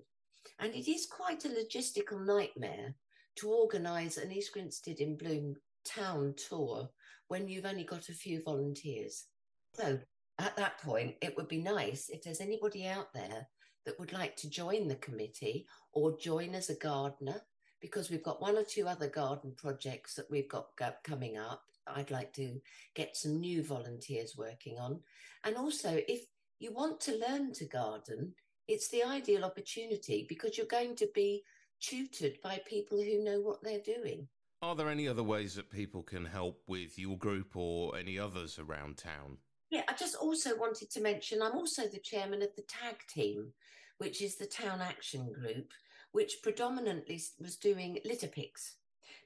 And 0.60 0.74
it 0.76 0.88
is 0.88 1.08
quite 1.08 1.44
a 1.46 1.50
logistical 1.50 2.24
nightmare 2.24 2.94
to 3.38 3.50
organise 3.50 4.18
an 4.18 4.32
East 4.32 4.54
Grinstead 4.54 5.00
in 5.00 5.18
Bloom 5.18 5.56
town 5.84 6.36
tour 6.48 6.88
when 7.30 7.48
you've 7.48 7.66
only 7.66 7.84
got 7.84 8.10
a 8.10 8.14
few 8.14 8.44
volunteers. 8.44 9.26
So 9.74 9.98
at 10.38 10.56
that 10.58 10.78
point, 10.80 11.16
it 11.22 11.36
would 11.36 11.48
be 11.48 11.62
nice 11.62 12.10
if 12.10 12.22
there's 12.22 12.42
anybody 12.42 12.88
out 12.88 13.12
there 13.14 13.48
that 13.86 14.00
would 14.00 14.14
like 14.14 14.36
to 14.38 14.50
join 14.50 14.88
the 14.88 14.96
committee 14.96 15.66
or 15.94 16.18
join 16.20 16.54
as 16.54 16.70
a 16.70 16.76
gardener 16.76 17.42
because 17.82 18.10
we've 18.10 18.24
got 18.24 18.42
one 18.42 18.56
or 18.56 18.64
two 18.64 18.88
other 18.88 19.10
garden 19.10 19.54
projects 19.58 20.14
that 20.14 20.30
we've 20.30 20.48
got 20.48 20.68
coming 21.04 21.38
up. 21.38 21.64
I'd 21.88 22.12
like 22.12 22.34
to 22.34 22.62
get 22.96 23.15
some 23.15 23.39
new 23.39 23.63
volunteers 23.63 24.36
working 24.38 24.78
on. 24.78 25.00
And 25.43 25.56
also, 25.56 26.00
if 26.08 26.26
you 26.60 26.74
want 26.74 27.00
to 27.02 27.19
learn 27.28 27.54
to 27.54 27.65
garden, 27.65 28.34
it's 28.67 28.89
the 28.89 29.04
ideal 29.04 29.43
opportunity 29.43 30.26
because 30.28 30.58
you're 30.58 30.67
going 30.67 30.96
to 30.98 31.08
be 31.13 31.43
tutored 31.82 32.38
by 32.41 32.62
people 32.65 32.98
who 32.98 33.24
know 33.24 33.39
what 33.41 33.62
they're 33.62 33.80
doing. 33.80 34.28
Are 34.62 34.76
there 34.76 34.89
any 34.89 35.08
other 35.08 35.24
ways 35.24 35.56
that 35.56 35.69
people 35.69 36.04
can 36.04 36.24
help 36.24 36.62
with 36.67 36.98
your 36.98 37.17
group 37.17 37.56
or 37.56 37.98
any 37.98 38.17
others 38.17 38.60
around 38.60 38.98
town? 38.98 39.38
Yeah, 39.69 39.82
I 39.89 39.93
just 39.93 40.15
also 40.15 40.58
wanted 40.58 40.89
to 40.91 41.02
mention 41.02 41.41
I'm 41.41 41.54
also 41.54 41.84
the 41.88 42.00
chairman 42.00 42.41
of 42.41 42.56
the 42.56 42.62
TAG 42.62 42.96
team, 43.10 43.52
which 43.98 44.22
is 44.22 44.38
the 44.38 44.46
Town 44.46 44.80
Action 44.80 45.34
Group 45.34 45.74
which 46.13 46.41
predominantly 46.41 47.22
was 47.39 47.58
doing 47.58 48.00
litter 48.06 48.28
picks. 48.28 48.78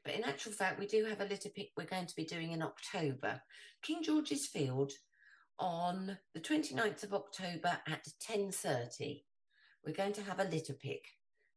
But 0.03 0.15
in 0.15 0.23
actual 0.23 0.51
fact, 0.51 0.79
we 0.79 0.87
do 0.87 1.05
have 1.05 1.21
a 1.21 1.25
litter 1.25 1.49
pick 1.49 1.69
we're 1.77 1.85
going 1.85 2.07
to 2.07 2.15
be 2.15 2.25
doing 2.25 2.51
in 2.51 2.61
October. 2.61 3.41
King 3.81 4.03
George's 4.03 4.47
Field 4.47 4.91
on 5.59 6.17
the 6.33 6.39
29th 6.39 7.03
of 7.03 7.13
October 7.13 7.79
at 7.87 8.07
10.30. 8.29 9.23
We're 9.85 9.93
going 9.93 10.13
to 10.13 10.23
have 10.23 10.39
a 10.39 10.45
litter 10.45 10.73
pick. 10.73 11.03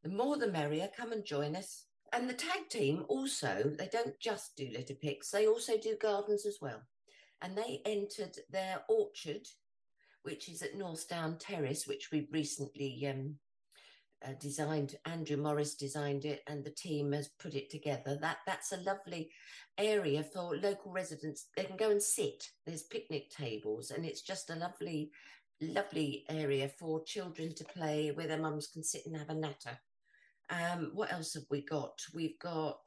The 0.02 0.10
more 0.10 0.36
the 0.36 0.50
merrier, 0.50 0.88
come 0.96 1.12
and 1.12 1.24
join 1.24 1.56
us. 1.56 1.84
And 2.12 2.28
the 2.28 2.34
tag 2.34 2.68
team 2.68 3.04
also, 3.08 3.72
they 3.78 3.88
don't 3.92 4.18
just 4.18 4.56
do 4.56 4.68
litter 4.72 4.94
picks, 4.94 5.30
they 5.30 5.46
also 5.46 5.76
do 5.76 5.96
gardens 6.00 6.46
as 6.46 6.58
well. 6.60 6.82
And 7.42 7.56
they 7.56 7.82
entered 7.84 8.36
their 8.50 8.82
orchard, 8.88 9.46
which 10.22 10.48
is 10.48 10.62
at 10.62 10.76
Northdown 10.76 11.38
Terrace, 11.38 11.86
which 11.86 12.10
we 12.10 12.28
recently 12.32 13.06
um, 13.06 13.36
uh, 14.26 14.32
designed 14.40 14.96
Andrew 15.06 15.36
Morris 15.36 15.74
designed 15.74 16.24
it 16.24 16.42
and 16.46 16.64
the 16.64 16.70
team 16.70 17.12
has 17.12 17.28
put 17.38 17.54
it 17.54 17.70
together. 17.70 18.18
That 18.20 18.38
that's 18.46 18.72
a 18.72 18.78
lovely 18.78 19.30
area 19.78 20.22
for 20.22 20.56
local 20.56 20.92
residents. 20.92 21.46
They 21.56 21.64
can 21.64 21.76
go 21.76 21.90
and 21.90 22.02
sit. 22.02 22.44
There's 22.66 22.82
picnic 22.82 23.30
tables 23.30 23.90
and 23.90 24.04
it's 24.04 24.22
just 24.22 24.50
a 24.50 24.56
lovely 24.56 25.10
lovely 25.62 26.24
area 26.30 26.70
for 26.78 27.04
children 27.04 27.54
to 27.54 27.64
play 27.64 28.10
where 28.12 28.26
their 28.26 28.38
mums 28.38 28.68
can 28.68 28.82
sit 28.82 29.02
and 29.06 29.16
have 29.16 29.28
a 29.28 29.34
natter. 29.34 29.78
Um, 30.48 30.90
what 30.94 31.12
else 31.12 31.34
have 31.34 31.44
we 31.50 31.62
got? 31.62 32.00
We've 32.14 32.38
got 32.38 32.80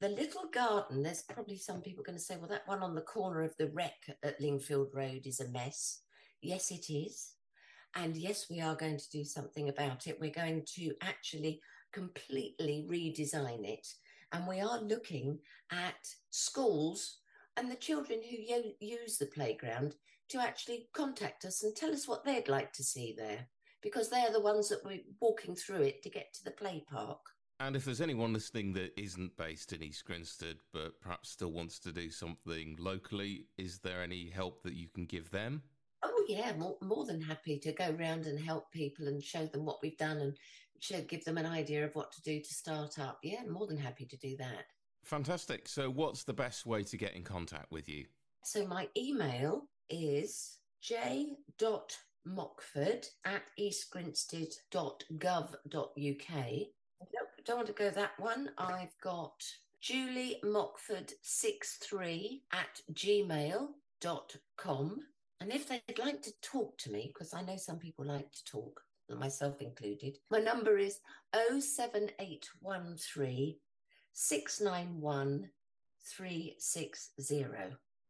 the 0.00 0.08
little 0.08 0.48
garden. 0.52 1.02
There's 1.02 1.22
probably 1.22 1.56
some 1.56 1.80
people 1.80 2.04
going 2.04 2.18
to 2.18 2.24
say 2.24 2.36
well 2.36 2.48
that 2.48 2.66
one 2.66 2.82
on 2.82 2.94
the 2.94 3.00
corner 3.00 3.42
of 3.42 3.56
the 3.58 3.70
wreck 3.70 4.10
at 4.22 4.40
lingfield 4.40 4.88
road 4.92 5.22
is 5.24 5.40
a 5.40 5.48
mess. 5.48 6.00
Yes 6.42 6.70
it 6.70 6.92
is 6.92 7.35
and 7.96 8.16
yes, 8.16 8.46
we 8.48 8.60
are 8.60 8.76
going 8.76 8.98
to 8.98 9.10
do 9.10 9.24
something 9.24 9.68
about 9.68 10.06
it. 10.06 10.18
We're 10.20 10.30
going 10.30 10.64
to 10.76 10.92
actually 11.02 11.60
completely 11.92 12.86
redesign 12.88 13.64
it. 13.64 13.86
And 14.32 14.46
we 14.46 14.60
are 14.60 14.80
looking 14.80 15.38
at 15.72 15.94
schools 16.30 17.18
and 17.56 17.70
the 17.70 17.76
children 17.76 18.20
who 18.22 18.86
use 18.86 19.16
the 19.16 19.26
playground 19.26 19.94
to 20.28 20.38
actually 20.38 20.88
contact 20.92 21.44
us 21.44 21.62
and 21.62 21.74
tell 21.74 21.92
us 21.92 22.06
what 22.06 22.24
they'd 22.24 22.48
like 22.48 22.72
to 22.74 22.84
see 22.84 23.14
there, 23.16 23.46
because 23.82 24.10
they're 24.10 24.32
the 24.32 24.40
ones 24.40 24.68
that 24.68 24.84
we're 24.84 25.00
walking 25.20 25.56
through 25.56 25.82
it 25.82 26.02
to 26.02 26.10
get 26.10 26.34
to 26.34 26.44
the 26.44 26.50
play 26.50 26.84
park. 26.90 27.20
And 27.60 27.74
if 27.74 27.86
there's 27.86 28.02
anyone 28.02 28.34
listening 28.34 28.74
that 28.74 28.92
isn't 29.00 29.36
based 29.38 29.72
in 29.72 29.82
East 29.82 30.04
Grinstead 30.04 30.56
but 30.74 31.00
perhaps 31.00 31.30
still 31.30 31.52
wants 31.52 31.78
to 31.80 31.92
do 31.92 32.10
something 32.10 32.76
locally, 32.78 33.46
is 33.56 33.78
there 33.78 34.02
any 34.02 34.28
help 34.28 34.62
that 34.64 34.74
you 34.74 34.88
can 34.94 35.06
give 35.06 35.30
them? 35.30 35.62
Yeah, 36.28 36.54
more, 36.56 36.76
more 36.82 37.06
than 37.06 37.20
happy 37.20 37.58
to 37.60 37.72
go 37.72 37.94
around 37.98 38.26
and 38.26 38.38
help 38.38 38.70
people 38.72 39.08
and 39.08 39.22
show 39.22 39.46
them 39.46 39.64
what 39.64 39.78
we've 39.82 39.98
done 39.98 40.18
and 40.18 40.36
show, 40.80 41.00
give 41.02 41.24
them 41.24 41.38
an 41.38 41.46
idea 41.46 41.84
of 41.84 41.94
what 41.94 42.12
to 42.12 42.22
do 42.22 42.40
to 42.40 42.54
start 42.54 42.98
up. 42.98 43.18
Yeah, 43.22 43.42
more 43.48 43.66
than 43.66 43.78
happy 43.78 44.06
to 44.06 44.16
do 44.16 44.36
that. 44.38 44.66
Fantastic. 45.04 45.68
So, 45.68 45.88
what's 45.88 46.24
the 46.24 46.32
best 46.32 46.66
way 46.66 46.82
to 46.82 46.96
get 46.96 47.14
in 47.14 47.22
contact 47.22 47.70
with 47.70 47.88
you? 47.88 48.06
So, 48.44 48.66
my 48.66 48.88
email 48.96 49.68
is 49.88 50.58
j.morris 50.80 51.96
Mockford 52.26 53.06
at 53.24 53.42
eastgrinstead.gov.uk. 53.58 56.44
Nope, 57.00 57.28
don't 57.44 57.56
want 57.56 57.66
to 57.68 57.72
go 57.72 57.90
that 57.90 58.18
one. 58.18 58.50
I've 58.58 58.94
got 59.02 59.42
Julie 59.80 60.40
Mockford63 60.44 62.42
at 62.52 62.82
gmail.com. 62.92 63.70
And 65.40 65.52
if 65.52 65.68
they'd 65.68 65.98
like 65.98 66.22
to 66.22 66.32
talk 66.40 66.78
to 66.78 66.90
me, 66.90 67.12
because 67.12 67.34
I 67.34 67.42
know 67.42 67.56
some 67.56 67.78
people 67.78 68.06
like 68.06 68.32
to 68.32 68.44
talk, 68.44 68.80
myself 69.08 69.60
included, 69.60 70.18
my 70.30 70.40
number 70.40 70.78
is 70.78 70.98
07813 71.32 73.56
691 74.12 75.50
360. 76.16 77.46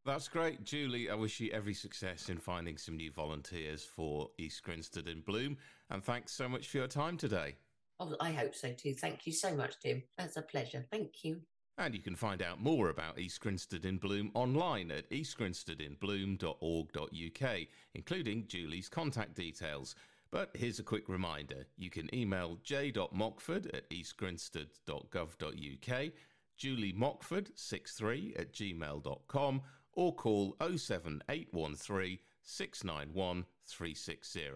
That's 0.05 0.29
great, 0.29 0.62
Julie. 0.62 1.11
I 1.11 1.15
wish 1.15 1.41
you 1.41 1.51
every 1.51 1.75
success 1.75 2.29
in 2.29 2.39
finding 2.39 2.79
some 2.79 2.97
new 2.97 3.11
volunteers 3.11 3.85
for 3.85 4.31
East 4.39 4.62
Grinstead 4.62 5.09
in 5.09 5.23
Bloom. 5.23 5.57
And 5.91 6.05
thanks 6.05 6.33
so 6.33 6.49
much 6.49 6.69
for 6.69 6.77
your 6.77 6.87
time 6.87 7.17
today. 7.17 7.57
Oh, 7.99 8.15
I 8.21 8.31
hope 8.31 8.55
so 8.55 8.73
too. 8.73 8.95
Thank 8.95 9.27
you 9.27 9.33
so 9.33 9.57
much, 9.57 9.81
Tim. 9.81 10.05
That's 10.17 10.37
a 10.37 10.43
pleasure. 10.43 10.87
Thank 10.93 11.25
you. 11.25 11.41
And 11.79 11.95
you 11.95 12.01
can 12.01 12.17
find 12.17 12.41
out 12.41 12.59
more 12.59 12.89
about 12.89 13.19
East 13.19 13.39
Grinstead 13.41 13.85
in 13.85 13.99
Bloom 13.99 14.31
online 14.33 14.91
at 14.91 15.11
eastgrinsteadinbloom.org.uk, 15.11 17.59
including 17.95 18.47
Julie's 18.47 18.89
contact 18.89 19.35
details. 19.35 19.95
But 20.31 20.53
here's 20.55 20.79
a 20.79 20.83
quick 20.83 21.07
reminder 21.09 21.67
you 21.77 21.91
can 21.91 22.09
email 22.15 22.57
j.mockford 22.62 23.67
at 23.75 23.91
eastgrinstead.gov.uk, 23.91 26.12
Julie 26.57 26.95
Mockford63 26.95 28.41
at 28.41 28.55
gmail.com, 28.55 29.61
or 29.93 30.15
call 30.15 30.57
07813 30.61 32.19
691 32.43 33.45
360. 33.67 34.49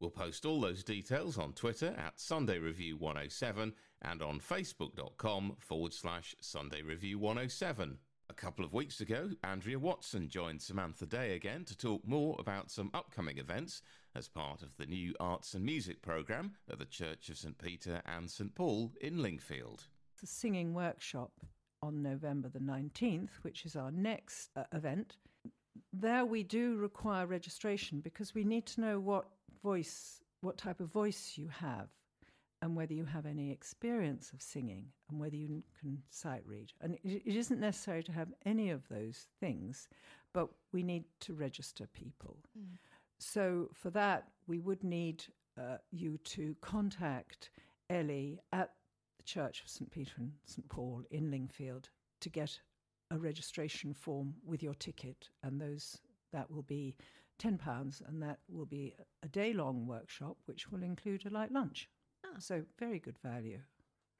We'll 0.00 0.10
post 0.10 0.44
all 0.44 0.60
those 0.60 0.84
details 0.84 1.38
on 1.38 1.52
Twitter 1.52 1.94
at 1.96 2.20
Sunday 2.20 2.58
Review 2.58 2.96
107 2.96 3.74
and 4.02 4.22
on 4.22 4.40
facebook.com 4.40 5.56
forward 5.58 5.92
slash 5.92 6.34
Sunday 6.40 6.82
Review 6.82 7.18
107. 7.18 7.98
A 8.30 8.34
couple 8.34 8.64
of 8.64 8.74
weeks 8.74 9.00
ago, 9.00 9.30
Andrea 9.42 9.78
Watson 9.78 10.28
joined 10.28 10.60
Samantha 10.60 11.06
Day 11.06 11.34
again 11.34 11.64
to 11.64 11.76
talk 11.76 12.06
more 12.06 12.36
about 12.38 12.70
some 12.70 12.90
upcoming 12.92 13.38
events 13.38 13.80
as 14.14 14.28
part 14.28 14.62
of 14.62 14.76
the 14.76 14.86
new 14.86 15.14
Arts 15.18 15.54
and 15.54 15.64
Music 15.64 16.02
programme 16.02 16.52
at 16.70 16.78
the 16.78 16.84
Church 16.84 17.30
of 17.30 17.38
St 17.38 17.56
Peter 17.56 18.02
and 18.04 18.30
St 18.30 18.54
Paul 18.54 18.92
in 19.00 19.18
Lingfield. 19.18 19.86
The 20.20 20.26
singing 20.26 20.74
workshop 20.74 21.32
on 21.82 22.02
November 22.02 22.48
the 22.48 22.58
19th, 22.58 23.30
which 23.42 23.64
is 23.64 23.76
our 23.76 23.90
next 23.90 24.50
uh, 24.56 24.64
event. 24.72 25.16
There 25.92 26.26
we 26.26 26.42
do 26.42 26.76
require 26.76 27.26
registration 27.26 28.00
because 28.00 28.34
we 28.34 28.44
need 28.44 28.66
to 28.66 28.80
know 28.80 29.00
what 29.00 29.26
voice, 29.62 30.20
what 30.40 30.58
type 30.58 30.80
of 30.80 30.92
voice 30.92 31.34
you 31.36 31.48
have, 31.48 31.88
and 32.62 32.76
whether 32.76 32.92
you 32.92 33.04
have 33.04 33.26
any 33.26 33.50
experience 33.50 34.32
of 34.32 34.42
singing, 34.42 34.86
and 35.10 35.20
whether 35.20 35.36
you 35.36 35.62
can 35.80 36.02
sight 36.10 36.42
read. 36.44 36.72
And 36.80 36.94
it, 36.94 37.22
it 37.24 37.36
isn't 37.36 37.60
necessary 37.60 38.02
to 38.04 38.12
have 38.12 38.28
any 38.44 38.70
of 38.70 38.88
those 38.88 39.26
things, 39.40 39.88
but 40.34 40.48
we 40.72 40.82
need 40.82 41.04
to 41.20 41.34
register 41.34 41.86
people. 41.92 42.36
Mm. 42.58 42.76
So 43.18 43.68
for 43.72 43.90
that, 43.90 44.28
we 44.46 44.58
would 44.58 44.82
need 44.84 45.24
uh, 45.58 45.78
you 45.90 46.18
to 46.18 46.54
contact 46.60 47.50
Ellie 47.90 48.38
at 48.52 48.70
the 49.18 49.24
Church 49.24 49.62
of 49.62 49.68
St. 49.68 49.90
Peter 49.90 50.12
and 50.18 50.32
St. 50.44 50.68
Paul 50.68 51.02
in 51.10 51.30
Lingfield 51.30 51.88
to 52.20 52.28
get 52.28 52.58
a 53.10 53.18
registration 53.18 53.94
form 53.94 54.34
with 54.44 54.62
your 54.62 54.74
ticket, 54.74 55.30
and 55.42 55.60
those 55.60 55.98
that 56.32 56.50
will 56.50 56.62
be 56.62 56.96
£10, 57.40 58.02
and 58.06 58.22
that 58.22 58.38
will 58.48 58.66
be 58.66 58.94
a 59.22 59.28
day 59.28 59.52
long 59.52 59.86
workshop, 59.86 60.36
which 60.46 60.70
will 60.70 60.82
include 60.82 61.24
a 61.24 61.30
light 61.30 61.52
lunch. 61.52 61.88
So, 62.40 62.62
very 62.78 62.98
good 62.98 63.18
value. 63.18 63.60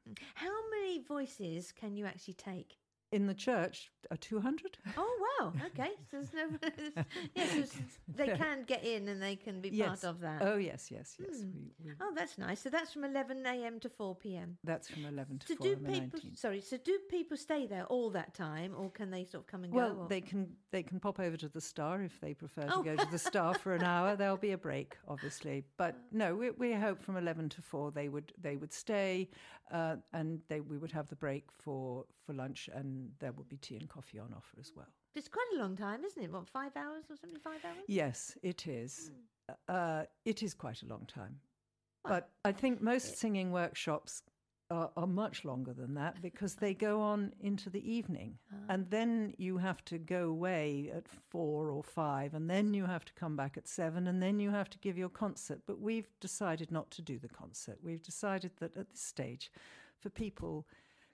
Mm. 0.09 0.19
How 0.35 0.71
many 0.71 1.01
voices 1.01 1.73
can 1.73 1.97
you 1.97 2.07
actually 2.07 2.35
take? 2.35 2.79
In 3.13 3.27
the 3.27 3.35
church 3.35 3.91
are 4.11 4.17
200 4.17 4.79
oh 4.97 5.29
wow. 5.41 5.53
Okay. 5.67 5.91
So 6.11 6.19
there's 6.19 6.33
no 6.33 6.71
yes 7.35 7.71
they 8.09 8.29
can 8.29 8.65
get 8.67 8.85
in 8.85 9.09
and 9.09 9.23
they 9.23 9.37
can 9.37 9.61
be 9.61 9.71
yes. 9.71 9.89
part 9.89 10.05
of 10.05 10.21
that. 10.21 10.43
Oh 10.43 10.57
yes 10.57 10.91
yes 10.91 11.17
yes. 11.19 11.41
Mm. 11.41 11.53
we, 11.55 11.91
we, 11.91 11.93
oh 12.01 12.13
that's 12.15 12.39
nice. 12.39 12.61
So 12.61 12.71
that's 12.71 12.93
from 12.93 13.05
11 13.05 13.45
a.m 13.45 13.81
to 13.81 13.89
4 13.89 14.15
p.m 14.17 14.59
that's 14.65 14.89
from 14.89 15.05
11 15.07 15.41
to 15.41 15.47
so 15.49 15.55
4 15.57 15.67
do 15.67 15.77
people 15.77 16.21
sorry 16.35 16.61
so 16.61 16.77
do 16.79 16.99
people 17.11 17.37
stay 17.37 17.67
there 17.67 17.85
all 17.87 18.11
that 18.11 18.35
time 18.35 18.75
or 18.77 18.91
can 18.91 19.11
they 19.11 19.25
sort 19.25 19.45
of 19.45 19.47
come 19.47 19.65
and 19.65 19.73
well, 19.73 19.91
go 19.91 19.95
well 20.01 20.09
they 20.09 20.21
can 20.21 20.49
they 20.71 20.83
can 20.83 21.01
pop 21.01 21.21
over 21.21 21.37
to 21.37 21.49
the 21.49 21.61
star 21.61 22.03
if 22.03 22.21
they 22.21 22.35
prefer 22.35 22.67
oh. 22.71 22.83
to 22.83 22.97
go 22.97 22.97
to 22.97 23.11
the 23.11 23.19
star 23.19 23.55
for 23.55 23.75
an 23.75 23.83
hour. 23.83 24.17
There'll 24.19 24.37
be 24.37 24.53
a 24.53 24.59
break 24.59 24.97
obviously. 25.07 25.65
But 25.77 25.95
uh. 25.95 25.99
no 26.13 26.35
we, 26.35 26.51
we 26.51 26.73
hope 26.73 27.03
from 27.03 27.17
11 27.17 27.51
to 27.51 27.63
4 27.63 27.91
they 27.91 28.09
would 28.09 28.33
they 28.41 28.57
would 28.57 28.73
stay 28.73 29.29
uh, 29.73 29.97
and 30.13 30.41
they 30.49 30.61
we 30.61 30.79
would 30.79 30.93
have 30.93 31.09
the 31.09 31.17
break 31.17 31.45
for 31.59 32.05
for 32.27 32.33
lunch 32.33 32.69
and 32.75 32.98
there 33.19 33.33
would 33.33 33.49
be 33.49 33.57
tea 33.57 33.77
and 33.77 33.89
coffee 33.89 34.19
on 34.19 34.33
offer 34.37 34.57
as 34.61 34.73
well. 34.75 34.89
It's 35.15 35.29
quite 35.29 35.49
a 35.55 35.59
long 35.59 35.77
time, 35.77 36.05
isn't 36.05 36.23
it? 36.23 36.33
What, 36.33 36.49
five 36.49 36.77
hours 36.77 37.05
or 37.11 37.17
something? 37.17 37.41
Five 37.43 37.65
hours? 37.65 37.85
Yes, 37.87 38.37
it 38.43 38.67
is. 38.67 39.11
Mm. 39.49 39.55
Uh, 39.69 40.05
it 40.25 40.43
is 40.43 40.55
quite 40.55 40.83
a 40.83 40.87
long 40.87 41.07
time. 41.07 41.41
Well, 42.05 42.15
but 42.15 42.31
I 42.45 42.53
think 42.53 42.81
most 42.81 43.19
singing 43.19 43.51
workshops 43.51 44.23
are, 44.71 44.91
are, 44.97 45.07
much 45.07 45.45
longer 45.45 45.73
than 45.73 45.95
that 45.95 46.21
because 46.23 46.57
they 46.57 46.75
go 46.75 47.01
on 47.01 47.33
into 47.41 47.71
the 47.71 47.91
evening. 47.91 48.39
Ah. 48.53 48.57
And 48.69 48.91
then 48.91 49.35
you 49.39 49.59
have 49.59 49.85
to 49.87 49.99
go 49.99 50.29
away 50.29 50.93
at 50.95 51.09
four 51.31 51.71
or 51.71 51.83
five, 51.83 52.35
and 52.35 52.49
then 52.49 52.75
you 52.75 52.85
have 52.87 53.05
to 53.07 53.13
come 53.15 53.37
back 53.37 53.57
at 53.57 53.67
seven, 53.67 54.07
and 54.07 54.23
then 54.23 54.39
you 54.39 54.51
have 54.51 54.71
to 54.71 54.79
give 54.79 54.99
your 54.99 55.09
concert. 55.09 55.61
But 55.67 55.81
we've 55.81 56.09
decided 56.21 56.71
not 56.71 56.91
to 56.93 57.03
do 57.03 57.19
the 57.19 57.29
concert. 57.29 57.79
We've 57.83 58.03
decided 58.03 58.53
that 58.61 58.77
at 58.77 58.91
this 58.91 59.03
stage, 59.03 59.51
for 59.99 60.11
people 60.11 60.67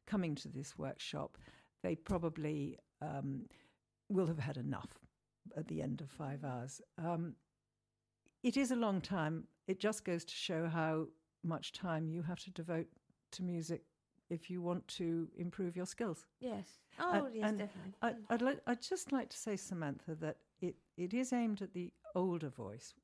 coming 0.06 0.34
to 0.36 0.48
this 0.48 0.76
workshop, 0.76 1.38
they 1.84 1.94
probably 1.94 2.78
um, 3.02 3.42
will 4.08 4.26
have 4.26 4.38
had 4.38 4.56
enough 4.56 4.98
at 5.56 5.68
the 5.68 5.82
end 5.82 6.00
of 6.00 6.10
five 6.10 6.42
hours. 6.42 6.80
Um, 6.98 7.34
it 8.42 8.56
is 8.56 8.70
a 8.70 8.76
long 8.76 9.02
time. 9.02 9.44
It 9.68 9.78
just 9.80 10.02
goes 10.04 10.24
to 10.24 10.34
show 10.34 10.66
how 10.66 11.08
much 11.44 11.72
time 11.72 12.08
you 12.08 12.22
have 12.22 12.40
to 12.40 12.50
devote 12.50 12.86
to 13.32 13.42
music 13.42 13.82
if 14.30 14.48
you 14.48 14.62
want 14.62 14.88
to 14.88 15.28
improve 15.36 15.76
your 15.76 15.84
skills. 15.84 16.24
Yes. 16.40 16.80
Oh, 16.98 17.26
and, 17.26 17.34
yes, 17.34 17.48
and 17.48 17.58
definitely. 17.58 17.92
I, 18.00 18.14
I'd, 18.30 18.42
li- 18.42 18.60
I'd 18.66 18.82
just 18.82 19.12
like 19.12 19.28
to 19.28 19.36
say, 19.36 19.54
Samantha, 19.56 20.14
that 20.22 20.38
it, 20.62 20.76
it 20.96 21.12
is 21.12 21.34
aimed 21.34 21.60
at 21.60 21.74
the 21.74 21.92
older 22.14 22.48
voice, 22.48 22.94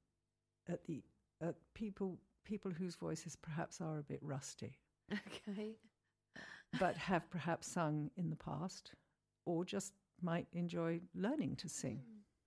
at 0.69 0.85
the 0.87 1.03
at 1.43 1.55
people 1.75 2.19
people 2.45 2.71
whose 2.71 2.97
voices 2.97 3.37
perhaps 3.37 3.81
are 3.81 3.99
a 3.99 4.03
bit 4.03 4.21
rusty. 4.23 4.79
Okay 5.13 5.75
but 6.79 6.97
have 6.97 7.29
perhaps 7.31 7.67
sung 7.67 8.11
in 8.17 8.31
the 8.31 8.37
past 8.37 8.93
or 9.45 9.65
just 9.65 9.95
might 10.23 10.47
enjoy 10.53 11.01
learning 11.15 11.57
to 11.57 11.69
sing. 11.69 12.01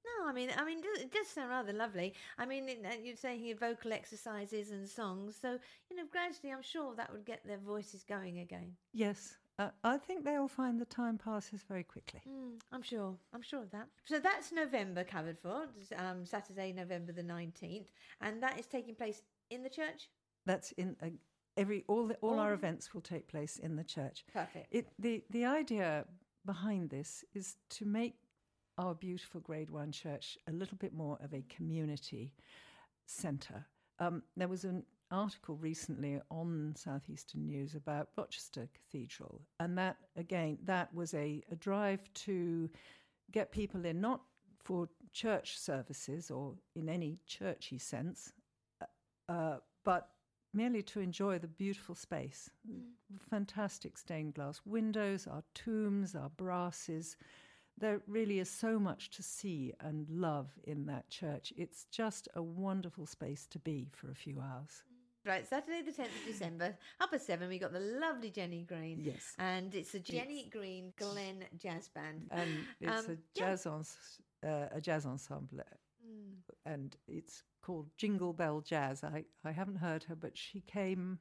No, 0.06 0.30
I 0.30 0.34
mean, 0.34 0.50
I 0.58 0.64
mean, 0.64 0.80
it 0.98 1.12
does 1.12 1.28
sound 1.28 1.50
rather 1.50 1.74
lovely. 1.74 2.14
I 2.38 2.46
mean, 2.46 2.70
uh, 2.70 2.90
you're 3.02 3.16
saying 3.16 3.56
vocal 3.60 3.94
exercises 3.94 4.72
and 4.72 4.88
songs, 4.88 5.38
so 5.42 5.58
you 5.90 5.96
know, 5.96 6.04
gradually, 6.12 6.54
I'm 6.54 6.62
sure 6.62 6.94
that 6.96 7.12
would 7.12 7.26
get 7.26 7.46
their 7.46 7.58
voices 7.58 8.04
going 8.04 8.40
again. 8.40 8.74
Yes, 8.94 9.38
uh, 9.60 9.70
I 9.84 9.98
think 9.98 10.26
they'll 10.26 10.48
find 10.48 10.80
the 10.80 10.86
time 10.86 11.18
passes 11.18 11.62
very 11.68 11.84
quickly. 11.84 12.22
Mm, 12.28 12.60
I'm 12.72 12.82
sure. 12.82 13.16
I'm 13.34 13.42
sure 13.42 13.62
of 13.62 13.72
that. 13.72 13.88
So 14.06 14.20
that's 14.20 14.52
November 14.52 15.04
covered 15.04 15.38
for 15.40 15.68
um, 15.98 16.26
Saturday, 16.26 16.74
November 16.74 17.12
the 17.12 17.24
19th, 17.24 17.88
and 18.22 18.42
that 18.42 18.60
is 18.60 18.66
taking 18.66 18.96
place 18.96 19.22
in 19.52 19.62
the 19.64 19.70
church. 19.70 20.10
That's 20.46 20.72
in 20.74 20.96
uh, 21.02 21.08
every 21.58 21.84
all 21.88 22.08
the, 22.08 22.16
all 22.16 22.40
our 22.40 22.54
events 22.54 22.94
will 22.94 23.02
take 23.02 23.28
place 23.28 23.58
in 23.58 23.76
the 23.76 23.84
church. 23.84 24.26
Perfect. 24.34 24.68
It, 24.72 24.88
the 25.00 25.24
the 25.30 25.46
idea 25.46 26.06
behind 26.46 26.90
this 26.90 27.24
is 27.34 27.58
to 27.70 27.86
make 27.86 28.16
our 28.78 28.96
beautiful 28.96 29.42
Grade 29.42 29.70
One 29.70 29.92
church 29.92 30.38
a 30.48 30.52
little 30.52 30.78
bit 30.78 30.94
more 30.94 31.18
of 31.24 31.34
a 31.34 31.44
community 31.50 32.34
centre. 33.06 33.66
Um, 34.00 34.24
there 34.36 34.48
was 34.48 34.64
an 34.64 34.84
article 35.12 35.56
recently 35.58 36.20
on 36.32 36.74
Southeastern 36.76 37.46
News 37.46 37.76
about 37.76 38.10
Rochester 38.18 38.68
Cathedral, 38.74 39.42
and 39.60 39.78
that 39.78 39.98
again 40.16 40.58
that 40.64 40.94
was 40.94 41.14
a, 41.14 41.44
a 41.52 41.56
drive 41.56 42.02
to 42.14 42.70
get 43.32 43.52
people 43.52 43.86
in 43.86 44.02
not 44.02 44.22
for 44.64 44.88
church 45.12 45.60
services 45.60 46.32
or 46.32 46.56
in 46.76 46.90
any 46.90 47.20
churchy 47.28 47.78
sense, 47.78 48.34
uh, 48.82 49.32
uh 49.32 49.58
but 49.84 50.10
merely 50.54 50.82
to 50.84 51.00
enjoy 51.00 51.40
the 51.40 51.48
beautiful 51.48 51.96
space. 51.96 52.50
Mm. 52.70 52.84
Fantastic 53.30 53.98
stained 53.98 54.36
glass 54.36 54.62
windows, 54.66 55.28
our 55.28 55.44
tombs, 55.54 56.16
our 56.16 56.30
brasses. 56.30 57.18
There 57.78 58.02
really 58.08 58.40
is 58.40 58.50
so 58.50 58.78
much 58.80 59.10
to 59.12 59.24
see 59.24 59.74
and 59.80 60.08
love 60.10 60.52
in 60.64 60.86
that 60.86 61.10
church. 61.10 61.52
It's 61.58 61.86
just 61.92 62.28
a 62.36 62.42
wonderful 62.42 63.06
space 63.06 63.48
to 63.48 63.60
be 63.60 63.90
for 63.94 64.12
a 64.12 64.16
few 64.16 64.40
hours. 64.40 64.84
Right, 65.26 65.48
Saturday 65.48 65.82
the 65.82 65.92
10th 65.92 66.08
of 66.08 66.26
December, 66.28 66.76
up 67.00 67.14
at 67.14 67.22
7, 67.22 67.48
we 67.48 67.58
got 67.58 67.72
the 67.72 67.80
lovely 67.80 68.30
Jenny 68.30 68.64
Green. 68.64 69.00
Yes. 69.02 69.34
And 69.40 69.74
it's 69.74 69.94
the 69.94 70.00
Jenny 70.00 70.50
Green 70.52 70.92
Glen 70.98 71.46
Jazz 71.58 71.88
Band. 71.88 72.28
And 72.30 72.50
it's 72.82 73.08
um, 73.08 73.12
a 73.14 73.40
jazz 73.40 73.66
yeah. 74.44 74.50
uh, 74.50 74.68
a 74.76 74.82
jazz 74.82 75.06
ensemble 75.06 75.60
mm. 76.06 76.34
And 76.66 76.96
it's 77.08 77.44
called 77.62 77.88
Jingle 77.98 78.34
Bell 78.34 78.62
Jazz. 78.62 79.04
I, 79.04 79.26
I 79.44 79.52
haven't 79.52 79.78
heard 79.78 80.04
her, 80.06 80.16
but 80.16 80.38
she 80.38 80.62
came 80.62 81.20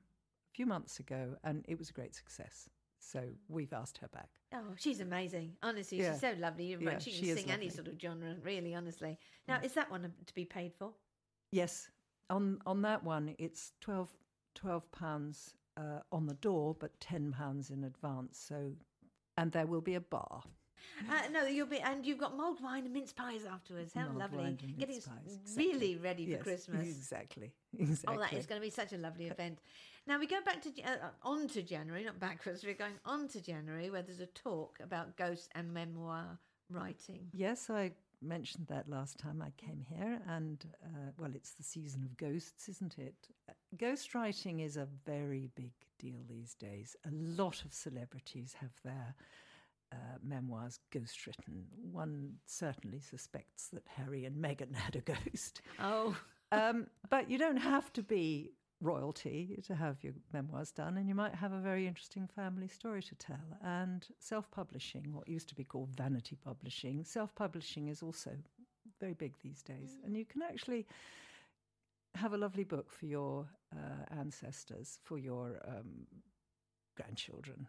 a 0.52 0.54
few 0.54 0.66
months 0.66 0.98
ago 0.98 1.36
and 1.44 1.64
it 1.68 1.78
was 1.78 1.90
a 1.90 1.92
great 1.92 2.14
success. 2.14 2.68
So 2.98 3.22
we've 3.48 3.72
asked 3.72 3.98
her 3.98 4.08
back. 4.08 4.28
Oh, 4.54 4.74
she's 4.76 5.00
amazing. 5.00 5.52
Honestly, 5.62 5.98
yeah. 5.98 6.12
she's 6.12 6.20
so 6.20 6.34
lovely. 6.38 6.76
Yeah, 6.80 6.98
she 6.98 7.10
can 7.10 7.20
she 7.20 7.34
sing 7.34 7.50
any 7.50 7.68
sort 7.68 7.88
of 7.88 8.00
genre, 8.00 8.36
really, 8.42 8.74
honestly. 8.74 9.18
Now, 9.48 9.58
mm. 9.58 9.64
is 9.64 9.72
that 9.72 9.90
one 9.90 10.02
to 10.02 10.34
be 10.34 10.44
paid 10.44 10.72
for? 10.78 10.92
Yes. 11.50 11.90
On 12.30 12.60
on 12.64 12.82
that 12.82 13.02
one, 13.02 13.34
it's 13.38 13.72
12, 13.80 14.08
12 14.54 14.92
pounds 14.92 15.54
uh, 15.76 16.00
on 16.12 16.26
the 16.26 16.34
door, 16.34 16.76
but 16.78 16.98
ten 17.00 17.32
pounds 17.32 17.70
in 17.70 17.84
advance. 17.84 18.38
So, 18.38 18.72
and 19.36 19.50
there 19.50 19.66
will 19.66 19.80
be 19.80 19.96
a 19.96 20.00
bar. 20.00 20.42
Uh, 21.10 21.28
no, 21.32 21.46
you'll 21.46 21.66
be, 21.66 21.80
and 21.80 22.06
you've 22.06 22.18
got 22.18 22.36
mulled 22.36 22.62
wine 22.62 22.84
and 22.84 22.92
mince 22.92 23.12
pies 23.12 23.44
afterwards. 23.50 23.92
How 23.94 24.08
lovely! 24.14 24.56
Getting 24.78 25.00
pies, 25.00 25.38
exactly. 25.42 25.66
really 25.66 25.96
ready 25.96 26.24
for 26.26 26.32
yes, 26.32 26.42
Christmas. 26.42 26.88
Exactly. 26.88 27.52
Exactly. 27.78 28.16
Oh, 28.16 28.20
that 28.20 28.32
is 28.32 28.46
going 28.46 28.60
to 28.60 28.64
be 28.64 28.70
such 28.70 28.92
a 28.92 28.98
lovely 28.98 29.26
event. 29.28 29.58
Now 30.06 30.18
we 30.18 30.26
go 30.26 30.40
back 30.44 30.62
to 30.62 30.70
uh, 30.82 31.10
on 31.22 31.48
to 31.48 31.62
January, 31.62 32.04
not 32.04 32.18
backwards. 32.18 32.64
We're 32.64 32.74
going 32.74 32.98
on 33.04 33.28
to 33.28 33.40
January, 33.40 33.90
where 33.90 34.02
there's 34.02 34.20
a 34.20 34.26
talk 34.26 34.78
about 34.82 35.16
ghosts 35.16 35.48
and 35.54 35.72
memoir 35.72 36.38
writing. 36.70 37.28
Yes, 37.32 37.70
I 37.70 37.92
mentioned 38.20 38.66
that 38.68 38.88
last 38.88 39.18
time 39.18 39.42
I 39.42 39.50
came 39.56 39.84
here, 39.88 40.20
and 40.28 40.64
uh, 40.84 41.10
well, 41.18 41.32
it's 41.34 41.52
the 41.52 41.62
season 41.62 42.02
of 42.04 42.16
ghosts, 42.16 42.68
isn't 42.68 42.98
it? 42.98 43.14
Ghost 43.76 44.14
writing 44.14 44.60
is 44.60 44.76
a 44.76 44.86
very 45.04 45.50
big 45.54 45.72
deal 45.98 46.18
these 46.28 46.54
days. 46.54 46.96
A 47.06 47.10
lot 47.12 47.64
of 47.64 47.72
celebrities 47.72 48.54
have 48.60 48.72
their 48.84 49.14
uh, 49.92 50.18
memoirs 50.22 50.78
ghost 50.90 51.26
written. 51.26 51.66
One 51.90 52.34
certainly 52.46 53.00
suspects 53.00 53.68
that 53.72 53.84
Harry 53.96 54.24
and 54.24 54.42
Meghan 54.42 54.74
had 54.74 54.96
a 54.96 55.00
ghost. 55.00 55.62
Oh. 55.78 56.16
um, 56.52 56.86
but 57.10 57.30
you 57.30 57.38
don't 57.38 57.58
have 57.58 57.92
to 57.94 58.02
be 58.02 58.52
royalty 58.80 59.60
to 59.64 59.74
have 59.74 60.02
your 60.02 60.14
memoirs 60.32 60.72
done, 60.72 60.96
and 60.96 61.08
you 61.08 61.14
might 61.14 61.34
have 61.34 61.52
a 61.52 61.60
very 61.60 61.86
interesting 61.86 62.26
family 62.26 62.68
story 62.68 63.02
to 63.02 63.14
tell. 63.14 63.58
And 63.62 64.06
self 64.18 64.50
publishing, 64.50 65.12
what 65.12 65.28
used 65.28 65.48
to 65.50 65.54
be 65.54 65.64
called 65.64 65.90
vanity 65.90 66.36
publishing, 66.44 67.04
self 67.04 67.34
publishing 67.34 67.88
is 67.88 68.02
also 68.02 68.32
very 69.00 69.14
big 69.14 69.34
these 69.42 69.62
days. 69.62 69.98
And 70.04 70.16
you 70.16 70.24
can 70.24 70.42
actually 70.42 70.86
have 72.14 72.34
a 72.34 72.36
lovely 72.36 72.64
book 72.64 72.90
for 72.90 73.06
your 73.06 73.46
uh, 73.74 74.18
ancestors, 74.18 74.98
for 75.02 75.18
your 75.18 75.60
um, 75.66 76.06
grandchildren, 76.96 77.66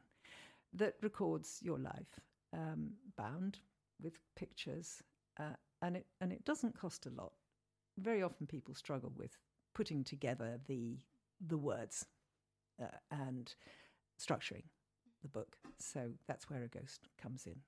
that 0.73 0.95
records 1.01 1.59
your 1.61 1.77
life, 1.77 2.19
um, 2.53 2.91
bound 3.17 3.59
with 4.01 4.19
pictures, 4.35 5.01
uh, 5.39 5.55
and 5.81 5.97
it 5.97 6.05
and 6.21 6.31
it 6.31 6.45
doesn't 6.45 6.77
cost 6.77 7.05
a 7.05 7.09
lot. 7.09 7.33
Very 7.97 8.23
often, 8.23 8.47
people 8.47 8.73
struggle 8.73 9.11
with 9.15 9.37
putting 9.73 10.03
together 10.03 10.59
the 10.67 10.97
the 11.47 11.57
words 11.57 12.05
uh, 12.81 12.97
and 13.11 13.53
structuring 14.19 14.63
the 15.21 15.27
book. 15.29 15.57
So 15.79 16.11
that's 16.27 16.49
where 16.49 16.63
a 16.63 16.67
ghost 16.67 17.09
comes 17.21 17.45
in. 17.45 17.59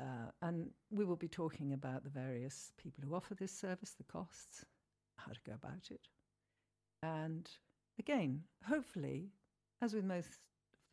Uh, 0.00 0.30
and 0.42 0.70
we 0.90 1.04
will 1.04 1.16
be 1.16 1.28
talking 1.28 1.72
about 1.72 2.04
the 2.04 2.10
various 2.10 2.72
people 2.78 3.04
who 3.04 3.14
offer 3.14 3.34
this 3.34 3.52
service, 3.52 3.94
the 3.98 4.04
costs, 4.04 4.64
how 5.18 5.32
to 5.32 5.40
go 5.46 5.52
about 5.52 5.90
it. 5.90 6.08
And 7.02 7.48
again, 7.98 8.42
hopefully, 8.66 9.28
as 9.82 9.94
with 9.94 10.04
most 10.04 10.38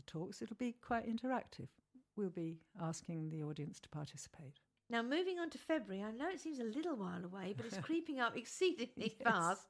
talks, 0.08 0.42
it'll 0.42 0.56
be 0.56 0.76
quite 0.82 1.08
interactive. 1.08 1.68
We'll 2.16 2.30
be 2.30 2.58
asking 2.82 3.30
the 3.30 3.44
audience 3.44 3.80
to 3.82 3.90
participate. 3.90 4.60
Now, 4.90 5.02
moving 5.02 5.38
on 5.38 5.50
to 5.50 5.58
February, 5.58 6.04
I 6.04 6.12
know 6.12 6.30
it 6.30 6.40
seems 6.40 6.60
a 6.60 6.64
little 6.64 6.96
while 6.96 7.24
away, 7.24 7.54
but 7.56 7.66
it's 7.66 7.78
creeping 7.82 8.20
up 8.20 8.38
exceedingly 8.38 9.16
yes. 9.20 9.24
fast. 9.24 9.68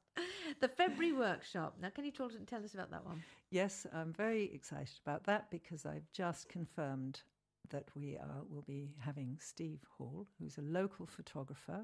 The 0.61 0.67
February 0.67 1.11
workshop. 1.11 1.75
Now, 1.81 1.89
can 1.89 2.05
you 2.05 2.11
talk, 2.11 2.31
tell 2.45 2.63
us 2.63 2.73
about 2.73 2.91
that 2.91 3.05
one? 3.05 3.23
Yes, 3.49 3.85
I'm 3.93 4.13
very 4.13 4.51
excited 4.53 4.99
about 5.05 5.23
that 5.25 5.49
because 5.49 5.85
I've 5.85 6.09
just 6.11 6.49
confirmed 6.49 7.21
that 7.69 7.85
we 7.95 8.15
are, 8.15 8.43
will 8.49 8.61
be 8.61 8.93
having 8.99 9.37
Steve 9.41 9.81
Hall, 9.97 10.27
who's 10.39 10.57
a 10.57 10.61
local 10.61 11.05
photographer. 11.05 11.81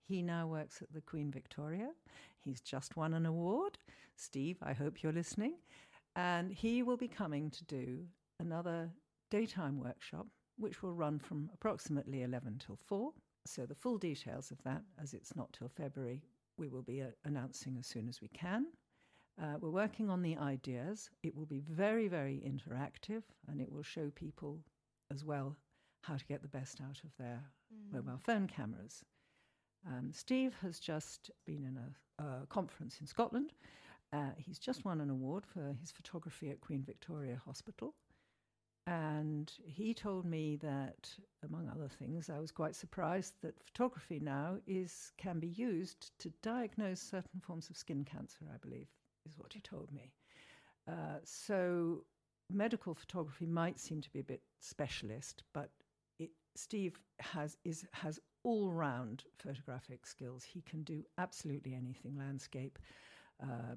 He 0.00 0.22
now 0.22 0.46
works 0.46 0.80
at 0.80 0.92
the 0.92 1.00
Queen 1.00 1.30
Victoria. 1.30 1.90
He's 2.38 2.60
just 2.60 2.96
won 2.96 3.12
an 3.12 3.26
award. 3.26 3.78
Steve, 4.16 4.56
I 4.62 4.72
hope 4.72 5.02
you're 5.02 5.12
listening. 5.12 5.54
And 6.18 6.52
he 6.52 6.82
will 6.82 6.96
be 6.96 7.06
coming 7.06 7.48
to 7.52 7.64
do 7.66 8.00
another 8.40 8.90
daytime 9.30 9.78
workshop 9.78 10.26
which 10.56 10.82
will 10.82 10.92
run 10.92 11.20
from 11.20 11.48
approximately 11.54 12.22
11 12.22 12.60
till 12.66 12.74
4. 12.74 13.12
So, 13.46 13.66
the 13.66 13.76
full 13.76 13.98
details 13.98 14.50
of 14.50 14.60
that, 14.64 14.82
as 15.00 15.14
it's 15.14 15.36
not 15.36 15.52
till 15.52 15.68
February, 15.68 16.20
we 16.56 16.68
will 16.68 16.82
be 16.82 17.02
uh, 17.02 17.06
announcing 17.24 17.76
as 17.78 17.86
soon 17.86 18.08
as 18.08 18.20
we 18.20 18.26
can. 18.28 18.66
Uh, 19.40 19.58
we're 19.60 19.70
working 19.70 20.10
on 20.10 20.20
the 20.20 20.36
ideas. 20.36 21.08
It 21.22 21.36
will 21.36 21.46
be 21.46 21.60
very, 21.60 22.08
very 22.08 22.42
interactive 22.44 23.22
and 23.46 23.60
it 23.60 23.70
will 23.70 23.84
show 23.84 24.10
people 24.10 24.58
as 25.12 25.24
well 25.24 25.56
how 26.02 26.16
to 26.16 26.26
get 26.26 26.42
the 26.42 26.48
best 26.48 26.80
out 26.80 27.00
of 27.04 27.16
their 27.16 27.44
mm. 27.72 27.94
mobile 27.94 28.18
phone 28.18 28.48
cameras. 28.48 29.04
Um, 29.86 30.10
Steve 30.12 30.56
has 30.62 30.80
just 30.80 31.30
been 31.46 31.64
in 31.64 31.78
a, 31.78 32.24
a 32.24 32.46
conference 32.48 32.96
in 33.00 33.06
Scotland. 33.06 33.52
Uh, 34.12 34.30
he's 34.36 34.58
just 34.58 34.84
won 34.84 35.00
an 35.00 35.10
award 35.10 35.44
for 35.46 35.76
his 35.80 35.90
photography 35.90 36.50
at 36.50 36.60
Queen 36.60 36.82
Victoria 36.82 37.40
Hospital. 37.44 37.94
And 38.86 39.52
he 39.66 39.92
told 39.92 40.24
me 40.24 40.56
that, 40.62 41.10
among 41.44 41.68
other 41.68 41.88
things, 41.88 42.30
I 42.30 42.38
was 42.38 42.50
quite 42.50 42.74
surprised 42.74 43.34
that 43.42 43.62
photography 43.62 44.18
now 44.18 44.56
is 44.66 45.12
can 45.18 45.38
be 45.38 45.48
used 45.48 46.18
to 46.20 46.32
diagnose 46.42 47.00
certain 47.00 47.40
forms 47.40 47.68
of 47.68 47.76
skin 47.76 48.02
cancer. 48.02 48.46
I 48.52 48.56
believe 48.56 48.88
is 49.28 49.36
what 49.36 49.52
he 49.52 49.60
told 49.60 49.92
me. 49.92 50.10
Uh, 50.90 51.18
so 51.22 52.04
medical 52.50 52.94
photography 52.94 53.44
might 53.44 53.78
seem 53.78 54.00
to 54.00 54.10
be 54.10 54.20
a 54.20 54.24
bit 54.24 54.40
specialist, 54.60 55.42
but 55.52 55.68
it, 56.18 56.30
Steve 56.56 56.98
has 57.20 57.58
is 57.64 57.84
has 57.92 58.18
all 58.42 58.72
round 58.72 59.24
photographic 59.38 60.06
skills. 60.06 60.44
He 60.44 60.62
can 60.62 60.82
do 60.82 61.04
absolutely 61.18 61.74
anything 61.74 62.16
landscape, 62.16 62.78
uh, 63.42 63.74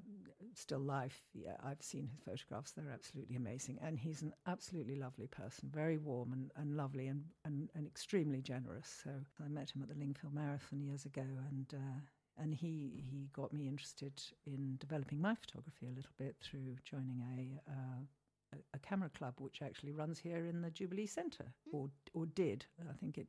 still 0.54 0.80
life. 0.80 1.22
Yeah, 1.34 1.56
I've 1.64 1.82
seen 1.82 2.06
his 2.06 2.20
photographs. 2.20 2.72
They're 2.72 2.92
absolutely 2.92 3.36
amazing. 3.36 3.78
And 3.82 3.98
he's 3.98 4.22
an 4.22 4.32
absolutely 4.46 4.96
lovely 4.96 5.26
person, 5.26 5.70
very 5.72 5.98
warm 5.98 6.32
and, 6.32 6.50
and 6.56 6.76
lovely 6.76 7.08
and, 7.08 7.24
and, 7.44 7.70
and 7.74 7.86
extremely 7.86 8.42
generous. 8.42 9.02
So 9.04 9.10
I 9.44 9.48
met 9.48 9.70
him 9.74 9.82
at 9.82 9.88
the 9.88 9.94
Lingfield 9.94 10.34
Marathon 10.34 10.80
years 10.80 11.04
ago 11.04 11.24
and 11.50 11.66
uh, 11.74 12.00
and 12.38 12.54
he 12.54 13.04
he 13.10 13.28
got 13.34 13.52
me 13.52 13.68
interested 13.68 14.22
in 14.46 14.76
developing 14.80 15.20
my 15.20 15.34
photography 15.34 15.86
a 15.86 15.94
little 15.94 16.14
bit 16.18 16.34
through 16.40 16.76
joining 16.84 17.22
a 17.36 17.70
uh, 17.70 18.56
a, 18.74 18.78
camera 18.78 19.10
club 19.10 19.34
which 19.38 19.62
actually 19.62 19.92
runs 19.92 20.18
here 20.18 20.46
in 20.46 20.60
the 20.60 20.70
Jubilee 20.70 21.06
Centre, 21.06 21.52
mm. 21.68 21.74
or 21.74 21.90
or 22.14 22.26
did. 22.26 22.66
I 22.88 22.94
think 22.94 23.18
it 23.18 23.28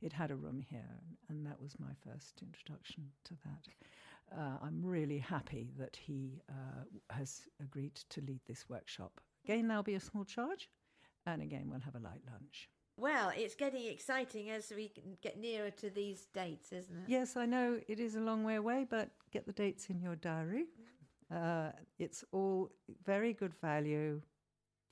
it 0.00 0.12
had 0.12 0.30
a 0.30 0.36
room 0.36 0.64
here, 0.68 0.88
and 1.28 1.46
that 1.46 1.60
was 1.60 1.78
my 1.78 1.92
first 2.04 2.42
introduction 2.42 3.10
to 3.24 3.34
that 3.44 3.68
uh, 4.36 4.58
I'm 4.62 4.84
really 4.84 5.18
happy 5.18 5.70
that 5.78 5.96
he 5.96 6.42
uh, 6.48 6.84
has 7.14 7.42
agreed 7.62 7.96
to 8.10 8.20
lead 8.20 8.40
this 8.46 8.68
workshop. 8.68 9.20
Again, 9.44 9.68
there'll 9.68 9.82
be 9.82 9.94
a 9.94 10.00
small 10.00 10.24
charge, 10.24 10.68
and 11.26 11.42
again, 11.42 11.68
we'll 11.70 11.80
have 11.80 11.94
a 11.94 12.00
light 12.00 12.22
lunch. 12.30 12.68
Well, 12.96 13.32
it's 13.36 13.54
getting 13.54 13.86
exciting 13.86 14.50
as 14.50 14.72
we 14.74 14.92
get 15.22 15.38
nearer 15.38 15.70
to 15.70 15.88
these 15.88 16.26
dates, 16.34 16.72
isn't 16.72 16.96
it? 16.96 17.04
Yes, 17.08 17.36
I 17.36 17.46
know 17.46 17.78
it 17.86 18.00
is 18.00 18.16
a 18.16 18.20
long 18.20 18.42
way 18.42 18.56
away, 18.56 18.86
but 18.88 19.10
get 19.30 19.46
the 19.46 19.52
dates 19.52 19.88
in 19.88 20.00
your 20.00 20.16
diary. 20.16 20.64
Uh, 21.32 21.70
it's 21.98 22.24
all 22.32 22.70
very 23.04 23.32
good 23.32 23.54
value 23.54 24.20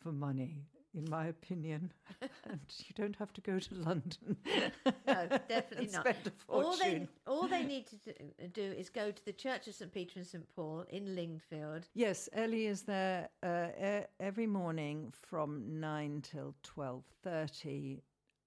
for 0.01 0.13
money 0.13 0.67
in 0.97 1.09
my 1.11 1.27
opinion. 1.27 1.93
and 2.49 2.61
you 2.79 2.95
don't 2.95 3.17
have 3.17 3.33
to 3.35 3.41
go 3.41 3.59
to 3.59 3.75
London. 3.75 4.37
no, 5.07 5.29
definitely 5.49 5.91
not. 5.93 6.03
Spend 6.03 6.27
a 6.27 6.31
fortune. 6.31 6.65
All 6.65 6.77
they, 6.77 7.09
all 7.27 7.49
they 7.49 7.63
need 7.63 7.87
to 7.89 8.49
do 8.49 8.63
is 8.63 8.89
go 8.89 9.11
to 9.11 9.25
the 9.25 9.33
Church 9.33 9.69
of 9.69 9.75
St 9.75 9.93
Peter 9.93 10.13
and 10.17 10.27
St 10.27 10.45
Paul 10.55 10.85
in 10.89 11.15
Lingfield. 11.15 11.85
Yes, 11.95 12.29
Ellie 12.33 12.67
is 12.67 12.83
there 12.83 13.29
uh, 13.43 14.03
every 14.19 14.47
morning 14.47 15.13
from 15.23 15.79
nine 15.81 16.23
till 16.23 16.55
twelve 16.63 17.05
thirty. 17.23 18.03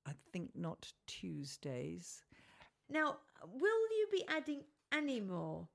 I 0.07 0.11
think 0.33 0.49
not 0.55 0.91
Tuesdays. 1.05 2.23
Now, 2.89 3.17
will 3.43 3.61
you 3.61 4.07
be 4.11 4.25
adding 4.27 4.63
any 4.91 5.19
more 5.19 5.67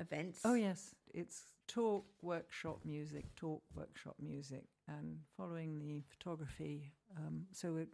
events? 0.00 0.40
Oh 0.44 0.54
yes, 0.54 0.94
it's 1.12 1.42
talk, 1.66 2.06
workshop, 2.22 2.80
music, 2.84 3.26
talk, 3.36 3.62
workshop, 3.76 4.14
music 4.18 4.64
and 4.88 5.18
following 5.36 5.78
the 5.78 6.02
photography. 6.08 6.92
Um, 7.16 7.46
so, 7.52 7.76
it, 7.76 7.88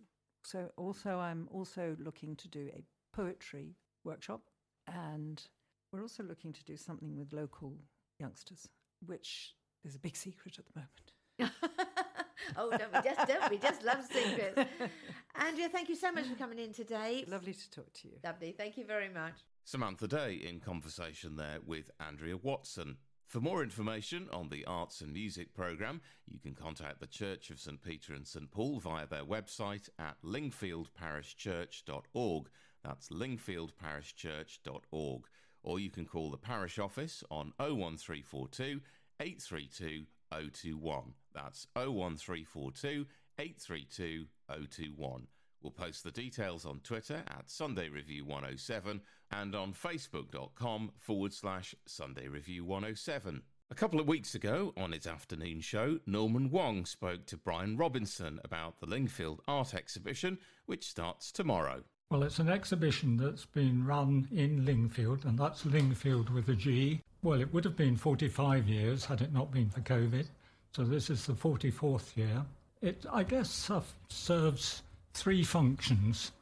so 0.45 0.71
also 0.77 1.19
I'm 1.19 1.49
also 1.53 1.97
looking 1.99 2.37
to 2.37 2.49
do 2.49 2.71
a 2.75 2.83
poetry 3.15 3.77
workshop, 4.05 4.43
and 4.87 5.43
we're 5.93 6.03
also 6.03 6.23
looking 6.23 6.53
to 6.53 6.65
do 6.65 6.77
something 6.77 7.17
with 7.17 7.33
local 7.33 7.75
youngsters, 8.19 8.69
which 9.07 9.55
is 9.85 9.95
a 9.95 9.99
big 9.99 10.17
secret 10.17 10.59
at 10.59 10.65
the 10.67 10.81
moment. 10.81 11.53
oh, 12.57 12.71
don't 12.77 12.93
we 12.93 13.01
just 13.03 13.27
don't 13.27 13.51
we 13.51 13.59
just 13.59 13.83
love 13.83 14.05
secrets? 14.11 14.71
Andrea, 15.35 15.69
thank 15.69 15.89
you 15.89 15.97
so 15.97 16.13
much 16.13 16.27
for 16.27 16.35
coming 16.35 16.59
in 16.59 16.73
today. 16.73 17.25
Lovely 17.27 17.55
to 17.55 17.71
talk 17.71 17.93
to 17.95 18.09
you. 18.09 18.15
Lovely, 18.25 18.53
thank 18.53 18.77
you 18.77 18.85
very 18.85 19.09
much. 19.09 19.35
Samantha 19.65 20.09
Day 20.09 20.35
in 20.35 20.61
conversation 20.61 21.37
there 21.37 21.59
with 21.65 21.91
Andrea 22.01 22.37
Watson. 22.37 22.97
For 23.31 23.41
more 23.41 23.63
information 23.63 24.29
on 24.33 24.49
the 24.49 24.65
Arts 24.65 25.03
and 25.03 25.13
Music 25.13 25.55
programme, 25.55 26.01
you 26.27 26.41
can 26.41 26.57
contact 26.57 26.99
the 26.99 27.07
Church 27.07 27.51
of 27.51 27.61
St 27.61 27.81
Peter 27.81 28.13
and 28.13 28.27
St 28.27 28.51
Paul 28.51 28.81
via 28.81 29.07
their 29.07 29.23
website 29.23 29.89
at 30.01 30.17
lingfieldparishchurch.org. 30.25 32.49
That's 32.83 33.09
lingfieldparishchurch.org. 33.11 35.23
Or 35.63 35.79
you 35.79 35.91
can 35.91 36.07
call 36.07 36.33
the 36.33 36.39
parish 36.39 36.81
office 36.81 37.23
on 37.31 37.53
01342 37.61 38.81
832 39.21 40.07
021. 40.33 41.15
That's 41.33 41.69
01342 41.77 43.07
832 43.39 44.27
021. 44.49 45.29
We'll 45.63 45.71
post 45.71 46.05
the 46.05 46.11
details 46.11 46.65
on 46.65 46.81
Twitter 46.81 47.23
at 47.29 47.51
Sunday 47.51 47.91
Review 47.91 48.25
107 48.25 49.03
and 49.31 49.55
on 49.55 49.75
facebook.com 49.75 50.93
forward 50.97 51.35
slash 51.35 51.75
Sunday 51.87 52.29
Review 52.29 52.65
107. 52.65 53.43
A 53.71 53.75
couple 53.75 54.01
of 54.01 54.09
weeks 54.09 54.35
ago, 54.35 54.73
on 54.77 54.93
its 54.93 55.07
afternoon 55.07 55.61
show, 55.61 56.01
Norman 56.07 56.51
Wong 56.51 56.87
spoke 56.87 57.27
to 57.27 57.37
Brian 57.37 57.77
Robinson 57.77 58.41
about 58.43 58.81
the 58.81 58.87
Lingfield 58.87 59.41
Art 59.47 59.75
Exhibition, 59.75 60.39
which 60.67 60.89
starts 60.89 61.31
tomorrow. 61.31 61.85
Well, 62.11 62.25
it's 62.25 62.41
an 62.41 62.49
exhibition 62.49 63.17
that's 63.17 63.47
been 63.47 63.87
run 63.87 64.27
in 64.33 64.65
Lingfield, 64.65 65.25
and 65.25 65.39
that's 65.39 65.65
Lingfield 65.65 66.31
with 66.31 66.49
a 66.49 66.57
G. 66.57 67.01
Well, 67.23 67.41
it 67.41 67.53
would 67.53 67.65
have 67.65 67.77
been 67.77 67.97
45 67.97 68.67
years 68.67 69.05
had 69.05 69.21
it 69.21 69.33
not 69.33 69.53
been 69.53 69.69
for 69.69 69.81
COVID. 69.83 70.27
So 70.75 70.85
this 70.85 71.11
is 71.11 71.27
the 71.27 71.35
44th 71.35 72.17
year. 72.17 72.45
It, 72.83 73.05
I 73.13 73.23
guess, 73.23 73.71
serves 74.09 74.83
three 75.15 75.43
functions. 75.43 76.33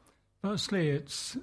Firstly, 0.42 0.90
it's 0.90 1.36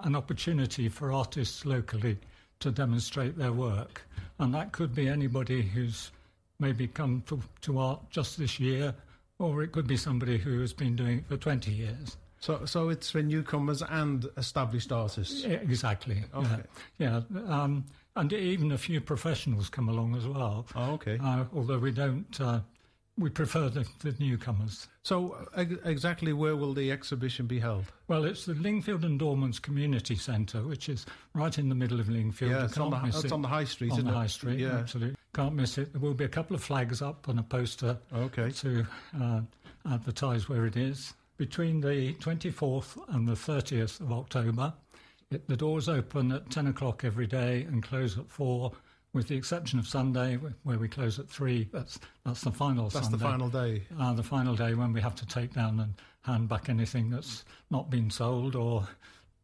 an 0.00 0.14
opportunity 0.14 0.88
for 0.88 1.12
artists 1.12 1.64
locally 1.64 2.18
to 2.60 2.70
demonstrate 2.70 3.36
their 3.36 3.52
work, 3.52 4.02
and 4.38 4.54
that 4.54 4.72
could 4.72 4.94
be 4.94 5.08
anybody 5.08 5.62
who's 5.62 6.10
maybe 6.58 6.86
come 6.86 7.22
to, 7.26 7.40
to 7.62 7.78
art 7.78 8.00
just 8.10 8.38
this 8.38 8.60
year, 8.60 8.94
or 9.38 9.62
it 9.62 9.72
could 9.72 9.86
be 9.86 9.96
somebody 9.96 10.38
who 10.38 10.60
has 10.60 10.72
been 10.72 10.94
doing 10.94 11.18
it 11.18 11.26
for 11.26 11.36
20 11.36 11.70
years. 11.70 12.16
So, 12.40 12.64
so 12.64 12.88
it's 12.88 13.10
for 13.10 13.22
newcomers 13.22 13.82
and 13.82 14.28
established 14.36 14.90
artists. 14.90 15.44
Yeah, 15.44 15.54
exactly. 15.54 16.24
Okay. 16.34 16.62
Yeah, 16.98 17.20
yeah. 17.32 17.62
Um, 17.62 17.84
and 18.16 18.32
even 18.32 18.72
a 18.72 18.78
few 18.78 19.00
professionals 19.00 19.68
come 19.68 19.88
along 19.88 20.16
as 20.16 20.26
well. 20.26 20.66
Oh, 20.74 20.92
okay. 20.94 21.18
Uh, 21.22 21.44
although 21.54 21.78
we 21.78 21.92
don't, 21.92 22.40
uh, 22.40 22.60
we 23.18 23.28
prefer 23.30 23.68
the, 23.68 23.86
the 24.00 24.14
newcomers. 24.18 24.88
So, 25.02 25.36
ex- 25.56 25.74
exactly 25.84 26.32
where 26.32 26.56
will 26.56 26.72
the 26.72 26.90
exhibition 26.90 27.46
be 27.46 27.58
held? 27.60 27.84
Well, 28.08 28.24
it's 28.24 28.46
the 28.46 28.54
Lingfield 28.54 29.04
and 29.04 29.20
Dormans 29.20 29.60
Community 29.60 30.16
Centre, 30.16 30.62
which 30.62 30.88
is 30.88 31.04
right 31.34 31.56
in 31.58 31.68
the 31.68 31.74
middle 31.74 32.00
of 32.00 32.06
Lingfield. 32.08 32.50
Yeah, 32.50 32.64
it's 32.64 32.78
on 32.78 32.90
the- 32.90 33.02
it's 33.06 33.24
it. 33.24 33.32
on 33.32 33.42
the 33.42 33.48
high 33.48 33.64
street, 33.64 33.92
On 33.92 34.04
the 34.04 34.10
it? 34.10 34.14
high 34.14 34.26
street, 34.26 34.58
Yeah. 34.60 34.78
absolutely. 34.78 35.16
Can't 35.34 35.54
miss 35.54 35.76
it. 35.78 35.92
There 35.92 36.00
will 36.00 36.14
be 36.14 36.24
a 36.24 36.28
couple 36.28 36.54
of 36.56 36.62
flags 36.62 37.02
up 37.02 37.28
and 37.28 37.38
a 37.38 37.42
poster 37.42 37.98
Okay. 38.14 38.50
to 38.50 38.86
uh, 39.20 39.40
advertise 39.90 40.48
where 40.48 40.66
it 40.66 40.76
is. 40.76 41.12
Between 41.36 41.80
the 41.80 42.14
24th 42.14 42.98
and 43.14 43.26
the 43.26 43.32
30th 43.34 44.00
of 44.00 44.12
October, 44.12 44.72
it, 45.30 45.48
the 45.48 45.56
doors 45.56 45.88
open 45.88 46.30
at 46.32 46.50
10 46.50 46.66
o'clock 46.68 47.04
every 47.04 47.26
day 47.26 47.62
and 47.64 47.82
close 47.82 48.16
at 48.18 48.28
4, 48.30 48.72
with 49.12 49.28
the 49.28 49.36
exception 49.36 49.78
of 49.78 49.86
Sunday, 49.86 50.36
where 50.62 50.78
we 50.78 50.88
close 50.88 51.18
at 51.18 51.28
3. 51.28 51.68
That's, 51.72 51.98
that's 52.24 52.40
the 52.42 52.50
final 52.52 52.88
That's 52.88 53.06
Sunday. 53.06 53.18
the 53.18 53.24
final 53.24 53.48
day. 53.48 53.82
Uh, 53.98 54.12
the 54.14 54.22
final 54.22 54.54
day 54.56 54.74
when 54.74 54.92
we 54.92 55.00
have 55.00 55.14
to 55.16 55.26
take 55.26 55.52
down 55.54 55.80
and 55.80 55.94
hand 56.22 56.48
back 56.48 56.68
anything 56.68 57.10
that's 57.10 57.44
not 57.70 57.90
been 57.90 58.08
sold 58.10 58.56
or 58.56 58.86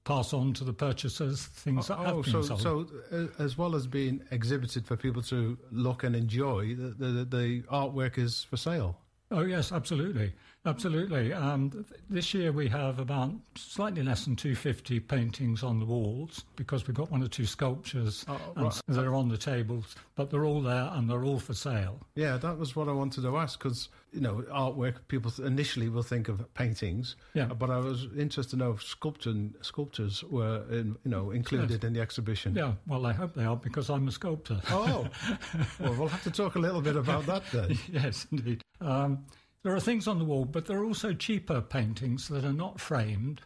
pass 0.04 0.32
on 0.32 0.54
to 0.54 0.64
the 0.64 0.72
purchasers 0.72 1.44
things 1.44 1.88
that 1.88 1.98
have 1.98 2.06
Oh, 2.14 2.22
been 2.22 2.32
so 2.32 2.42
sold. 2.56 2.60
so 2.62 2.86
uh, 3.12 3.42
as 3.42 3.58
well 3.58 3.74
as 3.76 3.86
being 3.86 4.22
exhibited 4.30 4.86
for 4.86 4.96
people 4.96 5.20
to 5.22 5.58
look 5.70 6.02
and 6.02 6.16
enjoy, 6.16 6.74
the 6.74 6.88
the, 6.98 7.24
the 7.26 7.62
artwork 7.70 8.16
is 8.16 8.44
for 8.44 8.56
sale. 8.56 8.96
Oh 9.30 9.42
yes, 9.42 9.70
absolutely, 9.70 10.32
absolutely. 10.68 11.32
Um, 11.32 11.70
th- 11.70 11.84
this 12.10 12.34
year 12.34 12.52
we 12.52 12.68
have 12.68 12.98
about 12.98 13.32
slightly 13.56 14.02
less 14.02 14.24
than 14.24 14.36
250 14.36 15.00
paintings 15.00 15.62
on 15.62 15.78
the 15.78 15.84
walls 15.86 16.44
because 16.56 16.86
we've 16.86 16.96
got 16.96 17.10
one 17.10 17.22
or 17.22 17.28
two 17.28 17.46
sculptures 17.46 18.24
Oh, 18.28 18.40
right. 18.56 18.80
that 18.88 19.04
are 19.04 19.14
on 19.14 19.28
the 19.28 19.36
tables, 19.36 19.94
but 20.14 20.30
they're 20.30 20.44
all 20.44 20.60
there 20.62 20.88
and 20.92 21.08
they're 21.08 21.24
all 21.24 21.38
for 21.38 21.54
sale. 21.54 22.00
Yeah, 22.14 22.36
that 22.36 22.58
was 22.58 22.76
what 22.76 22.88
I 22.88 22.92
wanted 22.92 23.22
to 23.22 23.36
ask 23.36 23.58
because 23.58 23.88
you 24.12 24.20
know 24.20 24.42
artwork 24.50 24.94
people 25.08 25.30
initially 25.44 25.88
will 25.88 26.02
think 26.02 26.28
of 26.28 26.42
paintings. 26.54 27.16
Yeah. 27.34 27.46
but 27.46 27.70
I 27.70 27.78
was 27.78 28.06
interested 28.16 28.50
to 28.50 28.56
know 28.56 28.72
if 28.72 28.82
sculpture 28.82 29.34
sculptures 29.62 30.24
were 30.24 30.64
in, 30.70 30.96
you 31.04 31.10
know 31.10 31.30
included 31.30 31.84
in 31.84 31.92
the 31.92 32.00
exhibition. 32.00 32.54
Yeah, 32.54 32.72
well, 32.86 33.06
I 33.06 33.12
hope 33.12 33.34
they 33.34 33.44
are 33.44 33.56
because 33.56 33.90
I'm 33.90 34.08
a 34.08 34.12
sculptor. 34.12 34.60
Oh, 34.70 35.06
well, 35.80 35.94
we'll 35.94 36.08
have 36.08 36.22
to 36.24 36.30
talk 36.30 36.54
a 36.54 36.58
little 36.58 36.80
bit 36.80 36.96
about 36.96 37.26
that 37.26 37.42
then. 37.52 37.78
yes, 37.92 38.26
indeed. 38.32 38.62
Um, 38.80 39.24
there 39.62 39.74
are 39.74 39.80
things 39.80 40.06
on 40.06 40.18
the 40.18 40.24
wall, 40.24 40.44
but 40.44 40.66
there 40.66 40.78
are 40.78 40.84
also 40.84 41.12
cheaper 41.12 41.61
paintings 41.61 42.28
that 42.28 42.44
are 42.44 42.52
not 42.52 42.80
framed, 42.80 43.40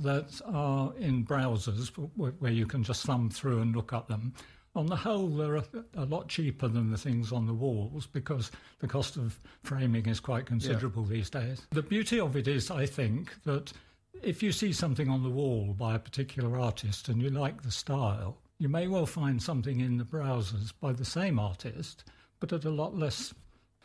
that 0.00 0.40
are 0.46 0.92
in 0.98 1.24
browsers 1.24 1.90
where 2.16 2.52
you 2.52 2.66
can 2.66 2.82
just 2.82 3.04
thumb 3.04 3.30
through 3.30 3.60
and 3.60 3.74
look 3.74 3.92
at 3.92 4.08
them. 4.08 4.34
On 4.76 4.86
the 4.86 4.96
whole, 4.96 5.28
they're 5.28 5.56
a, 5.56 5.64
a 5.96 6.04
lot 6.04 6.28
cheaper 6.28 6.66
than 6.66 6.90
the 6.90 6.98
things 6.98 7.30
on 7.30 7.46
the 7.46 7.54
walls 7.54 8.06
because 8.06 8.50
the 8.80 8.88
cost 8.88 9.16
of 9.16 9.40
framing 9.62 10.06
is 10.06 10.18
quite 10.18 10.46
considerable 10.46 11.04
these 11.04 11.30
days. 11.30 11.64
The 11.70 11.82
beauty 11.82 12.18
of 12.18 12.36
it 12.36 12.48
is, 12.48 12.72
I 12.72 12.84
think, 12.86 13.32
that 13.44 13.72
if 14.20 14.42
you 14.42 14.50
see 14.50 14.72
something 14.72 15.08
on 15.08 15.22
the 15.22 15.30
wall 15.30 15.74
by 15.78 15.94
a 15.94 16.00
particular 16.00 16.58
artist 16.58 17.08
and 17.08 17.22
you 17.22 17.30
like 17.30 17.62
the 17.62 17.70
style, 17.70 18.38
you 18.58 18.68
may 18.68 18.88
well 18.88 19.06
find 19.06 19.40
something 19.40 19.80
in 19.80 19.96
the 19.96 20.04
browsers 20.04 20.72
by 20.80 20.92
the 20.92 21.04
same 21.04 21.38
artist, 21.38 22.04
but 22.40 22.52
at 22.52 22.64
a 22.64 22.70
lot 22.70 22.96
less. 22.96 23.32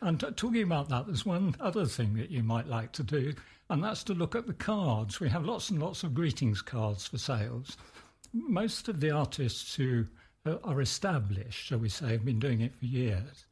And 0.02 0.18
t- 0.18 0.30
talking 0.32 0.62
about 0.62 0.88
that, 0.88 1.06
there's 1.06 1.26
one 1.26 1.54
other 1.60 1.84
thing 1.86 2.14
that 2.14 2.30
you 2.30 2.42
might 2.42 2.66
like 2.66 2.92
to 2.92 3.02
do, 3.02 3.34
and 3.68 3.84
that's 3.84 4.02
to 4.04 4.14
look 4.14 4.34
at 4.34 4.46
the 4.46 4.54
cards. 4.54 5.20
We 5.20 5.28
have 5.28 5.44
lots 5.44 5.70
and 5.70 5.80
lots 5.80 6.02
of 6.02 6.14
greetings 6.14 6.62
cards 6.62 7.06
for 7.06 7.18
sales. 7.18 7.76
Most 8.32 8.88
of 8.88 9.00
the 9.00 9.10
artists 9.10 9.74
who 9.74 10.06
uh, 10.46 10.56
are 10.64 10.80
established, 10.80 11.64
shall 11.66 11.78
we 11.78 11.88
say, 11.88 12.12
have 12.12 12.24
been 12.24 12.38
doing 12.38 12.60
it 12.62 12.74
for 12.76 12.86
years. 12.86 13.44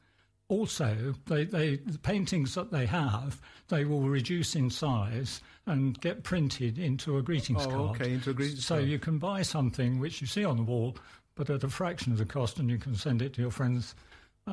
Also, 0.49 1.15
they, 1.27 1.45
they, 1.45 1.77
the 1.77 1.99
paintings 1.99 2.55
that 2.55 2.71
they 2.73 2.87
have, 2.87 3.39
they 3.69 3.85
will 3.85 4.01
reduce 4.09 4.57
in 4.57 4.71
size 4.71 5.43
and 5.67 6.01
get 6.01 6.23
printed 6.23 6.79
into 6.79 7.19
a 7.19 7.23
greetings 7.23 7.67
Oh, 7.67 7.71
card. 7.71 8.01
okay, 8.01 8.15
into 8.15 8.31
a 8.31 8.33
greetings 8.33 8.65
so 8.65 8.77
card. 8.77 8.89
you 8.89 8.99
can 8.99 9.19
buy 9.19 9.43
something 9.43 9.99
which 9.99 10.23
you 10.23 10.27
see 10.27 10.47
on 10.47 10.57
the 10.57 10.63
wall, 10.63 10.97
but 11.35 11.51
at 11.51 11.65
a 11.65 11.69
fraction 11.69 12.13
of 12.13 12.19
the 12.19 12.25
cost, 12.25 12.59
and 12.59 12.71
you 12.71 12.79
can 12.79 12.95
send 12.97 13.21
it 13.21 13.35
to 13.35 13.43
your 13.43 13.51
friends 13.51 13.95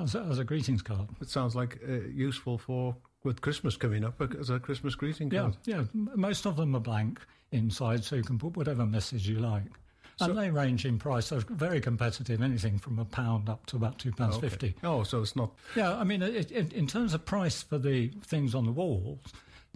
as 0.03 0.15
a, 0.15 0.19
as 0.21 0.39
a 0.39 0.43
greetings 0.43 0.81
card. 0.81 1.07
It 1.21 1.29
sounds 1.29 1.55
like 1.55 1.79
uh, 1.87 1.93
useful 2.13 2.57
for 2.57 2.95
with 3.23 3.41
Christmas 3.41 3.75
coming 3.77 4.03
up 4.03 4.21
as 4.39 4.49
a 4.49 4.59
Christmas 4.59 4.93
greeting 4.95 5.29
card. 5.29 5.57
yeah. 5.65 5.79
m- 5.95 6.09
Most 6.15 6.45
of 6.45 6.57
them 6.57 6.75
are 6.75 6.79
blank 6.79 7.19
inside, 7.51 8.03
so 8.03 8.15
you 8.15 8.23
can 8.23 8.37
put 8.37 8.55
whatever 8.55 8.85
message 8.85 9.27
you 9.27 9.39
like. 9.39 9.63
And 10.21 10.37
they 10.37 10.49
range 10.49 10.85
in 10.85 10.97
price. 10.97 11.29
They're 11.29 11.39
very 11.41 11.81
competitive, 11.81 12.41
anything 12.41 12.77
from 12.79 12.99
a 12.99 13.05
pound 13.05 13.49
up 13.49 13.65
to 13.65 13.75
about 13.75 13.97
two 13.99 14.13
pounds 14.13 14.37
Okay. 14.37 14.47
fifty. 14.47 14.75
Oh, 14.83 15.03
so 15.03 15.21
it's 15.21 15.35
not. 15.35 15.51
Yeah, 15.75 15.93
I 15.97 16.05
mean, 16.05 16.21
it, 16.21 16.51
it, 16.51 16.71
in 16.71 16.87
terms 16.87 17.13
of 17.13 17.25
price 17.25 17.61
for 17.63 17.77
the 17.77 18.09
things 18.23 18.55
on 18.55 18.63
the 18.65 18.71
walls, 18.71 19.19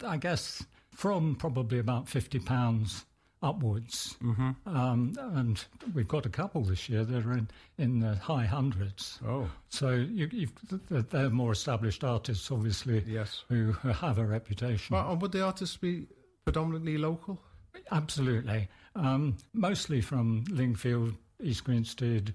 I 0.06 0.16
guess 0.18 0.64
from 0.92 1.36
probably 1.36 1.80
about 1.80 2.08
fifty 2.08 2.40
pounds 2.40 3.04
upwards. 3.42 4.18
Mm-hmm. 4.24 4.52
Um, 4.78 5.14
and 5.34 5.64
we've 5.94 6.08
got 6.08 6.26
a 6.26 6.30
couple 6.30 6.62
this 6.64 6.90
year 6.90 7.04
that 7.04 7.26
are 7.26 7.34
in, 7.34 7.48
in 7.78 8.00
the 8.00 8.16
high 8.16 8.46
hundreds. 8.46 9.20
Oh, 9.26 9.50
So 9.70 9.92
you, 9.92 10.28
you've, 10.32 10.52
they're 10.90 11.30
more 11.30 11.52
established 11.54 12.04
artists, 12.04 12.52
obviously, 12.52 13.04
yes. 13.08 13.44
who 13.50 13.72
have 13.94 14.18
a 14.18 14.26
reputation. 14.26 14.94
Well, 14.96 15.12
and 15.12 15.22
would 15.22 15.32
the 15.32 15.44
artists 15.44 15.78
be 15.78 16.08
predominantly 16.46 16.98
local? 16.98 17.40
Absolutely. 17.92 18.68
Um, 18.96 19.38
mostly 19.54 20.02
from 20.02 20.44
Lingfield, 20.50 21.16
East 21.42 21.64
Grinstead, 21.64 22.34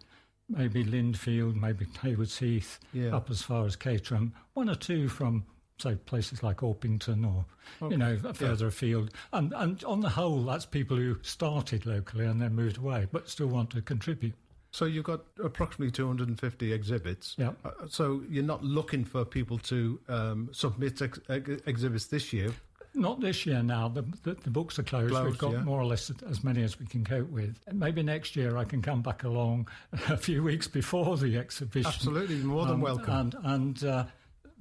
maybe 0.49 0.85
Lindfield, 0.85 1.55
maybe 1.57 1.87
Haywards 2.03 2.39
Heath, 2.39 2.81
Yeah. 2.93 3.15
up 3.17 3.31
as 3.31 3.43
far 3.43 3.67
as 3.67 3.77
Caterham. 3.77 4.33
One 4.55 4.71
or 4.71 4.75
two 4.75 5.09
from, 5.09 5.45
say, 5.79 5.97
places 5.97 6.43
like 6.43 6.59
Orpington 6.59 7.25
or, 7.27 7.45
you 7.91 7.97
know, 7.97 8.17
further 8.35 8.69
afield. 8.69 9.11
And, 9.33 9.53
and 9.57 9.83
on 9.85 10.01
the 10.01 10.09
whole, 10.09 10.43
that's 10.43 10.67
people 10.67 10.97
who 10.97 11.19
started 11.23 11.87
locally 11.87 12.27
and 12.27 12.41
then 12.41 12.55
moved 12.55 12.79
away, 12.79 13.09
but 13.11 13.29
still 13.29 13.49
want 13.49 13.71
to 13.71 13.83
contribute. 13.83 14.35
So 14.71 14.87
you've 14.87 15.05
got 15.05 15.21
approximately 15.43 15.93
250 15.93 16.73
exhibits. 16.73 17.37
Yeah. 17.39 17.53
Uh, 17.65 17.71
so 17.89 18.23
you're 18.29 18.43
not 18.43 18.65
looking 18.65 19.05
for 19.05 19.25
people 19.25 19.59
to 19.59 20.01
um, 20.09 20.49
submit 20.53 21.01
ex- 21.01 21.21
ex- 21.29 21.63
exhibits 21.67 22.07
this 22.07 22.33
year. 22.33 22.53
Not 22.97 23.21
this 23.21 23.45
year 23.45 23.63
now. 23.63 23.89
The, 23.89 24.03
the, 24.23 24.35
the 24.35 24.51
books 24.51 24.79
are 24.79 24.85
closed. 24.85 25.11
Closed, 25.11 25.31
We've 25.31 25.39
got 25.39 25.53
yeah. 25.53 25.63
more 25.63 25.81
or 25.81 25.85
less 25.85 26.13
as 26.29 26.45
many 26.45 26.63
as 26.63 26.79
we 26.79 26.87
can 26.87 27.05
cope 27.05 27.29
with. 27.31 27.59
Maybe 27.73 28.05
next 28.05 28.37
year 28.37 28.57
I 28.57 28.65
can 28.65 28.83
come 28.83 29.03
back 29.03 29.25
along 29.25 29.69
a 30.09 30.17
few 30.17 30.45
weeks 30.45 30.69
before 30.69 31.17
the 31.17 31.37
exhibition. 31.37 31.89
Absolutely, 31.93 32.37
more 32.37 32.67
than 32.67 32.75
Um, 32.75 32.81
welcome. 32.81 33.15
And, 33.15 33.35
and 33.45 33.85
uh, 33.85 34.05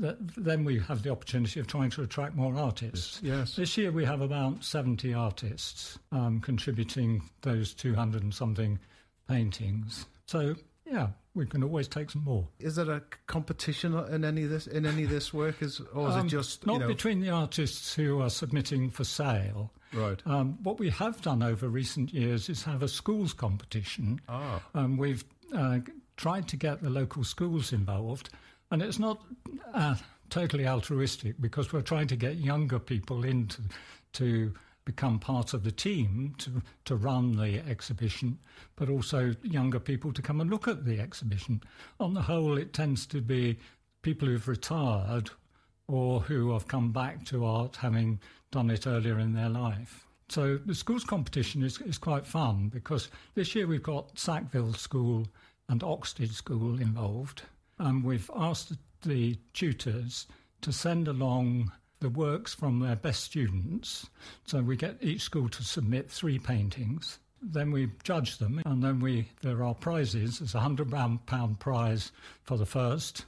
th- 0.02 0.16
then 0.38 0.64
we 0.64 0.80
have 0.80 1.04
the 1.04 1.10
opportunity 1.12 1.60
of 1.60 1.68
trying 1.68 1.90
to 1.92 2.02
attract 2.02 2.36
more 2.36 2.56
artists. 2.56 3.20
Yes. 3.24 3.56
This 3.56 3.78
year 3.78 3.92
we 3.92 4.06
have 4.06 4.22
about 4.22 4.64
70 4.64 5.14
artists 5.14 6.00
um, 6.12 6.40
contributing 6.42 7.22
those 7.42 7.74
200 7.74 8.24
and 8.24 8.34
something 8.34 8.80
paintings. 9.28 10.06
So 10.28 10.56
yeah, 10.86 11.08
we 11.34 11.46
can 11.46 11.64
always 11.64 11.88
take 11.88 12.12
some 12.12 12.24
more. 12.24 12.48
Is 12.60 12.76
there 12.76 12.90
a 12.92 13.02
competition 13.28 13.94
in 14.12 14.24
any 14.26 14.44
of 14.44 14.50
this 14.50 14.68
in 14.68 14.86
any 14.86 15.04
of 15.04 15.10
this 15.10 15.34
work, 15.34 15.62
is, 15.62 15.82
or 15.94 16.10
is 16.10 16.16
Um, 16.16 16.26
it 16.28 16.30
just 16.30 16.66
not 16.66 16.74
you 16.74 16.80
know, 16.80 16.88
between 16.88 17.22
the 17.22 17.30
artists 17.30 17.94
who 17.96 18.22
are 18.22 18.30
submitting 18.30 18.90
for 18.90 19.04
sale? 19.04 19.72
right? 19.94 20.20
Um, 20.26 20.58
what 20.64 20.80
we 20.80 20.90
have 20.90 21.22
done 21.22 21.44
over 21.44 21.68
recent 21.70 22.14
years 22.14 22.50
is 22.50 22.64
have 22.64 22.82
a 22.84 22.88
schools 22.88 23.32
competition. 23.34 24.20
Ah. 24.28 24.62
Um, 24.74 24.98
we've 24.98 25.24
uh, 25.56 25.80
tried 26.18 26.48
to 26.50 26.58
get 26.58 26.82
the 26.82 26.90
local 26.90 27.24
schools 27.24 27.72
involved, 27.72 28.30
and 28.74 28.82
it's 28.82 28.98
not 28.98 29.22
uh, 29.76 29.94
totally 30.32 30.68
altruistic 30.68 31.40
because 31.40 31.72
we're 31.72 31.82
trying 31.82 32.08
to 32.08 32.16
get 32.16 32.38
younger 32.38 32.80
people 32.80 33.24
into 33.24 33.62
to 34.14 34.52
become 34.84 35.20
part 35.20 35.54
of 35.54 35.64
the 35.64 35.72
team 35.72 36.34
to 36.40 36.60
to 36.86 36.96
run 36.96 37.38
the 37.38 37.60
exhibition, 37.70 38.40
but 38.76 38.90
also 38.90 39.36
younger 39.44 39.80
people 39.80 40.12
to 40.12 40.24
come 40.24 40.42
and 40.42 40.50
look 40.50 40.68
at 40.68 40.86
the 40.86 41.00
exhibition. 41.00 41.62
On 42.00 42.16
the 42.16 42.24
whole, 42.24 42.58
it 42.58 42.74
tends 42.74 43.06
to 43.06 43.22
be 43.22 43.60
people 44.02 44.28
who've 44.28 44.48
retired 44.48 45.30
or 45.88 46.22
who 46.22 46.52
have 46.52 46.68
come 46.68 46.92
back 46.92 47.24
to 47.26 47.46
art 47.46 47.76
having 47.76 48.20
done 48.52 48.72
it 48.72 48.88
earlier 48.88 49.20
in 49.20 49.34
their 49.34 49.50
life. 49.50 50.08
So 50.30 50.58
the 50.58 50.74
schools 50.74 51.04
competition 51.04 51.62
is, 51.62 51.80
is 51.82 52.00
quite 52.00 52.26
fun 52.26 52.70
because 52.70 53.10
this 53.36 53.54
year 53.54 53.68
we've 53.68 53.84
got 53.84 54.18
Sackville 54.18 54.74
School 54.74 55.28
and 55.70 55.82
Oxted 55.82 56.32
School 56.32 56.82
involved. 56.82 57.44
And 57.80 58.04
we've 58.04 58.30
asked 58.36 58.74
the 59.02 59.38
tutors 59.54 60.28
to 60.62 60.72
send 60.72 61.08
along 61.08 61.72
the 62.00 62.10
works 62.10 62.54
from 62.54 62.80
their 62.80 62.96
best 62.96 63.24
students. 63.24 64.10
So 64.46 64.62
we 64.62 64.76
get 64.76 64.98
each 65.02 65.22
school 65.22 65.50
to 65.50 65.64
submit 65.64 66.12
three 66.12 66.40
paintings. 66.40 67.20
Then 67.42 67.72
we 67.72 67.90
judge 68.04 68.38
them, 68.38 68.62
and 68.66 68.82
then 68.82 69.02
we 69.02 69.28
there 69.42 69.64
are 69.64 69.76
prizes. 69.76 70.40
There's 70.40 70.56
a 70.56 70.62
hundred 70.62 70.90
pound 71.26 71.60
prize 71.60 72.14
for 72.44 72.58
the 72.58 72.66
first, 72.66 73.26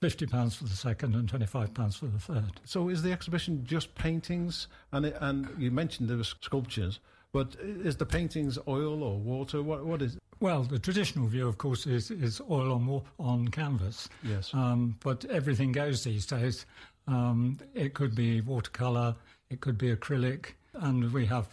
fifty 0.00 0.24
pounds 0.24 0.54
for 0.54 0.64
the 0.64 0.70
second, 0.70 1.16
and 1.16 1.28
twenty 1.28 1.46
five 1.46 1.74
pounds 1.74 1.96
for 1.96 2.06
the 2.06 2.20
third. 2.20 2.60
So 2.64 2.88
is 2.88 3.02
the 3.02 3.10
exhibition 3.10 3.64
just 3.64 3.92
paintings? 3.96 4.68
And 4.92 5.06
it, 5.06 5.16
and 5.20 5.48
you 5.58 5.72
mentioned 5.72 6.08
there 6.08 6.16
were 6.16 6.22
sculptures, 6.22 7.00
but 7.32 7.56
is 7.60 7.96
the 7.96 8.06
paintings 8.06 8.56
oil 8.68 9.02
or 9.02 9.18
water? 9.18 9.64
What 9.64 9.84
what 9.84 10.00
is? 10.00 10.14
It? 10.14 10.22
Well, 10.40 10.62
the 10.64 10.78
traditional 10.78 11.26
view, 11.28 11.48
of 11.48 11.58
course, 11.58 11.86
is, 11.86 12.10
is 12.10 12.40
oil 12.50 12.72
on 12.72 13.02
on 13.18 13.48
canvas. 13.48 14.08
Yes. 14.22 14.52
Um, 14.52 14.96
but 15.02 15.24
everything 15.26 15.72
goes 15.72 16.04
these 16.04 16.26
days. 16.26 16.66
Um, 17.08 17.58
it 17.74 17.94
could 17.94 18.14
be 18.14 18.40
watercolour, 18.40 19.14
it 19.50 19.60
could 19.60 19.78
be 19.78 19.94
acrylic, 19.94 20.52
and 20.74 21.12
we 21.12 21.24
have 21.26 21.48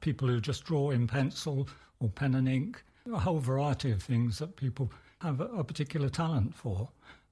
people 0.00 0.28
who 0.28 0.40
just 0.40 0.64
draw 0.64 0.90
in 0.90 1.06
pencil 1.06 1.68
or 2.00 2.08
pen 2.08 2.34
and 2.34 2.48
ink. 2.48 2.82
A 3.12 3.18
whole 3.18 3.40
variety 3.40 3.90
of 3.90 4.00
things 4.02 4.38
that 4.38 4.54
people 4.56 4.90
have 5.20 5.40
a, 5.40 5.46
a 5.46 5.64
particular 5.64 6.08
talent 6.08 6.54
for. 6.54 6.88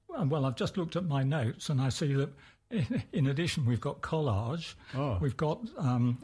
Well, 0.09 0.45
I've 0.45 0.57
just 0.57 0.75
looked 0.77 0.97
at 0.97 1.05
my 1.05 1.23
notes 1.23 1.69
and 1.69 1.79
I 1.81 1.87
see 1.89 2.13
that 2.13 2.29
in, 2.69 3.01
in 3.13 3.27
addition, 3.27 3.65
we've 3.65 3.79
got 3.81 4.01
collage, 4.01 4.75
Oh. 4.93 5.17
we've 5.21 5.37
got 5.37 5.61
um, 5.77 6.17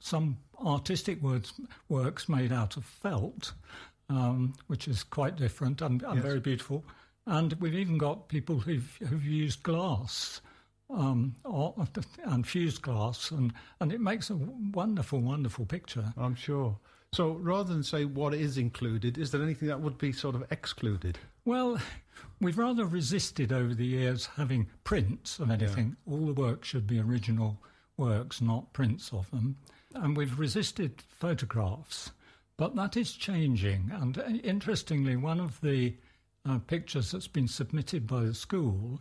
some 0.00 0.36
artistic 0.62 1.22
words, 1.22 1.54
works 1.88 2.28
made 2.28 2.52
out 2.52 2.76
of 2.76 2.84
felt, 2.84 3.54
um, 4.10 4.52
which 4.66 4.86
is 4.88 5.02
quite 5.02 5.36
different 5.36 5.80
and, 5.80 6.02
and 6.02 6.16
Yes. 6.16 6.22
very 6.22 6.40
beautiful. 6.40 6.84
And 7.26 7.52
we've 7.54 7.74
even 7.74 7.96
got 7.96 8.28
people 8.28 8.58
who've, 8.58 8.98
who've 9.08 9.24
used 9.24 9.62
glass 9.62 10.40
um, 10.90 11.36
or, 11.44 11.74
and 12.24 12.46
fused 12.46 12.82
glass, 12.82 13.30
and, 13.30 13.52
and 13.80 13.92
it 13.92 14.00
makes 14.00 14.28
a 14.28 14.36
wonderful, 14.36 15.20
wonderful 15.20 15.64
picture. 15.64 16.12
I'm 16.18 16.34
sure. 16.34 16.76
So 17.12 17.32
rather 17.32 17.72
than 17.72 17.82
say 17.84 18.04
what 18.04 18.34
is 18.34 18.58
included, 18.58 19.16
is 19.16 19.30
there 19.30 19.42
anything 19.42 19.68
that 19.68 19.80
would 19.80 19.98
be 19.98 20.12
sort 20.12 20.34
of 20.34 20.44
excluded? 20.50 21.18
Well, 21.44 21.80
we've 22.40 22.58
rather 22.58 22.84
resisted 22.84 23.52
over 23.52 23.74
the 23.74 23.86
years 23.86 24.26
having 24.36 24.68
prints 24.84 25.38
of 25.38 25.50
anything. 25.50 25.96
All 26.06 26.26
the 26.26 26.32
work 26.34 26.64
should 26.64 26.86
be 26.86 26.98
original 27.00 27.58
works, 27.96 28.40
not 28.40 28.72
prints 28.72 29.12
of 29.12 29.30
them. 29.30 29.56
And 29.94 30.16
we've 30.16 30.38
resisted 30.38 31.02
photographs, 31.08 32.12
but 32.60 32.76
that 32.76 32.94
is 32.94 33.12
changing. 33.12 33.90
And 33.90 34.18
uh, 34.18 34.24
interestingly, 34.44 35.16
one 35.16 35.40
of 35.40 35.58
the 35.62 35.96
uh, 36.46 36.58
pictures 36.58 37.10
that's 37.10 37.26
been 37.26 37.48
submitted 37.48 38.06
by 38.06 38.24
the 38.24 38.34
school 38.34 39.00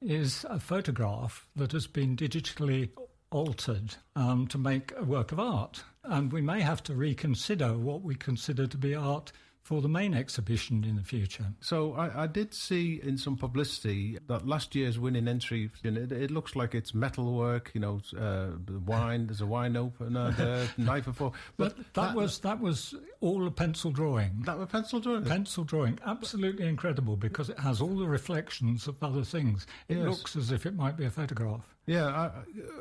is 0.00 0.46
a 0.48 0.58
photograph 0.58 1.46
that 1.54 1.72
has 1.72 1.86
been 1.86 2.16
digitally 2.16 2.88
altered 3.30 3.96
um, 4.16 4.46
to 4.46 4.56
make 4.56 4.94
a 4.96 5.04
work 5.04 5.32
of 5.32 5.38
art. 5.38 5.84
And 6.04 6.32
we 6.32 6.40
may 6.40 6.62
have 6.62 6.82
to 6.84 6.94
reconsider 6.94 7.76
what 7.76 8.00
we 8.00 8.14
consider 8.14 8.66
to 8.66 8.78
be 8.78 8.94
art 8.94 9.32
for 9.64 9.80
the 9.80 9.88
main 9.88 10.12
exhibition 10.12 10.84
in 10.84 10.94
the 10.96 11.02
future. 11.02 11.46
So 11.60 11.94
I, 11.94 12.24
I 12.24 12.26
did 12.26 12.52
see 12.52 13.00
in 13.02 13.16
some 13.16 13.34
publicity 13.34 14.18
that 14.28 14.46
last 14.46 14.74
year's 14.74 14.98
winning 14.98 15.26
entry, 15.26 15.70
it, 15.82 16.12
it 16.12 16.30
looks 16.30 16.54
like 16.54 16.74
it's 16.74 16.92
metalwork, 16.94 17.70
you 17.72 17.80
know, 17.80 18.00
uh, 18.20 18.50
wine, 18.84 19.26
there's 19.26 19.40
a 19.40 19.46
wine 19.46 19.74
opener, 19.76 20.32
there, 20.32 20.68
knife 20.76 21.06
and 21.06 21.16
fork. 21.16 21.32
But 21.56 21.76
that, 21.94 22.14
was 22.14 22.40
that 22.40 22.60
was 22.60 22.94
all 23.22 23.46
a 23.46 23.50
pencil 23.50 23.90
drawing. 23.90 24.42
That 24.44 24.58
was 24.58 24.68
pencil 24.68 25.00
drawing? 25.00 25.24
Pencil 25.24 25.64
drawing, 25.64 25.98
absolutely 26.04 26.66
incredible 26.68 27.16
because 27.16 27.48
it 27.48 27.58
has 27.58 27.80
all 27.80 27.96
the 27.96 28.06
reflections 28.06 28.86
of 28.86 29.02
other 29.02 29.24
things. 29.24 29.66
It 29.88 29.96
Yes. 29.96 30.06
looks 30.06 30.36
as 30.36 30.52
if 30.52 30.66
it 30.66 30.74
might 30.74 30.98
be 30.98 31.06
a 31.06 31.10
photograph. 31.10 31.73
Yeah, 31.86 32.06
I, 32.06 32.30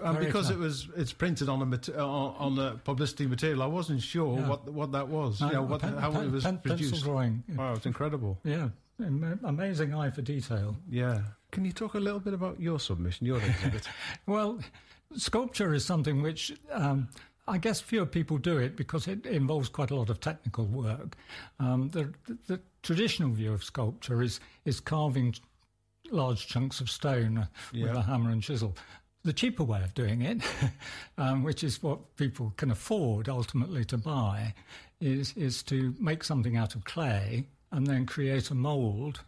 and 0.08 0.14
Very 0.14 0.26
because 0.28 0.46
clever. 0.48 0.62
it 0.62 0.66
was 0.66 0.88
it's 0.96 1.12
printed 1.14 1.50
on 1.50 1.62
a 1.62 1.66
mat- 1.66 1.90
on, 1.90 2.36
on 2.38 2.56
the 2.56 2.72
publicity 2.86 3.28
material, 3.28 3.62
I 3.62 3.66
wasn't 3.68 4.02
sure 4.02 4.40
Yeah. 4.40 4.48
what 4.48 4.72
what 4.72 4.92
that 4.94 5.08
was. 5.10 5.42
No, 5.42 5.50
know, 5.50 5.64
what, 5.64 5.82
pen- 5.82 5.98
how 5.98 6.12
pen- 6.12 6.26
it 6.26 6.32
was 6.32 6.44
pen- 6.44 6.58
pencil 6.60 6.78
produced. 6.78 7.04
drawing. 7.04 7.44
Wow, 7.56 7.74
it's 7.74 7.86
incredible. 7.86 8.40
Yeah, 8.46 8.70
amazing 9.44 9.94
eye 9.94 10.10
for 10.12 10.22
detail. 10.22 10.78
Yeah. 10.90 11.22
Can 11.52 11.66
you 11.66 11.72
talk 11.74 11.94
a 11.96 12.00
little 12.00 12.20
bit 12.20 12.34
about 12.34 12.60
your 12.60 12.80
submission, 12.80 13.28
your 13.28 13.38
exhibit? 13.40 13.88
Well, 14.26 14.60
sculpture 15.16 15.74
is 15.74 15.86
something 15.86 16.22
which 16.22 16.54
um, 16.72 17.10
I 17.48 17.58
guess 17.58 17.82
fewer 17.82 18.06
people 18.06 18.38
do 18.38 18.58
it 18.58 18.76
because 18.76 19.08
it 19.08 19.26
involves 19.26 19.70
quite 19.70 19.92
a 19.92 19.96
lot 19.96 20.10
of 20.10 20.20
technical 20.20 20.66
work. 20.66 21.16
Um, 21.60 21.90
the, 21.92 22.14
the, 22.26 22.38
the 22.48 22.62
traditional 22.84 23.32
view 23.32 23.52
of 23.54 23.64
sculpture 23.64 24.22
is 24.24 24.40
is 24.66 24.80
carving 24.80 25.36
large 26.14 26.48
chunks 26.48 26.80
of 26.80 26.90
stone 26.90 27.48
with 27.74 27.96
a 27.96 28.02
hammer 28.02 28.30
and 28.30 28.42
chisel. 28.42 28.76
The 29.24 29.34
cheaper 29.34 29.64
way 29.64 29.82
of 29.82 29.94
doing 29.94 30.22
it, 30.22 30.42
um, 31.18 31.44
which 31.44 31.64
is 31.64 31.82
what 31.82 32.16
people 32.18 32.54
can 32.58 32.72
afford 32.72 33.30
ultimately 33.30 33.86
to 33.86 33.98
buy, 33.98 34.54
is 35.00 35.34
is 35.36 35.64
to 35.64 35.96
make 36.00 36.24
something 36.24 36.56
out 36.56 36.76
of 36.76 36.84
clay 36.84 37.46
and 37.72 37.88
then 37.88 38.06
create 38.06 38.52
a 38.52 38.56
mould, 38.56 39.22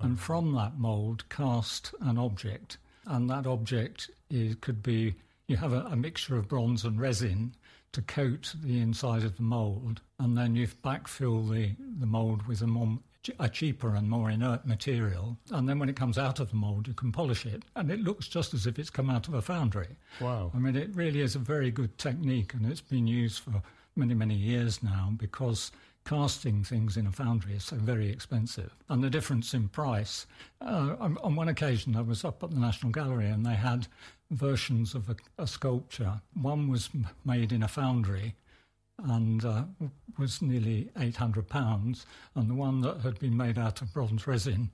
and 0.00 0.20
from 0.20 0.54
that 0.54 0.78
mould 0.78 1.28
cast 1.28 1.94
an 2.00 2.18
object, 2.18 2.78
and 3.06 3.28
that 3.28 3.46
object 3.46 4.10
is, 4.30 4.54
could 4.60 4.82
be 4.82 5.14
you 5.48 5.56
have 5.56 5.72
a, 5.72 5.80
a 5.86 5.96
mixture 5.96 6.36
of 6.36 6.46
bronze 6.46 6.84
and 6.84 7.00
resin 7.00 7.54
to 7.92 8.02
coat 8.02 8.54
the 8.62 8.80
inside 8.80 9.24
of 9.24 9.36
the 9.36 9.42
mould, 9.42 10.00
and 10.18 10.36
then 10.36 10.54
you 10.54 10.68
backfill 10.84 11.50
the, 11.50 11.74
the 11.98 12.06
mould 12.06 12.46
with 12.46 12.60
a 12.60 12.66
more 12.66 12.98
a 13.38 13.48
cheaper 13.48 13.94
and 13.94 14.08
more 14.08 14.30
inert 14.30 14.66
material, 14.66 15.36
and 15.50 15.68
then 15.68 15.78
when 15.78 15.88
it 15.88 15.96
comes 15.96 16.18
out 16.18 16.40
of 16.40 16.50
the 16.50 16.56
mould, 16.56 16.88
you 16.88 16.94
can 16.94 17.12
polish 17.12 17.44
it, 17.44 17.64
and 17.76 17.90
it 17.90 18.00
looks 18.00 18.28
just 18.28 18.54
as 18.54 18.66
if 18.66 18.78
it's 18.78 18.90
come 18.90 19.10
out 19.10 19.28
of 19.28 19.34
a 19.34 19.42
foundry. 19.42 19.96
Wow. 20.20 20.50
I 20.54 20.58
mean, 20.58 20.76
it 20.76 20.94
really 20.94 21.20
is 21.20 21.34
a 21.34 21.40
very 21.40 21.70
good 21.70 21.98
technique, 21.98 22.54
and 22.54 22.64
it's 22.64 22.80
been 22.80 23.06
used 23.06 23.40
for 23.40 23.62
many, 23.96 24.14
many 24.14 24.34
years 24.34 24.82
now 24.82 25.12
because 25.16 25.72
casting 26.08 26.64
things 26.64 26.96
in 26.96 27.06
a 27.06 27.12
foundry 27.12 27.54
is 27.54 27.64
so 27.64 27.76
very 27.76 28.08
expensive. 28.08 28.74
And 28.88 29.04
the 29.04 29.10
difference 29.10 29.52
in 29.52 29.68
price. 29.68 30.26
Uh, 30.60 30.96
on, 30.98 31.18
on 31.22 31.36
one 31.36 31.48
occasion, 31.48 31.96
I 31.96 32.00
was 32.00 32.24
up 32.24 32.42
at 32.42 32.50
the 32.50 32.58
National 32.58 32.92
Gallery 32.92 33.26
and 33.26 33.44
they 33.44 33.56
had 33.56 33.88
versions 34.30 34.94
of 34.94 35.10
a, 35.10 35.16
a 35.36 35.46
sculpture. 35.46 36.20
One 36.40 36.68
was 36.68 36.88
made 37.26 37.52
in 37.52 37.62
a 37.62 37.68
foundry 37.68 38.34
and 39.04 39.44
uh, 39.44 39.64
was 40.18 40.42
nearly 40.42 40.90
£800, 40.96 42.04
and 42.34 42.50
the 42.50 42.54
one 42.54 42.80
that 42.80 43.00
had 43.02 43.18
been 43.18 43.36
made 43.36 43.58
out 43.58 43.80
of 43.82 43.92
bronze 43.92 44.26
resin 44.26 44.70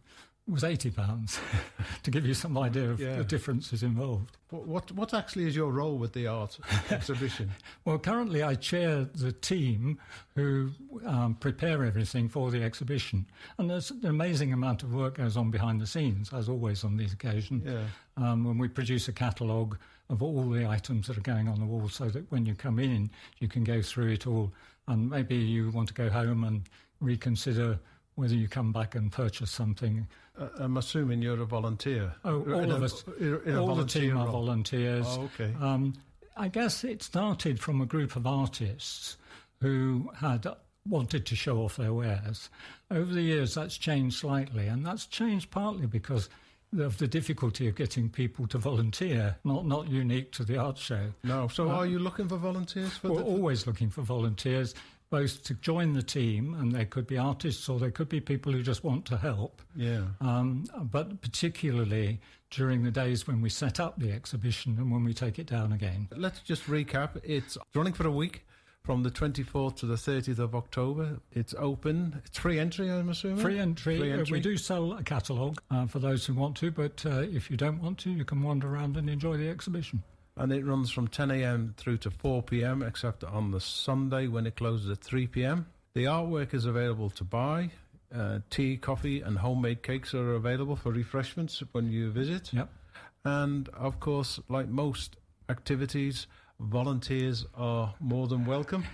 was 0.47 0.63
£80, 0.63 1.39
to 2.03 2.11
give 2.11 2.27
you 2.27 2.35
some 2.35 2.59
idea 2.59 2.91
of 2.91 3.01
Yeah. 3.01 3.17
the 3.17 3.25
differences 3.25 3.83
involved. 3.83 4.37
what, 4.51 4.67
what 4.67 4.93
what 4.93 5.15
actually 5.15 5.47
is 5.47 5.57
your 5.57 5.73
role 5.73 5.97
with 5.97 6.13
the 6.13 6.27
art 6.27 6.59
exhibition? 6.91 7.51
Well, 7.87 7.99
currently 7.99 8.43
I 8.43 8.55
chair 8.55 9.05
the 9.15 9.33
team 9.33 9.99
who 10.35 10.71
um, 11.07 11.35
prepare 11.37 11.83
everything 11.85 12.29
for 12.29 12.51
the 12.51 12.63
exhibition, 12.63 13.27
and 13.59 13.71
there's 13.71 13.91
an 13.91 14.05
amazing 14.07 14.53
amount 14.53 14.83
of 14.83 14.93
work 14.95 15.15
goes 15.17 15.37
on 15.37 15.51
behind 15.51 15.81
the 15.81 15.87
scenes, 15.87 16.31
as 16.33 16.49
always 16.49 16.85
on 16.85 16.97
these 16.99 17.13
occasions. 17.15 17.65
Yeah. 17.67 17.85
Um, 18.17 18.45
when 18.45 18.59
we 18.59 18.69
produce 18.69 19.09
a 19.09 19.13
catalogue 19.13 19.79
of 20.11 20.23
all 20.23 20.49
the 20.51 20.67
items 20.67 21.07
that 21.07 21.17
are 21.17 21.23
going 21.23 21.49
on 21.49 21.59
the 21.61 21.67
wall, 21.67 21.89
so 21.89 22.07
that 22.11 22.31
when 22.31 22.45
you 22.47 22.55
come 22.55 22.79
in, 22.79 23.11
you 23.39 23.49
can 23.49 23.65
go 23.65 23.81
through 23.83 24.09
it 24.13 24.27
all, 24.27 24.53
and 24.89 25.09
maybe 25.11 25.35
you 25.37 25.71
want 25.71 25.89
to 25.89 25.95
go 25.95 26.09
home 26.11 26.45
and 26.45 26.63
reconsider 27.01 27.79
whether 28.17 28.35
you 28.35 28.47
come 28.49 28.73
back 28.73 28.95
and 28.95 29.11
purchase 29.11 29.51
something. 29.51 30.07
Uh, 30.39 30.49
I'm 30.59 30.77
assuming 30.77 31.21
you're 31.23 31.41
a 31.41 31.47
volunteer. 31.47 32.15
Oh, 32.25 32.43
In 32.45 32.53
all 32.53 32.73
a- 32.73 32.77
of 32.77 32.83
us, 32.83 33.05
in 33.19 33.41
a 33.55 33.63
all 33.65 33.75
the 33.75 33.87
team 33.87 34.17
are 34.17 34.27
volunteers. 34.27 35.07
Oh, 35.09 35.23
okay. 35.35 35.53
Um, 35.61 35.95
I 36.37 36.49
guess 36.49 36.85
it 36.85 37.03
started 37.03 37.59
from 37.61 37.81
a 37.81 37.87
group 37.87 38.15
of 38.17 38.27
artists 38.27 39.17
who 39.61 40.11
had 40.17 40.47
wanted 40.89 41.25
to 41.27 41.37
show 41.37 41.59
off 41.59 41.77
their 41.77 41.95
wares. 41.95 42.51
Over 42.91 43.13
the 43.13 43.23
years, 43.23 43.55
that's 43.55 43.79
changed 43.79 44.17
slightly, 44.19 44.67
and 44.69 44.85
that's 44.85 45.07
changed 45.07 45.51
partly 45.51 45.87
because 45.87 46.29
of 46.79 46.99
the 46.99 47.07
difficulty 47.07 47.69
of 47.69 47.75
getting 47.77 48.09
people 48.09 48.47
to 48.49 48.59
volunteer, 48.59 49.37
not 49.45 49.67
not 49.67 49.89
unique 49.89 50.33
to 50.33 50.45
the 50.45 50.57
art 50.57 50.79
show. 50.79 51.13
No. 51.23 51.49
So, 51.49 51.69
are 51.71 51.87
you 51.87 51.99
looking 51.99 52.29
for 52.29 52.37
volunteers 52.37 52.97
for 52.97 53.09
We're 53.11 53.19
the? 53.19 53.25
always 53.25 53.67
looking 53.67 53.91
for 53.91 54.03
volunteers, 54.03 54.75
both 55.11 55.43
to 55.45 55.55
join 55.55 55.93
the 55.93 56.03
team, 56.03 56.55
and 56.55 56.73
they 56.73 56.85
could 56.85 57.07
be 57.07 57.17
artists 57.19 57.69
or 57.69 57.79
they 57.79 57.91
could 57.91 58.09
be 58.09 58.21
people 58.21 58.53
who 58.53 58.63
just 58.63 58.83
want 58.85 59.05
to 59.07 59.17
help. 59.17 59.63
Yeah. 59.77 60.03
Um, 60.21 60.65
but 60.91 61.21
particularly 61.21 62.21
during 62.51 62.83
the 62.85 62.91
days 62.91 63.27
when 63.27 63.41
we 63.41 63.49
set 63.51 63.81
up 63.81 63.99
the 63.99 64.13
exhibition 64.13 64.77
and 64.79 64.91
when 64.91 65.05
we 65.05 65.13
take 65.13 65.39
it 65.39 65.47
down 65.47 65.73
again. 65.73 66.09
Let's 66.17 66.41
just 66.41 66.65
recap. 66.67 67.21
It's 67.25 67.59
running 67.75 67.93
for 67.93 68.07
a 68.07 68.13
week 68.13 68.45
from 68.85 69.03
the 69.03 69.11
24th 69.11 69.77
to 69.77 69.87
the 69.87 69.95
30th 69.95 70.39
of 70.39 70.55
October. 70.55 71.19
It's 71.33 71.55
open. 71.59 72.21
It's 72.27 72.39
free 72.39 72.59
entry, 72.59 72.91
I'm 72.93 73.09
assuming? 73.09 73.39
Free 73.39 73.59
entry. 73.59 73.99
Free 73.99 74.13
Uh, 74.13 74.19
entry. 74.19 74.33
we 74.39 74.41
do 74.41 74.59
sell 74.59 74.93
a 74.93 75.03
catalogue 75.03 75.59
uh, 75.71 75.87
for 75.87 75.99
those 76.01 76.27
who 76.27 76.35
want 76.35 76.55
to, 76.59 76.71
but 76.71 77.05
uh, 77.07 77.21
if 77.23 77.51
you 77.51 77.57
don't 77.57 77.81
want 77.81 77.97
to, 78.01 78.11
you 78.11 78.25
can 78.27 78.43
wander 78.43 78.69
around 78.69 78.99
and 78.99 79.09
enjoy 79.09 79.39
the 79.39 79.49
exhibition. 79.49 80.03
And 80.37 80.53
it 80.53 80.67
runs 80.67 80.91
from 80.91 81.09
10 81.09 81.31
a.m. 81.31 81.75
through 81.79 81.97
to 81.99 82.11
4 82.11 82.43
p.m., 82.43 82.83
except 82.83 83.25
on 83.25 83.53
the 83.53 83.61
Sunday 83.61 84.27
when 84.27 84.47
it 84.47 84.57
closes 84.57 84.91
at 84.91 84.99
3 84.99 85.29
p.m. 85.29 85.67
The 85.95 86.05
artwork 86.05 86.53
is 86.53 86.67
available 86.67 87.09
to 87.11 87.25
buy. 87.25 87.71
Uh, 88.15 88.41
tea, 88.51 88.77
coffee, 88.77 89.23
and 89.23 89.39
homemade 89.39 89.83
cakes 89.83 90.13
are 90.13 90.35
available 90.35 90.77
for 90.77 90.93
refreshments 90.93 91.63
when 91.73 91.91
you 91.91 92.11
visit. 92.11 92.53
Yep. 92.53 92.69
And 93.25 93.69
of 93.71 93.99
course, 93.99 94.41
like 94.51 94.69
most 94.69 95.17
activities, 95.49 96.27
volunteers 96.61 97.47
are 97.55 97.95
more 98.01 98.27
than 98.27 98.45
welcome. 98.45 98.85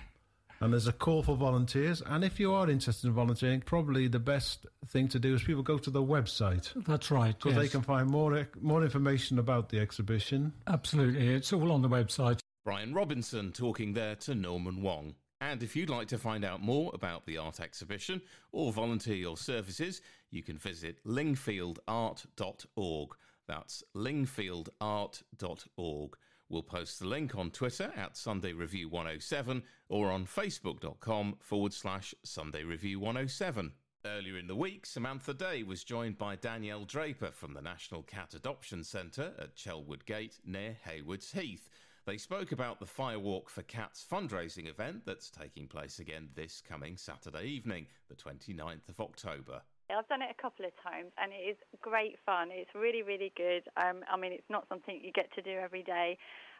And 0.59 0.73
there's 0.73 0.87
a 0.87 0.93
call 0.93 1.23
for 1.23 1.35
volunteers. 1.35 2.03
And 2.05 2.23
if 2.23 2.39
you 2.39 2.53
are 2.53 2.69
interested 2.69 3.07
in 3.07 3.13
volunteering, 3.13 3.61
probably 3.61 4.07
the 4.07 4.19
best 4.19 4.67
thing 4.89 5.07
to 5.07 5.17
do 5.17 5.33
is 5.33 5.41
people 5.41 5.63
go 5.63 5.79
to 5.79 5.89
the 5.89 6.03
website 6.03 6.71
That's 6.85 7.09
right. 7.09 7.35
because 7.35 7.55
they 7.55 7.67
can 7.67 7.81
find 7.81 8.07
more 8.07 8.47
more 8.61 8.83
information 8.83 9.39
about 9.39 9.69
the 9.69 9.79
exhibition. 9.79 10.53
Absolutely. 10.67 11.29
It's 11.29 11.51
all 11.51 11.71
on 11.71 11.81
the 11.81 11.89
website. 11.89 12.41
Brian 12.63 12.93
Robinson 12.93 13.51
talking 13.51 13.93
there 13.93 14.13
to 14.17 14.35
Norman 14.35 14.83
Wong. 14.83 15.15
And 15.41 15.63
if 15.63 15.75
you'd 15.75 15.89
like 15.89 16.07
to 16.09 16.19
find 16.19 16.45
out 16.45 16.61
more 16.61 16.91
about 16.93 17.25
the 17.25 17.39
art 17.39 17.59
exhibition 17.59 18.21
or 18.51 18.71
volunteer 18.71 19.15
your 19.15 19.37
services, 19.37 19.99
you 20.29 20.43
can 20.43 20.59
visit 20.59 21.03
lingfieldart.org. 21.03 23.09
That's 23.47 23.83
lingfieldart.org. 23.95 26.15
We'll 26.51 26.63
post 26.63 26.99
the 26.99 27.07
link 27.07 27.33
on 27.37 27.49
Twitter 27.49 27.93
at 27.95 28.17
Sunday 28.17 28.51
Review 28.51 28.89
107 28.89 29.63
or 29.87 30.11
on 30.11 30.25
facebook.com 30.25 31.37
forward 31.39 31.73
slash 31.73 32.13
Sunday 32.23 32.65
Review 32.65 32.99
107. 32.99 33.71
Earlier 34.05 34.37
in 34.37 34.47
the 34.47 34.55
week, 34.55 34.85
Samantha 34.85 35.33
Day 35.33 35.63
was 35.63 35.85
joined 35.85 36.17
by 36.17 36.35
Danielle 36.35 36.83
Draper 36.83 37.31
from 37.31 37.53
the 37.53 37.61
National 37.61 38.03
Cat 38.03 38.33
Adoption 38.33 38.83
Centre 38.83 39.31
at 39.39 39.55
Chelwood 39.55 40.05
Gate 40.05 40.39
near 40.45 40.75
Haywards 40.83 41.31
Heath. 41.31 41.69
They 42.05 42.17
spoke 42.17 42.51
about 42.51 42.81
the 42.81 42.85
Firewalk 42.85 43.47
for 43.47 43.61
Cats 43.61 44.05
fundraising 44.11 44.69
event 44.69 45.03
that's 45.05 45.31
taking 45.31 45.67
place 45.67 45.99
again 45.99 46.31
this 46.35 46.61
coming 46.67 46.97
Saturday 46.97 47.45
evening, 47.45 47.87
the 48.09 48.15
29th 48.15 48.89
of 48.89 48.99
October. 48.99 49.61
I've 49.97 50.07
done 50.07 50.21
it 50.21 50.29
a 50.31 50.41
couple 50.41 50.65
of 50.65 50.71
times 50.81 51.11
and 51.21 51.31
it 51.31 51.43
is 51.43 51.57
great 51.81 52.17
fun. 52.25 52.49
It's 52.51 52.73
really, 52.75 53.03
really 53.03 53.31
good. 53.35 53.63
Um, 53.77 54.03
I 54.11 54.17
mean, 54.17 54.31
it's 54.31 54.49
not 54.49 54.65
something 54.69 54.99
you 55.03 55.11
get 55.11 55.33
to 55.35 55.41
do 55.41 55.51
every 55.51 55.83
day. 55.83 56.17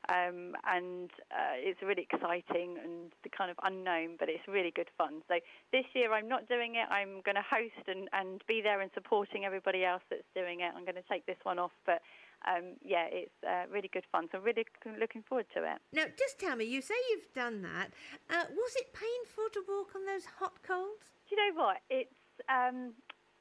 Um, 0.09 0.57
and 0.65 1.11
uh, 1.29 1.53
it's 1.61 1.79
really 1.83 2.07
exciting 2.09 2.77
and 2.83 3.13
the 3.21 3.29
kind 3.29 3.51
of 3.51 3.57
unknown, 3.61 4.15
but 4.17 4.29
it's 4.29 4.41
really 4.47 4.71
good 4.75 4.89
fun. 4.97 5.21
So 5.27 5.35
this 5.71 5.85
year 5.93 6.11
I'm 6.11 6.27
not 6.27 6.49
doing 6.49 6.73
it. 6.73 6.89
I'm 6.89 7.21
going 7.21 7.35
to 7.35 7.45
host 7.45 7.85
and, 7.87 8.09
and 8.11 8.41
be 8.47 8.61
there 8.63 8.81
and 8.81 8.89
supporting 8.95 9.45
everybody 9.45 9.85
else 9.85 10.01
that's 10.09 10.25
doing 10.33 10.61
it. 10.61 10.73
I'm 10.75 10.85
going 10.85 10.95
to 10.95 11.05
take 11.07 11.27
this 11.27 11.37
one 11.43 11.59
off, 11.59 11.71
but 11.85 12.01
um, 12.47 12.77
yeah, 12.83 13.05
it's 13.11 13.37
uh, 13.47 13.69
really 13.71 13.89
good 13.93 14.05
fun. 14.11 14.27
So 14.31 14.39
really 14.39 14.65
looking 14.99 15.21
forward 15.21 15.45
to 15.53 15.63
it. 15.63 15.77
Now, 15.93 16.05
just 16.17 16.39
tell 16.39 16.55
me, 16.55 16.65
you 16.65 16.81
say 16.81 16.95
you've 17.11 17.31
done 17.35 17.61
that. 17.61 17.93
Uh, 18.29 18.45
was 18.49 18.75
it 18.77 18.93
painful 18.93 19.53
to 19.53 19.61
walk 19.69 19.93
on 19.95 20.05
those 20.05 20.25
hot 20.39 20.63
coals? 20.63 20.97
Do 21.29 21.35
you 21.35 21.37
know 21.37 21.61
what? 21.61 21.77
It's 21.89 22.09
um, 22.49 22.93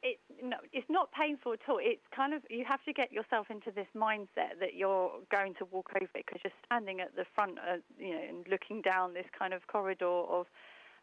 it's 0.02 0.20
no, 0.42 0.56
it's 0.72 0.88
not 0.88 1.12
painful 1.12 1.52
at 1.52 1.60
all. 1.68 1.78
It's 1.80 2.02
kind 2.14 2.32
of 2.32 2.42
you 2.48 2.64
have 2.64 2.82
to 2.84 2.92
get 2.92 3.12
yourself 3.12 3.48
into 3.50 3.70
this 3.70 3.88
mindset 3.94 4.56
that 4.60 4.74
you're 4.74 5.12
going 5.30 5.54
to 5.58 5.64
walk 5.66 5.90
over 5.94 6.08
it 6.14 6.24
because 6.26 6.40
you're 6.42 6.60
standing 6.64 7.00
at 7.00 7.14
the 7.16 7.24
front, 7.34 7.58
of, 7.58 7.80
you 7.98 8.12
know, 8.12 8.24
and 8.28 8.46
looking 8.48 8.80
down 8.80 9.12
this 9.12 9.26
kind 9.36 9.52
of 9.52 9.66
corridor 9.66 10.06
of 10.06 10.46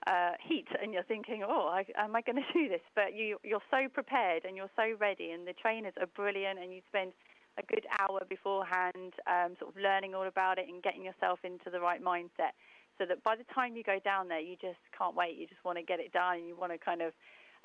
uh, 0.08 0.32
heat, 0.42 0.68
and 0.82 0.94
you're 0.94 1.04
thinking, 1.04 1.44
"Oh, 1.48 1.68
I, 1.68 1.86
am 1.96 2.16
I 2.16 2.22
going 2.22 2.38
to 2.42 2.54
do 2.54 2.70
this?" 2.70 2.82
But 2.96 3.14
you 3.14 3.38
you're 3.44 3.66
so 3.70 3.88
prepared 3.94 4.46
and 4.46 4.56
you're 4.56 4.74
so 4.76 4.96
ready, 5.00 5.32
and 5.32 5.48
the 5.48 5.54
trainers 5.54 5.94
are 6.00 6.08
brilliant, 6.08 6.60
and 6.60 6.74
you 6.74 6.82
spend 6.88 7.14
a 7.58 7.64
good 7.64 7.86
hour 8.00 8.22
beforehand, 8.28 9.14
um, 9.26 9.58
sort 9.60 9.76
of 9.76 9.82
learning 9.82 10.14
all 10.14 10.28
about 10.28 10.60
it 10.60 10.70
and 10.70 10.82
getting 10.84 11.04
yourself 11.04 11.40
into 11.44 11.70
the 11.72 11.80
right 11.80 12.04
mindset, 12.04 12.54
so 12.98 13.06
that 13.06 13.24
by 13.24 13.36
the 13.36 13.46
time 13.54 13.76
you 13.76 13.84
go 13.84 14.00
down 14.04 14.28
there, 14.28 14.40
you 14.40 14.56
just 14.62 14.82
can't 14.98 15.16
wait. 15.16 15.38
You 15.38 15.48
just 15.48 15.64
want 15.64 15.78
to 15.78 15.84
get 15.84 16.00
it 16.00 16.14
done, 16.14 16.38
and 16.38 16.48
you 16.48 16.56
want 16.56 16.72
to 16.72 16.78
kind 16.78 17.02
of 17.02 17.14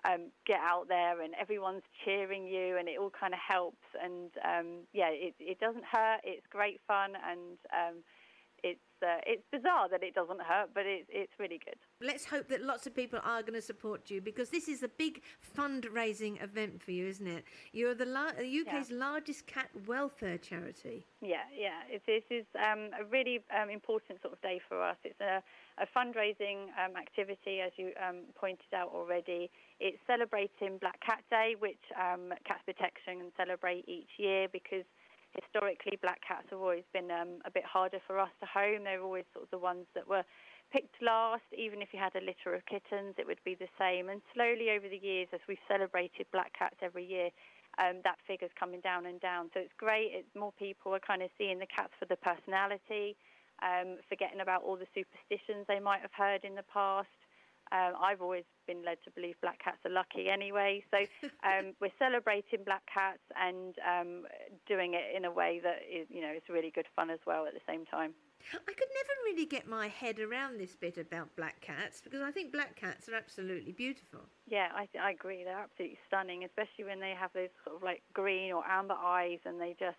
um, 0.04 0.30
get 0.46 0.60
out 0.60 0.88
there 0.88 1.20
and 1.20 1.34
everyone's 1.40 1.82
cheering 2.04 2.46
you 2.46 2.76
and 2.78 2.88
it 2.88 2.98
all 2.98 3.10
kind 3.10 3.34
of 3.34 3.40
helps 3.40 3.86
and 4.02 4.30
um, 4.44 4.86
yeah 4.92 5.10
it, 5.10 5.34
it 5.38 5.60
doesn't 5.60 5.84
hurt 5.84 6.20
it's 6.24 6.46
great 6.50 6.80
fun 6.86 7.12
and 7.28 7.58
um, 7.72 8.02
it's 8.62 8.80
uh, 9.02 9.18
it's 9.26 9.42
bizarre 9.50 9.88
that 9.88 10.02
it 10.02 10.14
doesn't 10.14 10.40
hurt 10.40 10.70
but 10.74 10.86
it's 10.86 11.08
it's 11.10 11.32
really 11.38 11.60
good 11.64 11.78
Let's 12.02 12.24
hope 12.24 12.48
that 12.48 12.62
lots 12.62 12.86
of 12.86 12.96
people 12.96 13.20
are 13.22 13.42
going 13.42 13.54
to 13.54 13.62
support 13.62 14.10
you 14.10 14.20
because 14.20 14.50
this 14.50 14.66
is 14.66 14.82
a 14.82 14.88
big 14.88 15.22
fundraising 15.56 16.42
event 16.42 16.82
for 16.82 16.90
you, 16.90 17.06
isn't 17.06 17.26
it? 17.26 17.44
You're 17.72 17.94
the, 17.94 18.06
la- 18.06 18.32
the 18.32 18.60
UK's 18.66 18.90
largest 18.90 19.46
cat 19.46 19.68
welfare 19.86 20.36
charity. 20.36 21.06
Yeah, 21.20 21.46
yeah. 21.56 21.82
It, 21.88 22.02
this 22.06 22.24
is 22.28 22.44
um, 22.56 22.90
a 22.98 23.04
really 23.04 23.44
um, 23.56 23.70
important 23.70 24.20
sort 24.20 24.34
of 24.34 24.42
day 24.42 24.60
for 24.68 24.82
us. 24.82 24.96
It's 25.04 25.20
a, 25.20 25.42
a 25.78 25.86
fundraising 25.96 26.64
um, 26.84 26.96
activity, 26.96 27.60
as 27.60 27.70
you 27.76 27.92
um, 28.06 28.22
pointed 28.34 28.74
out 28.74 28.90
already. 28.92 29.48
It's 29.82 29.98
celebrating 30.06 30.78
Black 30.78 31.02
Cat 31.02 31.26
Day, 31.26 31.58
which 31.58 31.82
um, 31.98 32.30
Cats 32.46 32.62
Protection 32.62 33.34
celebrate 33.34 33.82
each 33.90 34.14
year 34.14 34.46
because 34.46 34.86
historically 35.34 35.98
black 35.98 36.22
cats 36.22 36.46
have 36.54 36.62
always 36.62 36.86
been 36.94 37.10
um, 37.10 37.42
a 37.42 37.50
bit 37.50 37.66
harder 37.66 37.98
for 38.06 38.22
us 38.22 38.30
to 38.38 38.46
home. 38.46 38.84
They're 38.86 39.02
always 39.02 39.26
sort 39.34 39.46
of 39.46 39.50
the 39.50 39.58
ones 39.58 39.90
that 39.98 40.06
were 40.06 40.22
picked 40.70 41.02
last. 41.02 41.42
Even 41.50 41.82
if 41.82 41.90
you 41.90 41.98
had 41.98 42.14
a 42.14 42.22
litter 42.22 42.54
of 42.54 42.62
kittens, 42.70 43.18
it 43.18 43.26
would 43.26 43.42
be 43.42 43.58
the 43.58 43.66
same. 43.74 44.06
And 44.08 44.22
slowly 44.38 44.70
over 44.70 44.86
the 44.86 45.02
years, 45.02 45.26
as 45.34 45.42
we've 45.50 45.66
celebrated 45.66 46.30
black 46.30 46.54
cats 46.54 46.78
every 46.78 47.04
year, 47.04 47.34
um, 47.82 48.06
that 48.06 48.22
figure's 48.22 48.54
coming 48.54 48.86
down 48.86 49.06
and 49.06 49.18
down. 49.18 49.50
So 49.50 49.58
it's 49.58 49.74
great. 49.82 50.14
It's 50.14 50.30
more 50.38 50.52
people 50.62 50.94
are 50.94 51.02
kind 51.02 51.26
of 51.26 51.30
seeing 51.34 51.58
the 51.58 51.66
cats 51.66 51.90
for 51.98 52.06
the 52.06 52.22
personality, 52.22 53.16
um, 53.66 53.98
forgetting 54.08 54.38
about 54.38 54.62
all 54.62 54.78
the 54.78 54.86
superstitions 54.94 55.66
they 55.66 55.80
might 55.82 56.06
have 56.06 56.14
heard 56.14 56.44
in 56.44 56.54
the 56.54 56.68
past. 56.70 57.10
Um, 57.72 57.94
I've 58.00 58.20
always 58.20 58.44
been 58.66 58.84
led 58.84 58.98
to 59.04 59.10
believe 59.10 59.34
black 59.40 59.58
cats 59.64 59.78
are 59.86 59.90
lucky 59.90 60.28
anyway. 60.28 60.84
So 60.90 60.98
um, 61.42 61.72
we're 61.80 61.96
celebrating 61.98 62.64
black 62.64 62.82
cats 62.92 63.22
and 63.40 63.74
um, 63.80 64.24
doing 64.68 64.94
it 64.94 65.16
in 65.16 65.24
a 65.24 65.30
way 65.30 65.60
that 65.62 65.80
is, 65.90 66.06
you 66.10 66.20
know, 66.20 66.32
is 66.32 66.42
really 66.50 66.70
good 66.70 66.86
fun 66.94 67.10
as 67.10 67.20
well 67.26 67.46
at 67.46 67.54
the 67.54 67.64
same 67.66 67.86
time. 67.86 68.12
I 68.52 68.72
could 68.72 68.88
never 68.92 69.14
really 69.24 69.46
get 69.46 69.68
my 69.68 69.88
head 69.88 70.18
around 70.18 70.58
this 70.58 70.74
bit 70.74 70.98
about 70.98 71.34
black 71.36 71.60
cats 71.60 72.00
because 72.02 72.20
I 72.20 72.30
think 72.30 72.52
black 72.52 72.76
cats 72.76 73.08
are 73.08 73.14
absolutely 73.14 73.72
beautiful. 73.72 74.20
Yeah, 74.48 74.68
I, 74.74 74.86
th- 74.86 75.02
I 75.02 75.12
agree. 75.12 75.44
They're 75.44 75.58
absolutely 75.58 75.98
stunning, 76.08 76.44
especially 76.44 76.84
when 76.84 77.00
they 77.00 77.14
have 77.18 77.30
those 77.34 77.50
sort 77.64 77.76
of 77.76 77.82
like 77.82 78.02
green 78.12 78.52
or 78.52 78.64
amber 78.68 78.96
eyes 79.00 79.38
and 79.46 79.60
they 79.60 79.76
just 79.78 79.98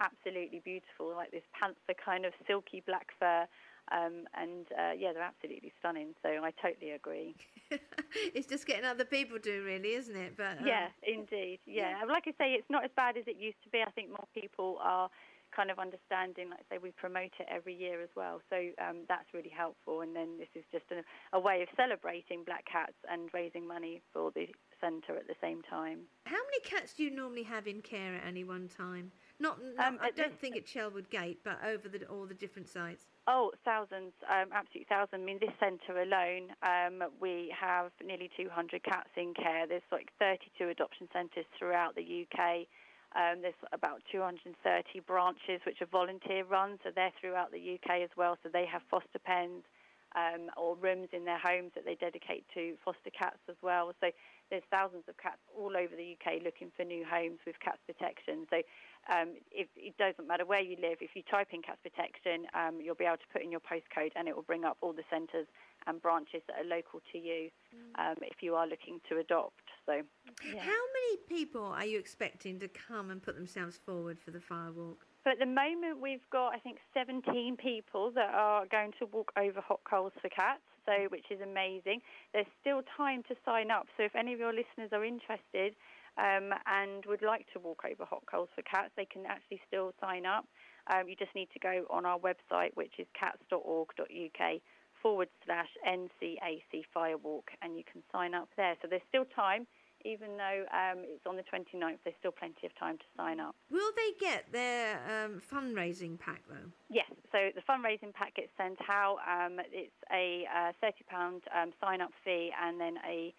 absolutely 0.00 0.60
beautiful, 0.64 1.14
like 1.14 1.30
this 1.30 1.46
panther 1.58 1.94
kind 2.04 2.26
of 2.26 2.32
silky 2.46 2.82
black 2.84 3.08
fur. 3.18 3.46
Um, 3.92 4.26
and 4.34 4.66
uh, 4.72 4.92
yeah, 4.96 5.12
they're 5.12 5.22
absolutely 5.22 5.72
stunning. 5.78 6.14
So 6.22 6.28
I 6.28 6.52
totally 6.62 6.92
agree. 6.92 7.34
it's 8.34 8.46
just 8.46 8.66
getting 8.66 8.84
other 8.84 9.04
people 9.04 9.38
to, 9.40 9.60
really, 9.60 9.94
isn't 9.94 10.16
it? 10.16 10.36
But 10.36 10.58
um, 10.60 10.66
Yeah, 10.66 10.88
indeed. 11.02 11.60
Yeah. 11.66 12.00
And 12.00 12.10
Like 12.10 12.24
I 12.26 12.32
say, 12.38 12.52
it's 12.52 12.70
not 12.70 12.84
as 12.84 12.90
bad 12.96 13.16
as 13.16 13.24
it 13.26 13.36
used 13.38 13.62
to 13.64 13.70
be. 13.70 13.82
I 13.86 13.90
think 13.90 14.08
more 14.08 14.26
people 14.34 14.78
are 14.82 15.10
kind 15.54 15.70
of 15.70 15.78
understanding. 15.78 16.50
Like 16.50 16.60
I 16.70 16.76
say, 16.76 16.78
we 16.82 16.90
promote 16.92 17.32
it 17.38 17.46
every 17.48 17.74
year 17.74 18.02
as 18.02 18.08
well. 18.16 18.40
So 18.50 18.56
um, 18.82 19.04
that's 19.08 19.32
really 19.32 19.52
helpful. 19.54 20.00
And 20.00 20.14
then 20.14 20.38
this 20.38 20.48
is 20.54 20.64
just 20.72 20.84
a, 20.90 21.02
a 21.36 21.40
way 21.40 21.62
of 21.62 21.68
celebrating 21.76 22.42
black 22.44 22.64
cats 22.70 22.96
and 23.10 23.28
raising 23.32 23.66
money 23.66 24.02
for 24.12 24.30
the 24.34 24.46
centre 24.80 25.16
at 25.16 25.26
the 25.26 25.36
same 25.40 25.62
time. 25.62 26.00
How 26.26 26.36
many 26.36 26.60
cats 26.64 26.94
do 26.94 27.04
you 27.04 27.10
normally 27.10 27.44
have 27.44 27.66
in 27.66 27.80
care 27.80 28.16
at 28.16 28.26
any 28.26 28.44
one 28.44 28.68
time? 28.68 29.12
Not, 29.40 29.58
not 29.76 29.86
Um, 29.86 29.98
I 30.00 30.10
don't 30.10 30.38
think 30.38 30.56
at 30.56 30.64
Chelwood 30.66 31.10
Gate, 31.10 31.40
but 31.44 31.58
over 31.64 31.88
the, 31.88 32.04
all 32.06 32.26
the 32.26 32.34
different 32.34 32.68
sites. 32.68 33.06
Oh, 33.26 33.52
thousands, 33.64 34.12
um, 34.28 34.50
absolutely 34.52 34.86
thousands. 34.88 35.22
I 35.22 35.24
mean, 35.24 35.38
this 35.40 35.54
centre 35.58 36.02
alone, 36.02 36.54
um, 36.62 37.02
we 37.20 37.54
have 37.58 37.90
nearly 38.04 38.30
200 38.36 38.82
cats 38.84 39.10
in 39.16 39.34
care. 39.34 39.66
There's 39.66 39.82
like 39.90 40.10
32 40.18 40.68
adoption 40.68 41.08
centres 41.12 41.46
throughout 41.58 41.94
the 41.96 42.26
UK. 42.26 42.66
Um, 43.16 43.42
there's 43.42 43.54
about 43.72 44.02
230 44.10 45.00
branches 45.00 45.60
which 45.66 45.80
are 45.80 45.86
volunteer 45.86 46.44
run, 46.44 46.78
so 46.84 46.90
they're 46.94 47.12
throughout 47.20 47.50
the 47.52 47.78
UK 47.78 48.02
as 48.02 48.10
well. 48.16 48.36
So 48.42 48.50
they 48.52 48.66
have 48.66 48.82
foster 48.90 49.18
pens. 49.24 49.64
um, 50.14 50.50
or 50.56 50.76
rooms 50.78 51.08
in 51.12 51.24
their 51.24 51.38
homes 51.42 51.72
that 51.74 51.84
they 51.84 51.96
dedicate 51.96 52.46
to 52.54 52.74
foster 52.84 53.10
cats 53.10 53.42
as 53.50 53.56
well. 53.62 53.92
So 54.00 54.10
there's 54.50 54.62
thousands 54.70 55.04
of 55.08 55.16
cats 55.18 55.42
all 55.50 55.74
over 55.76 55.94
the 55.94 56.14
UK 56.14 56.42
looking 56.42 56.70
for 56.76 56.84
new 56.84 57.04
homes 57.04 57.40
with 57.46 57.58
cats 57.58 57.82
protection. 57.86 58.46
So 58.50 58.62
um, 59.10 59.34
if, 59.50 59.68
it 59.76 59.96
doesn't 59.98 60.26
matter 60.26 60.44
where 60.44 60.60
you 60.60 60.76
live, 60.80 60.98
if 61.00 61.10
you 61.14 61.22
type 61.30 61.48
in 61.52 61.62
cats 61.62 61.80
protection, 61.82 62.46
um, 62.54 62.80
you'll 62.80 62.94
be 62.94 63.04
able 63.04 63.18
to 63.18 63.30
put 63.32 63.42
in 63.42 63.50
your 63.50 63.60
postcode 63.60 64.12
and 64.16 64.28
it 64.28 64.34
will 64.34 64.42
bring 64.42 64.64
up 64.64 64.76
all 64.80 64.92
the 64.92 65.04
centres 65.10 65.46
and 65.86 66.00
branches 66.00 66.42
that 66.48 66.56
are 66.64 66.68
local 66.68 67.00
to 67.12 67.18
you 67.18 67.50
um, 67.98 68.14
if 68.22 68.42
you 68.42 68.54
are 68.54 68.66
looking 68.66 69.00
to 69.08 69.18
adopt. 69.18 69.64
So, 69.86 70.00
yeah. 70.44 70.60
How 70.60 70.70
many 70.70 71.18
people 71.28 71.64
are 71.64 71.84
you 71.84 71.98
expecting 71.98 72.58
to 72.60 72.68
come 72.68 73.10
and 73.10 73.22
put 73.22 73.34
themselves 73.34 73.78
forward 73.84 74.18
for 74.18 74.30
the 74.30 74.40
firewalk? 74.40 74.96
So 75.24 75.30
at 75.30 75.38
the 75.38 75.46
moment, 75.46 76.00
we've 76.02 76.28
got 76.30 76.54
I 76.54 76.58
think 76.58 76.76
17 76.92 77.56
people 77.56 78.10
that 78.14 78.30
are 78.34 78.66
going 78.66 78.92
to 78.98 79.06
walk 79.06 79.32
over 79.38 79.60
hot 79.60 79.80
coals 79.88 80.12
for 80.20 80.28
cats. 80.28 80.60
So 80.84 81.08
which 81.08 81.24
is 81.30 81.40
amazing. 81.40 82.00
There's 82.34 82.46
still 82.60 82.82
time 82.96 83.22
to 83.28 83.34
sign 83.44 83.70
up. 83.70 83.86
So 83.96 84.04
if 84.04 84.14
any 84.14 84.34
of 84.34 84.38
your 84.38 84.52
listeners 84.52 84.90
are 84.92 85.02
interested 85.02 85.74
um, 86.18 86.50
and 86.66 87.04
would 87.06 87.22
like 87.22 87.46
to 87.52 87.58
walk 87.58 87.82
over 87.84 88.04
hot 88.04 88.22
coals 88.30 88.48
for 88.54 88.62
cats, 88.62 88.90
they 88.96 89.04
can 89.04 89.26
actually 89.26 89.60
still 89.66 89.92
sign 90.00 90.26
up. 90.26 90.46
Um, 90.92 91.08
you 91.08 91.16
just 91.16 91.34
need 91.34 91.48
to 91.52 91.58
go 91.58 91.84
on 91.90 92.04
our 92.04 92.18
website, 92.18 92.70
which 92.74 92.92
is 92.98 93.06
cats.org.uk 93.18 94.60
forward 95.02 95.28
slash 95.44 95.68
NCAC 95.86 96.84
Firewalk, 96.94 97.48
and 97.62 97.76
you 97.76 97.84
can 97.90 98.02
sign 98.12 98.34
up 98.34 98.48
there. 98.56 98.74
So 98.82 98.88
there's 98.88 99.02
still 99.08 99.24
time 99.34 99.66
even 100.04 100.36
though 100.36 100.64
um, 100.70 101.00
it's 101.02 101.24
on 101.26 101.36
the 101.36 101.42
29th, 101.42 101.98
there's 102.04 102.16
still 102.18 102.32
plenty 102.32 102.66
of 102.66 102.78
time 102.78 102.98
to 102.98 103.04
sign 103.16 103.40
up. 103.40 103.56
Will 103.70 103.90
they 103.96 104.24
get 104.24 104.52
their 104.52 105.00
um, 105.08 105.40
fundraising 105.40 106.18
pack 106.18 106.42
though? 106.48 106.70
Yes, 106.90 107.10
so 107.32 107.48
the 107.54 107.62
fundraising 107.62 108.12
pack 108.12 108.36
gets 108.36 108.50
sent 108.56 108.78
out. 108.88 109.16
Um, 109.26 109.60
it's 109.72 109.96
a 110.12 110.44
uh, 110.54 110.72
£30 110.84 111.40
um, 111.56 111.72
sign 111.80 112.00
up 112.00 112.10
fee 112.24 112.50
and 112.62 112.78
then 112.78 112.96
a 113.08 113.34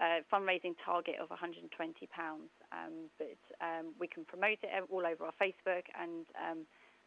uh, 0.00 0.20
fundraising 0.32 0.74
target 0.84 1.16
of 1.20 1.28
£120. 1.28 1.68
Um, 2.72 3.10
but 3.18 3.38
um, 3.60 3.94
we 3.98 4.06
can 4.06 4.24
promote 4.24 4.58
it 4.62 4.70
all 4.90 5.06
over 5.06 5.24
our 5.24 5.34
Facebook 5.40 5.84
and 6.00 6.26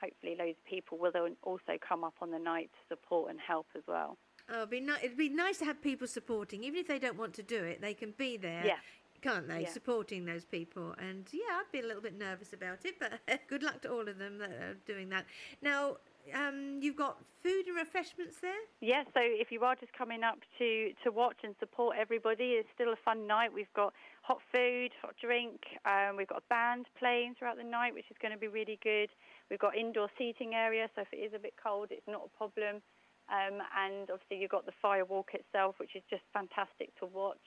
hopefully 0.01 0.35
loads 0.37 0.57
of 0.57 0.65
people 0.65 0.97
will 0.97 1.13
also 1.43 1.77
come 1.87 2.03
up 2.03 2.15
on 2.21 2.31
the 2.31 2.39
night 2.39 2.69
to 2.73 2.95
support 2.95 3.29
and 3.29 3.39
help 3.39 3.67
as 3.75 3.83
well. 3.87 4.17
Oh, 4.49 4.57
it'd, 4.57 4.69
be 4.69 4.79
ni- 4.79 5.01
it'd 5.03 5.17
be 5.17 5.29
nice 5.29 5.59
to 5.59 5.65
have 5.65 5.81
people 5.81 6.07
supporting, 6.07 6.63
even 6.63 6.79
if 6.79 6.87
they 6.87 6.99
don't 6.99 7.17
want 7.17 7.33
to 7.35 7.43
do 7.43 7.63
it. 7.63 7.81
They 7.81 7.93
can 7.93 8.13
be 8.17 8.37
there. 8.37 8.63
Yeah 8.65 8.75
can't 9.21 9.47
they? 9.47 9.61
Yeah. 9.61 9.69
Supporting 9.69 10.25
those 10.25 10.45
people. 10.45 10.95
And 10.97 11.27
yeah, 11.31 11.59
I'd 11.59 11.71
be 11.71 11.79
a 11.79 11.85
little 11.85 12.01
bit 12.01 12.17
nervous 12.17 12.53
about 12.53 12.79
it, 12.85 12.95
but 12.99 13.19
good 13.47 13.63
luck 13.63 13.81
to 13.83 13.91
all 13.91 14.07
of 14.07 14.17
them 14.17 14.37
that 14.39 14.49
are 14.49 14.75
doing 14.85 15.09
that. 15.09 15.25
Now, 15.61 15.97
um, 16.33 16.79
you've 16.81 16.95
got 16.95 17.17
food 17.43 17.67
and 17.67 17.75
refreshments 17.75 18.37
there? 18.41 18.61
Yeah, 18.81 19.03
so 19.13 19.19
if 19.21 19.51
you 19.51 19.63
are 19.63 19.75
just 19.75 19.93
coming 19.93 20.23
up 20.23 20.39
to, 20.59 20.91
to 21.03 21.11
watch 21.11 21.37
and 21.43 21.55
support 21.59 21.97
everybody, 21.99 22.59
it's 22.59 22.69
still 22.73 22.93
a 22.93 22.99
fun 23.03 23.27
night. 23.27 23.51
We've 23.53 23.73
got 23.75 23.93
hot 24.21 24.39
food, 24.51 24.91
hot 25.01 25.15
drink, 25.19 25.61
um, 25.85 26.17
we've 26.17 26.27
got 26.27 26.43
a 26.43 26.49
band 26.49 26.85
playing 26.97 27.35
throughout 27.37 27.57
the 27.57 27.63
night, 27.63 27.93
which 27.93 28.09
is 28.09 28.17
going 28.21 28.33
to 28.33 28.39
be 28.39 28.47
really 28.47 28.79
good. 28.83 29.09
We've 29.49 29.59
got 29.59 29.75
indoor 29.75 30.09
seating 30.17 30.53
area, 30.53 30.87
so 30.95 31.01
if 31.01 31.11
it 31.11 31.17
is 31.17 31.33
a 31.35 31.39
bit 31.39 31.53
cold, 31.61 31.89
it's 31.91 32.07
not 32.07 32.21
a 32.25 32.37
problem. 32.37 32.81
Um, 33.29 33.63
and 33.77 34.09
obviously, 34.11 34.37
you've 34.37 34.51
got 34.51 34.65
the 34.65 34.75
fire 34.81 35.05
walk 35.05 35.33
itself, 35.33 35.75
which 35.79 35.95
is 35.95 36.03
just 36.09 36.23
fantastic 36.33 36.97
to 36.99 37.05
watch. 37.05 37.41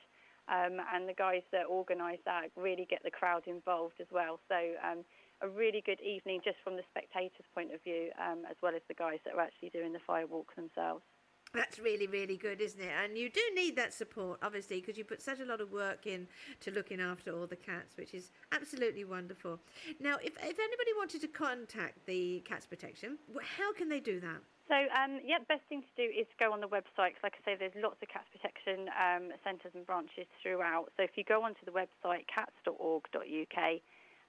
Um, 0.47 0.77
and 0.93 1.09
the 1.09 1.15
guys 1.15 1.41
that 1.53 1.65
organise 1.65 2.21
that 2.27 2.53
really 2.55 2.87
get 2.89 3.03
the 3.03 3.11
crowd 3.11 3.45
involved 3.47 3.97
as 4.01 4.09
well. 4.13 4.41
So 4.49 4.57
um, 4.85 5.01
a 5.45 5.49
really 5.49 5.83
good 5.85 6.01
evening 6.01 6.41
just 6.43 6.57
from 6.65 6.77
the 6.77 6.83
spectators' 6.91 7.45
point 7.55 7.73
of 7.73 7.83
view, 7.85 8.09
um, 8.19 8.49
as 8.51 8.57
well 8.63 8.75
as 8.75 8.81
the 8.89 8.95
guys 8.95 9.19
that 9.25 9.35
are 9.35 9.41
actually 9.41 9.69
doing 9.69 9.93
the 9.93 10.01
firewalk 10.09 10.49
themselves. 10.57 11.05
That's 11.53 11.79
really, 11.79 12.09
really 12.09 12.37
good, 12.37 12.61
isn't 12.61 12.81
it? 12.81 12.91
And 12.91 13.17
you 13.17 13.31
do 13.31 13.41
need 13.55 13.77
that 13.77 13.95
support, 13.95 14.41
obviously, 14.43 14.81
because 14.81 14.99
you 14.99 15.05
put 15.05 15.23
such 15.23 15.39
a 15.39 15.45
lot 15.45 15.61
of 15.61 15.71
work 15.71 16.05
in 16.05 16.27
to 16.63 16.73
looking 16.73 17.01
after 17.01 17.31
all 17.31 17.47
the 17.47 17.55
cats, 17.55 17.97
which 17.97 18.13
is 18.13 18.33
absolutely 18.51 19.05
wonderful. 19.05 19.61
Now, 20.01 20.17
if, 20.17 20.35
if 20.35 20.59
anybody 20.59 20.93
wanted 20.97 21.21
to 21.21 21.29
contact 21.29 22.07
the 22.07 22.43
Cats 22.45 22.67
Protection, 22.67 23.19
how 23.57 23.73
can 23.73 23.89
they 23.89 24.01
do 24.01 24.19
that? 24.19 24.43
So, 24.67 24.75
um, 24.75 25.21
yeah, 25.23 25.39
best 25.47 25.63
thing 25.69 25.83
to 25.83 25.95
do 25.95 26.11
is 26.11 26.27
go 26.41 26.51
on 26.53 26.61
the 26.61 26.67
website. 26.67 27.15
Cause 27.15 27.23
like 27.23 27.35
I 27.39 27.45
say, 27.45 27.57
there's 27.57 27.77
lots 27.77 28.03
of 28.03 28.09
cats 28.09 28.27
protection 28.33 28.89
um, 28.97 29.29
centres 29.45 29.73
and 29.77 29.87
branches 29.87 30.27
throughout. 30.43 30.89
So 30.97 31.05
if 31.05 31.15
you 31.15 31.23
go 31.23 31.45
onto 31.45 31.63
the 31.67 31.71
website 31.71 32.25
cats.org.uk 32.35 33.61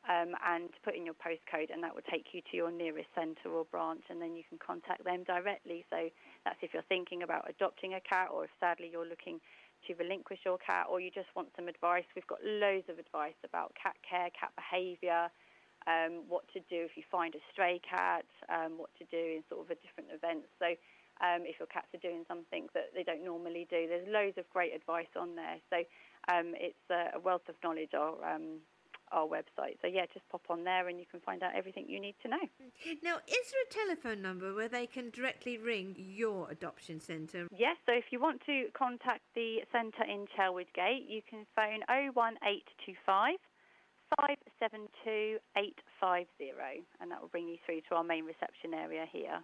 um, 0.09 0.33
and 0.45 0.69
put 0.83 0.95
in 0.95 1.05
your 1.05 1.15
postcode, 1.15 1.73
and 1.73 1.83
that 1.83 1.93
will 1.93 2.05
take 2.09 2.33
you 2.33 2.41
to 2.51 2.57
your 2.57 2.71
nearest 2.71 3.09
centre 3.15 3.49
or 3.49 3.65
branch, 3.65 4.03
and 4.09 4.21
then 4.21 4.35
you 4.35 4.43
can 4.47 4.57
contact 4.57 5.03
them 5.03 5.23
directly. 5.23 5.85
So 5.89 6.09
that's 6.45 6.57
if 6.61 6.73
you're 6.73 6.87
thinking 6.87 7.23
about 7.23 7.49
adopting 7.49 7.93
a 7.93 8.01
cat, 8.01 8.29
or 8.33 8.45
if 8.45 8.51
sadly 8.59 8.89
you're 8.91 9.07
looking 9.07 9.39
to 9.87 9.93
relinquish 9.95 10.39
your 10.45 10.57
cat, 10.57 10.87
or 10.89 10.99
you 10.99 11.11
just 11.11 11.29
want 11.35 11.49
some 11.55 11.67
advice. 11.67 12.05
We've 12.15 12.27
got 12.27 12.39
loads 12.43 12.89
of 12.89 12.97
advice 12.97 13.37
about 13.43 13.73
cat 13.81 13.95
care, 14.07 14.29
cat 14.33 14.51
behaviour 14.55 15.29
um, 15.87 16.25
what 16.27 16.45
to 16.53 16.59
do 16.65 16.81
if 16.85 16.97
you 16.97 17.03
find 17.11 17.35
a 17.35 17.43
stray 17.51 17.79
cat, 17.87 18.25
um, 18.49 18.77
what 18.77 18.89
to 18.97 19.05
do 19.05 19.37
in 19.37 19.43
sort 19.49 19.61
of 19.61 19.69
a 19.69 19.77
different 19.85 20.09
events. 20.09 20.49
So 20.57 20.73
um, 21.21 21.45
if 21.45 21.61
your 21.61 21.69
cats 21.69 21.87
are 21.93 22.01
doing 22.01 22.25
something 22.27 22.67
that 22.73 22.89
they 22.93 23.03
don't 23.03 23.23
normally 23.23 23.67
do, 23.69 23.85
there's 23.87 24.07
loads 24.09 24.37
of 24.37 24.49
great 24.49 24.73
advice 24.73 25.11
on 25.15 25.35
there. 25.37 25.61
So 25.69 25.85
um, 26.27 26.57
it's 26.57 26.81
a 26.89 27.19
wealth 27.19 27.45
of 27.49 27.55
knowledge. 27.63 27.93
Our 27.93 28.17
um, 28.25 28.65
our 29.15 29.25
website. 29.25 29.77
So 29.81 29.87
yeah, 29.87 30.05
just 30.13 30.27
pop 30.29 30.43
on 30.49 30.63
there 30.63 30.87
and 30.87 30.99
you 30.99 31.05
can 31.09 31.21
find 31.21 31.41
out 31.41 31.51
everything 31.55 31.85
you 31.87 31.99
need 31.99 32.15
to 32.23 32.27
know. 32.27 32.45
Now, 33.01 33.17
is 33.27 33.45
there 33.51 33.63
a 33.63 33.87
telephone 33.87 34.21
number 34.21 34.53
where 34.53 34.67
they 34.67 34.85
can 34.85 35.09
directly 35.09 35.57
ring 35.57 35.95
your 35.97 36.49
adoption 36.51 36.99
centre? 36.99 37.47
Yes, 37.55 37.77
so 37.85 37.93
if 37.93 38.05
you 38.11 38.19
want 38.19 38.41
to 38.45 38.67
contact 38.77 39.21
the 39.33 39.59
centre 39.71 40.03
in 40.03 40.25
Chelwood 40.35 40.67
Gate, 40.75 41.05
you 41.07 41.21
can 41.27 41.45
phone 41.55 41.81
01825 41.87 43.37
572 44.21 45.39
850, 45.57 46.85
and 47.01 47.11
that 47.11 47.21
will 47.21 47.29
bring 47.29 47.47
you 47.47 47.57
through 47.65 47.81
to 47.89 47.95
our 47.95 48.03
main 48.03 48.25
reception 48.25 48.73
area 48.73 49.05
here. 49.11 49.41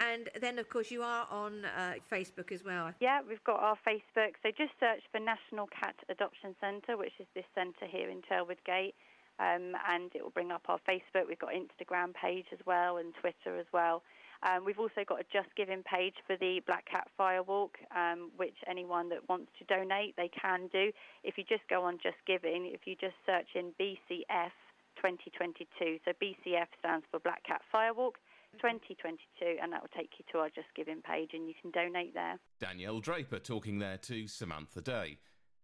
And 0.00 0.28
then, 0.40 0.58
of 0.58 0.68
course, 0.68 0.90
you 0.90 1.02
are 1.02 1.26
on 1.30 1.64
uh, 1.64 1.94
Facebook 2.10 2.52
as 2.52 2.64
well. 2.64 2.92
Yeah, 3.00 3.20
we've 3.26 3.42
got 3.44 3.60
our 3.60 3.76
Facebook. 3.86 4.34
So 4.42 4.50
just 4.56 4.72
search 4.80 5.02
for 5.12 5.20
National 5.20 5.66
Cat 5.68 5.94
Adoption 6.08 6.54
Centre, 6.60 6.96
which 6.96 7.14
is 7.20 7.26
this 7.34 7.44
centre 7.54 7.86
here 7.86 8.10
in 8.10 8.22
Chelwood 8.28 8.58
Gate, 8.64 8.94
um, 9.38 9.74
and 9.88 10.10
it 10.14 10.22
will 10.22 10.30
bring 10.30 10.50
up 10.50 10.62
our 10.68 10.78
Facebook. 10.88 11.28
We've 11.28 11.38
got 11.38 11.50
Instagram 11.50 12.14
page 12.14 12.46
as 12.52 12.58
well 12.66 12.98
and 12.98 13.14
Twitter 13.20 13.58
as 13.58 13.66
well. 13.72 14.02
Um, 14.42 14.64
we've 14.64 14.78
also 14.78 15.02
got 15.06 15.20
a 15.20 15.24
Just 15.32 15.48
Giving 15.56 15.82
page 15.82 16.14
for 16.26 16.36
the 16.36 16.60
Black 16.66 16.86
Cat 16.86 17.08
Firewalk, 17.18 17.74
um, 17.94 18.30
which 18.36 18.54
anyone 18.68 19.08
that 19.08 19.28
wants 19.28 19.50
to 19.58 19.64
donate, 19.64 20.14
they 20.16 20.30
can 20.30 20.68
do. 20.72 20.92
If 21.24 21.38
you 21.38 21.44
just 21.48 21.66
go 21.68 21.82
on 21.82 21.98
Just 22.02 22.18
Giving, 22.26 22.70
if 22.72 22.86
you 22.86 22.94
just 22.94 23.16
search 23.26 23.48
in 23.54 23.72
BCF 23.80 24.54
2022, 25.02 25.98
so 26.04 26.12
BCF 26.22 26.68
stands 26.78 27.04
for 27.10 27.18
Black 27.20 27.42
Cat 27.44 27.62
Firewalk. 27.74 28.14
2022, 28.62 29.58
and 29.62 29.70
that 29.72 29.82
will 29.82 29.92
take 29.94 30.10
you 30.18 30.24
to 30.32 30.38
our 30.38 30.48
Just 30.48 30.68
Giving 30.74 31.02
page, 31.02 31.30
and 31.34 31.46
you 31.46 31.54
can 31.60 31.70
donate 31.70 32.14
there. 32.14 32.38
Danielle 32.58 32.98
Draper 32.98 33.38
talking 33.38 33.78
there 33.78 33.98
to 33.98 34.26
Samantha 34.26 34.80
Day. 34.80 35.18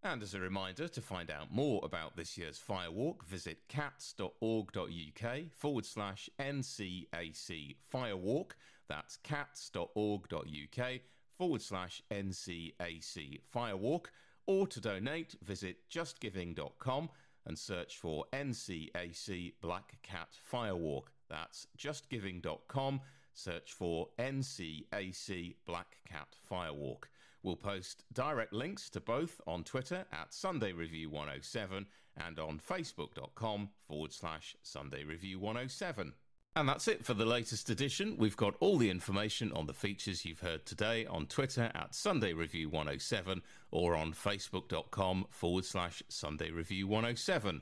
And 0.05 0.21
as 0.21 0.35
a 0.35 0.39
reminder, 0.39 0.87
to 0.87 1.01
find 1.01 1.31
out 1.31 1.51
more 1.51 1.81
about 1.81 2.15
this 2.15 2.37
year's 2.37 2.61
Firewalk, 2.61 3.23
visit 3.25 3.57
cats.org.uk 3.67 5.51
forward 5.57 5.83
slash 5.83 6.29
NCAC 6.39 7.75
Firewalk. 7.91 8.51
That's 8.87 9.17
cats.org.uk 9.17 10.91
forward 11.35 11.61
slash 11.63 12.03
NCAC 12.11 13.39
Firewalk. 13.51 14.05
Or 14.45 14.67
to 14.67 14.79
donate, 14.79 15.37
visit 15.41 15.77
justgiving.com 15.89 17.09
and 17.47 17.57
search 17.57 17.97
for 17.97 18.25
NCAC 18.31 19.53
Black 19.59 19.97
Cat 20.03 20.37
Firewalk. 20.53 21.05
That's 21.31 21.65
justgiving.com. 21.79 23.01
Search 23.33 23.73
for 23.73 24.09
NCAC 24.19 25.55
Black 25.65 25.97
Cat 26.07 26.27
Firewalk. 26.47 27.05
We'll 27.45 27.55
post 27.55 28.05
direct 28.11 28.53
links 28.53 28.89
to 28.89 28.99
both 28.99 29.39
on 29.45 29.63
Twitter 29.63 30.07
at 30.11 30.33
Sunday 30.33 30.71
Review 30.71 31.11
107 31.11 31.85
and 32.17 32.39
on 32.39 32.59
facebook.com 32.59 33.69
forward 33.87 34.11
slash 34.11 34.55
Sunday 34.63 35.03
Review 35.03 35.37
107. 35.37 36.13
And 36.55 36.67
that's 36.67 36.87
it 36.87 37.05
for 37.05 37.13
the 37.13 37.23
latest 37.23 37.69
edition. 37.69 38.17
We've 38.17 38.35
got 38.35 38.55
all 38.59 38.79
the 38.79 38.89
information 38.89 39.51
on 39.51 39.67
the 39.67 39.75
features 39.75 40.25
you've 40.25 40.39
heard 40.39 40.65
today 40.65 41.05
on 41.05 41.27
Twitter 41.27 41.69
at 41.75 41.93
Sunday 41.93 42.33
Review 42.33 42.67
107 42.67 43.43
or 43.69 43.95
on 43.95 44.13
facebook.com 44.13 45.27
forward 45.29 45.65
slash 45.65 46.01
Sunday 46.09 46.49
Review 46.49 46.87
107. 46.87 47.61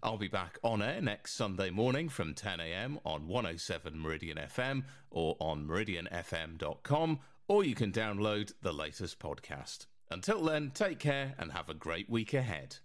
I'll 0.00 0.16
be 0.16 0.28
back 0.28 0.58
on 0.62 0.80
air 0.80 1.00
next 1.00 1.34
Sunday 1.34 1.70
morning 1.70 2.08
from 2.08 2.34
10am 2.34 3.00
on 3.04 3.26
107 3.26 3.98
Meridian 3.98 4.36
FM 4.36 4.84
or 5.10 5.34
on 5.40 5.66
meridianfm.com 5.66 7.18
or 7.48 7.64
you 7.64 7.74
can 7.74 7.92
download 7.92 8.52
the 8.62 8.72
latest 8.72 9.18
podcast. 9.18 9.86
Until 10.10 10.42
then, 10.44 10.70
take 10.72 10.98
care 10.98 11.34
and 11.38 11.52
have 11.52 11.68
a 11.68 11.74
great 11.74 12.08
week 12.08 12.34
ahead. 12.34 12.76